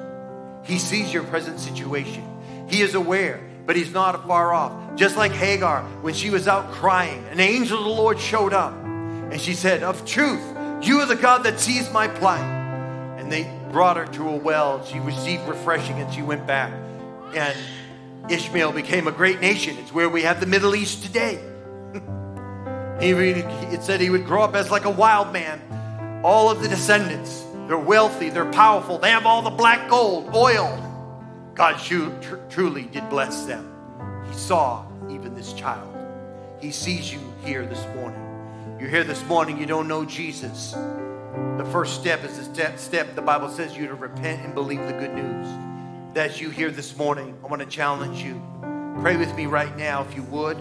He 0.62 0.78
sees 0.78 1.12
your 1.12 1.24
present 1.24 1.59
situation. 1.59 2.22
He 2.68 2.80
is 2.80 2.95
aware, 2.95 3.40
but 3.66 3.74
He's 3.74 3.92
not 3.92 4.24
far 4.24 4.55
off. 4.55 4.95
Just 4.95 5.16
like 5.16 5.32
Hagar, 5.32 5.82
when 6.03 6.14
she 6.14 6.30
was 6.30 6.47
out 6.47 6.70
crying, 6.70 7.26
an 7.32 7.40
angel 7.40 7.78
of 7.78 7.82
the 7.82 7.90
Lord 7.90 8.20
showed 8.20 8.53
up 8.53 8.72
and 8.84 9.40
she 9.40 9.55
said, 9.55 9.82
Of 9.82 10.07
truth, 10.07 10.45
you 10.80 11.01
are 11.01 11.07
the 11.07 11.16
God 11.16 11.42
that 11.42 11.59
sees 11.59 11.90
my 11.90 12.07
plight. 12.07 12.45
And 13.18 13.32
they 13.32 13.53
brought 13.72 13.97
her 13.97 14.07
to 14.07 14.28
a 14.28 14.36
well. 14.36 14.84
She 14.84 15.01
received 15.01 15.49
refreshing 15.49 15.99
and 15.99 16.14
she 16.14 16.22
went 16.22 16.47
back. 16.47 16.72
And 17.34 17.59
Ishmael 18.30 18.70
became 18.70 19.09
a 19.09 19.12
great 19.12 19.40
nation. 19.40 19.76
It's 19.80 19.92
where 19.92 20.09
we 20.09 20.22
have 20.22 20.38
the 20.38 20.47
Middle 20.47 20.76
East 20.76 21.03
today. 21.03 21.40
It 23.11 23.83
said 23.83 24.01
he 24.01 24.11
would 24.11 24.25
grow 24.25 24.43
up 24.43 24.55
as 24.55 24.71
like 24.71 24.85
a 24.85 24.91
wild 24.91 25.33
man. 25.33 25.61
All 26.25 26.51
of 26.51 26.63
the 26.63 26.69
descendants, 26.69 27.45
they're 27.67 27.77
wealthy, 27.77 28.31
they're 28.31 28.51
powerful, 28.51 28.99
they 28.99 29.11
have 29.11 29.27
all 29.27 29.43
the 29.43 29.51
black 29.51 29.91
gold, 29.91 30.35
oil. 30.35 30.81
God 31.55 31.79
tr- 31.79 32.37
truly 32.49 32.85
did 32.85 33.09
bless 33.11 33.45
them. 33.45 33.71
He 34.27 34.35
saw 34.35 34.87
even 35.11 35.35
this 35.35 35.53
child. 35.53 35.95
He 36.61 36.71
sees 36.71 37.13
you 37.13 37.21
here 37.45 37.67
this 37.67 37.85
morning. 37.95 38.21
You're 38.81 38.89
here 38.89 39.05
this 39.05 39.23
morning, 39.27 39.59
you 39.59 39.67
don't 39.67 39.87
know 39.87 40.05
Jesus. 40.05 40.73
The 40.73 41.69
first 41.71 42.01
step 42.01 42.25
is 42.25 42.39
the 42.39 42.45
step, 42.45 42.79
step 42.79 43.15
the 43.15 43.23
Bible 43.23 43.49
says 43.49 43.77
you 43.77 43.87
to 43.87 43.95
repent 43.95 44.45
and 44.45 44.55
believe 44.55 44.81
the 44.87 44.93
good 44.93 45.15
news. 45.15 45.47
That's 46.15 46.41
you 46.41 46.49
here 46.49 46.71
this 46.71 46.97
morning. 46.97 47.37
I 47.45 47.49
want 47.49 47.61
to 47.61 47.69
challenge 47.69 48.23
you. 48.23 48.41
Pray 49.01 49.17
with 49.17 49.35
me 49.37 49.47
right 49.47 49.77
now, 49.77 50.03
if 50.05 50.15
you 50.17 50.23
would, 50.25 50.57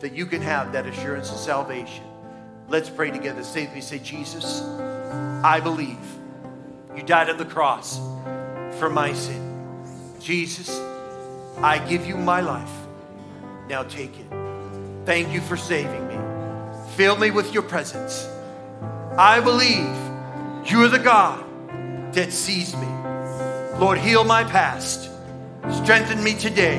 that 0.00 0.12
you 0.12 0.26
can 0.26 0.40
have 0.42 0.72
that 0.72 0.86
assurance 0.86 1.30
of 1.30 1.38
salvation. 1.38 2.04
Let's 2.68 2.90
pray 2.90 3.10
together. 3.10 3.42
Say 3.42 3.64
with 3.66 3.74
me, 3.74 3.80
say, 3.80 3.98
Jesus, 3.98 4.62
I 5.42 5.60
believe 5.60 5.98
you 6.96 7.02
died 7.02 7.30
on 7.30 7.38
the 7.38 7.44
cross 7.44 7.98
for 8.78 8.90
my 8.90 9.12
sin. 9.12 9.44
Jesus, 10.20 10.78
I 11.58 11.78
give 11.88 12.06
you 12.06 12.16
my 12.16 12.40
life. 12.40 12.70
Now 13.68 13.82
take 13.82 14.18
it. 14.18 14.26
Thank 15.04 15.32
you 15.32 15.40
for 15.40 15.56
saving 15.56 16.06
me. 16.08 16.16
Fill 16.94 17.16
me 17.16 17.30
with 17.30 17.52
your 17.54 17.62
presence. 17.62 18.28
I 19.16 19.40
believe 19.40 19.96
you 20.70 20.84
are 20.84 20.88
the 20.88 20.98
God 20.98 21.44
that 22.12 22.32
sees 22.32 22.76
me. 22.76 22.86
Lord, 23.78 23.98
heal 23.98 24.24
my 24.24 24.44
past. 24.44 25.10
Strengthen 25.82 26.22
me 26.22 26.34
today. 26.34 26.78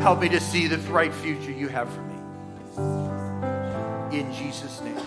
Help 0.00 0.20
me 0.20 0.28
to 0.28 0.40
see 0.40 0.66
the 0.66 0.78
bright 0.78 1.12
future 1.14 1.50
you 1.50 1.68
have 1.68 1.92
for 1.92 2.02
me. 2.02 2.15
In 4.16 4.32
Jesus' 4.32 4.80
name. 4.80 4.98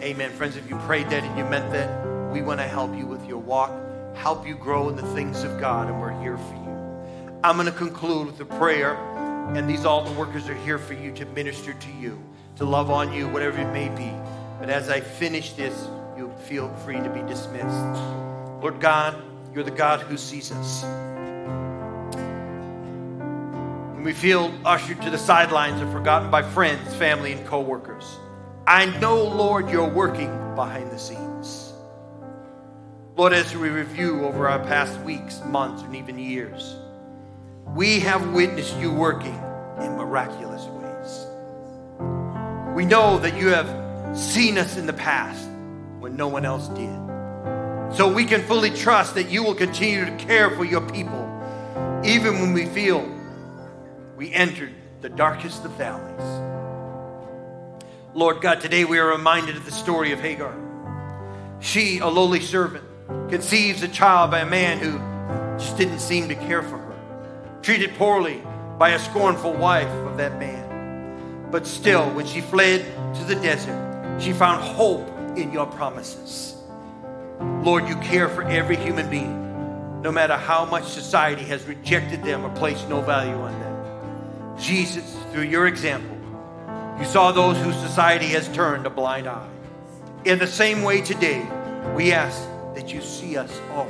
Amen. 0.00 0.30
Friends, 0.32 0.56
if 0.56 0.70
you 0.70 0.76
prayed 0.78 1.10
that 1.10 1.22
and 1.22 1.36
you 1.36 1.44
meant 1.44 1.70
that, 1.72 2.32
we 2.32 2.40
want 2.40 2.60
to 2.60 2.66
help 2.66 2.96
you 2.96 3.04
with 3.04 3.26
your 3.26 3.36
walk, 3.36 3.70
help 4.14 4.46
you 4.46 4.54
grow 4.54 4.88
in 4.88 4.96
the 4.96 5.06
things 5.14 5.44
of 5.44 5.60
God, 5.60 5.88
and 5.88 6.00
we're 6.00 6.18
here 6.22 6.38
for 6.38 6.54
you. 6.54 7.38
I'm 7.44 7.56
going 7.56 7.66
to 7.66 7.76
conclude 7.76 8.28
with 8.28 8.40
a 8.40 8.46
prayer, 8.46 8.94
and 9.54 9.68
these 9.68 9.84
altar 9.84 10.10
workers 10.12 10.48
are 10.48 10.54
here 10.54 10.78
for 10.78 10.94
you 10.94 11.12
to 11.12 11.26
minister 11.26 11.74
to 11.74 11.92
you, 12.00 12.18
to 12.56 12.64
love 12.64 12.90
on 12.90 13.12
you, 13.12 13.28
whatever 13.28 13.60
it 13.60 13.70
may 13.74 13.90
be. 13.90 14.10
But 14.58 14.70
as 14.70 14.88
I 14.88 15.00
finish 15.00 15.52
this, 15.52 15.86
you 16.16 16.32
feel 16.46 16.74
free 16.86 16.96
to 16.96 17.10
be 17.10 17.20
dismissed. 17.20 18.00
Lord 18.62 18.80
God, 18.80 19.22
you're 19.52 19.62
the 19.62 19.70
God 19.70 20.00
who 20.00 20.16
sees 20.16 20.50
us. 20.50 21.15
We 24.06 24.12
feel 24.12 24.54
ushered 24.64 25.02
to 25.02 25.10
the 25.10 25.18
sidelines 25.18 25.82
or 25.82 25.90
forgotten 25.90 26.30
by 26.30 26.40
friends, 26.40 26.94
family, 26.94 27.32
and 27.32 27.44
coworkers, 27.44 28.18
I 28.64 28.86
know, 29.00 29.20
Lord, 29.20 29.68
you're 29.68 29.90
working 29.90 30.28
behind 30.54 30.92
the 30.92 30.96
scenes. 30.96 31.72
Lord, 33.16 33.32
as 33.32 33.56
we 33.56 33.68
review 33.68 34.24
over 34.24 34.48
our 34.48 34.60
past 34.60 34.96
weeks, 35.00 35.42
months, 35.46 35.82
and 35.82 35.96
even 35.96 36.20
years, 36.20 36.76
we 37.74 37.98
have 37.98 38.32
witnessed 38.32 38.76
you 38.78 38.92
working 38.92 39.34
in 39.80 39.96
miraculous 39.96 40.62
ways. 40.66 41.26
We 42.76 42.84
know 42.84 43.18
that 43.18 43.36
you 43.36 43.48
have 43.48 44.16
seen 44.16 44.56
us 44.56 44.76
in 44.76 44.86
the 44.86 44.92
past 44.92 45.48
when 45.98 46.14
no 46.14 46.28
one 46.28 46.44
else 46.44 46.68
did. 46.68 47.96
So 47.96 48.08
we 48.14 48.24
can 48.24 48.42
fully 48.42 48.70
trust 48.70 49.16
that 49.16 49.30
you 49.30 49.42
will 49.42 49.56
continue 49.56 50.04
to 50.04 50.16
care 50.24 50.54
for 50.54 50.64
your 50.64 50.88
people, 50.92 51.24
even 52.04 52.34
when 52.34 52.52
we 52.52 52.66
feel 52.66 53.15
we 54.16 54.32
entered 54.32 54.72
the 55.02 55.10
darkest 55.10 55.64
of 55.64 55.72
valleys. 55.72 56.42
Lord 58.14 58.40
God, 58.40 58.62
today 58.62 58.86
we 58.86 58.98
are 58.98 59.08
reminded 59.08 59.56
of 59.56 59.66
the 59.66 59.70
story 59.70 60.12
of 60.12 60.20
Hagar. 60.20 60.56
She, 61.60 61.98
a 61.98 62.06
lowly 62.06 62.40
servant, 62.40 62.84
conceives 63.28 63.82
a 63.82 63.88
child 63.88 64.30
by 64.30 64.40
a 64.40 64.46
man 64.46 64.78
who 64.78 64.98
just 65.62 65.76
didn't 65.76 65.98
seem 65.98 66.28
to 66.28 66.34
care 66.34 66.62
for 66.62 66.78
her, 66.78 67.58
treated 67.60 67.94
poorly 67.96 68.42
by 68.78 68.90
a 68.90 68.98
scornful 68.98 69.52
wife 69.52 69.88
of 69.88 70.16
that 70.16 70.38
man. 70.38 71.48
But 71.50 71.66
still, 71.66 72.08
when 72.12 72.26
she 72.26 72.40
fled 72.40 72.84
to 73.16 73.24
the 73.24 73.34
desert, 73.34 74.18
she 74.18 74.32
found 74.32 74.64
hope 74.64 75.06
in 75.36 75.52
your 75.52 75.66
promises. 75.66 76.56
Lord, 77.62 77.86
you 77.86 77.96
care 77.96 78.30
for 78.30 78.44
every 78.44 78.76
human 78.76 79.10
being, 79.10 80.00
no 80.00 80.10
matter 80.10 80.36
how 80.36 80.64
much 80.64 80.84
society 80.84 81.42
has 81.44 81.64
rejected 81.66 82.24
them 82.24 82.46
or 82.46 82.50
placed 82.56 82.88
no 82.88 83.02
value 83.02 83.34
on 83.34 83.52
them. 83.60 83.65
Jesus, 84.58 85.16
through 85.32 85.44
your 85.44 85.66
example, 85.66 86.16
you 86.98 87.04
saw 87.04 87.30
those 87.30 87.58
whose 87.58 87.76
society 87.76 88.26
has 88.28 88.48
turned 88.48 88.86
a 88.86 88.90
blind 88.90 89.26
eye. 89.26 89.48
In 90.24 90.38
the 90.38 90.46
same 90.46 90.82
way 90.82 91.02
today, 91.02 91.46
we 91.94 92.12
ask 92.12 92.42
that 92.74 92.92
you 92.92 93.02
see 93.02 93.36
us 93.36 93.60
all, 93.72 93.88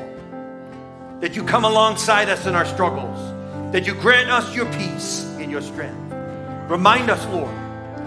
that 1.21 1.37
you 1.37 1.45
come 1.45 1.65
alongside 1.65 2.29
us 2.29 2.47
in 2.47 2.55
our 2.55 2.67
struggles, 2.67 3.19
that 3.73 3.87
you 3.87 3.95
grant 3.95 4.29
us 4.29 4.55
your 4.55 4.67
peace 4.73 5.25
and 5.39 5.51
your 5.51 5.63
strength. 5.63 6.13
Remind 6.69 7.11
us, 7.11 7.25
Lord, 7.27 7.55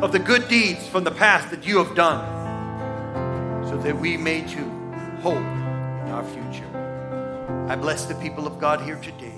of 0.03 0.11
the 0.11 0.19
good 0.19 0.47
deeds 0.49 0.85
from 0.87 1.05
the 1.05 1.11
past 1.11 1.49
that 1.51 1.65
you 1.65 1.81
have 1.81 1.95
done, 1.95 2.19
so 3.69 3.77
that 3.77 3.97
we 3.97 4.17
may 4.17 4.41
too 4.41 4.69
hope 5.21 5.37
in 5.37 6.11
our 6.11 6.25
future. 6.25 6.67
I 7.69 7.75
bless 7.75 8.05
the 8.05 8.15
people 8.15 8.47
of 8.47 8.59
God 8.59 8.81
here 8.81 8.97
today. 8.97 9.33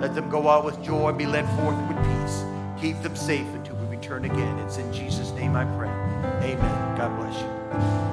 Let 0.00 0.14
them 0.14 0.30
go 0.30 0.48
out 0.48 0.64
with 0.64 0.82
joy, 0.82 1.10
and 1.10 1.18
be 1.18 1.26
led 1.26 1.46
forth 1.58 1.76
with 1.88 1.98
peace. 1.98 2.44
Keep 2.84 3.00
them 3.00 3.16
safe 3.16 3.46
until 3.54 3.76
we 3.76 3.96
return 3.96 4.26
again. 4.26 4.58
It's 4.58 4.76
in 4.76 4.92
Jesus' 4.92 5.30
name 5.30 5.56
I 5.56 5.64
pray. 5.64 5.88
Amen. 5.88 6.98
God 6.98 7.16
bless 7.16 7.40
you. 7.40 8.03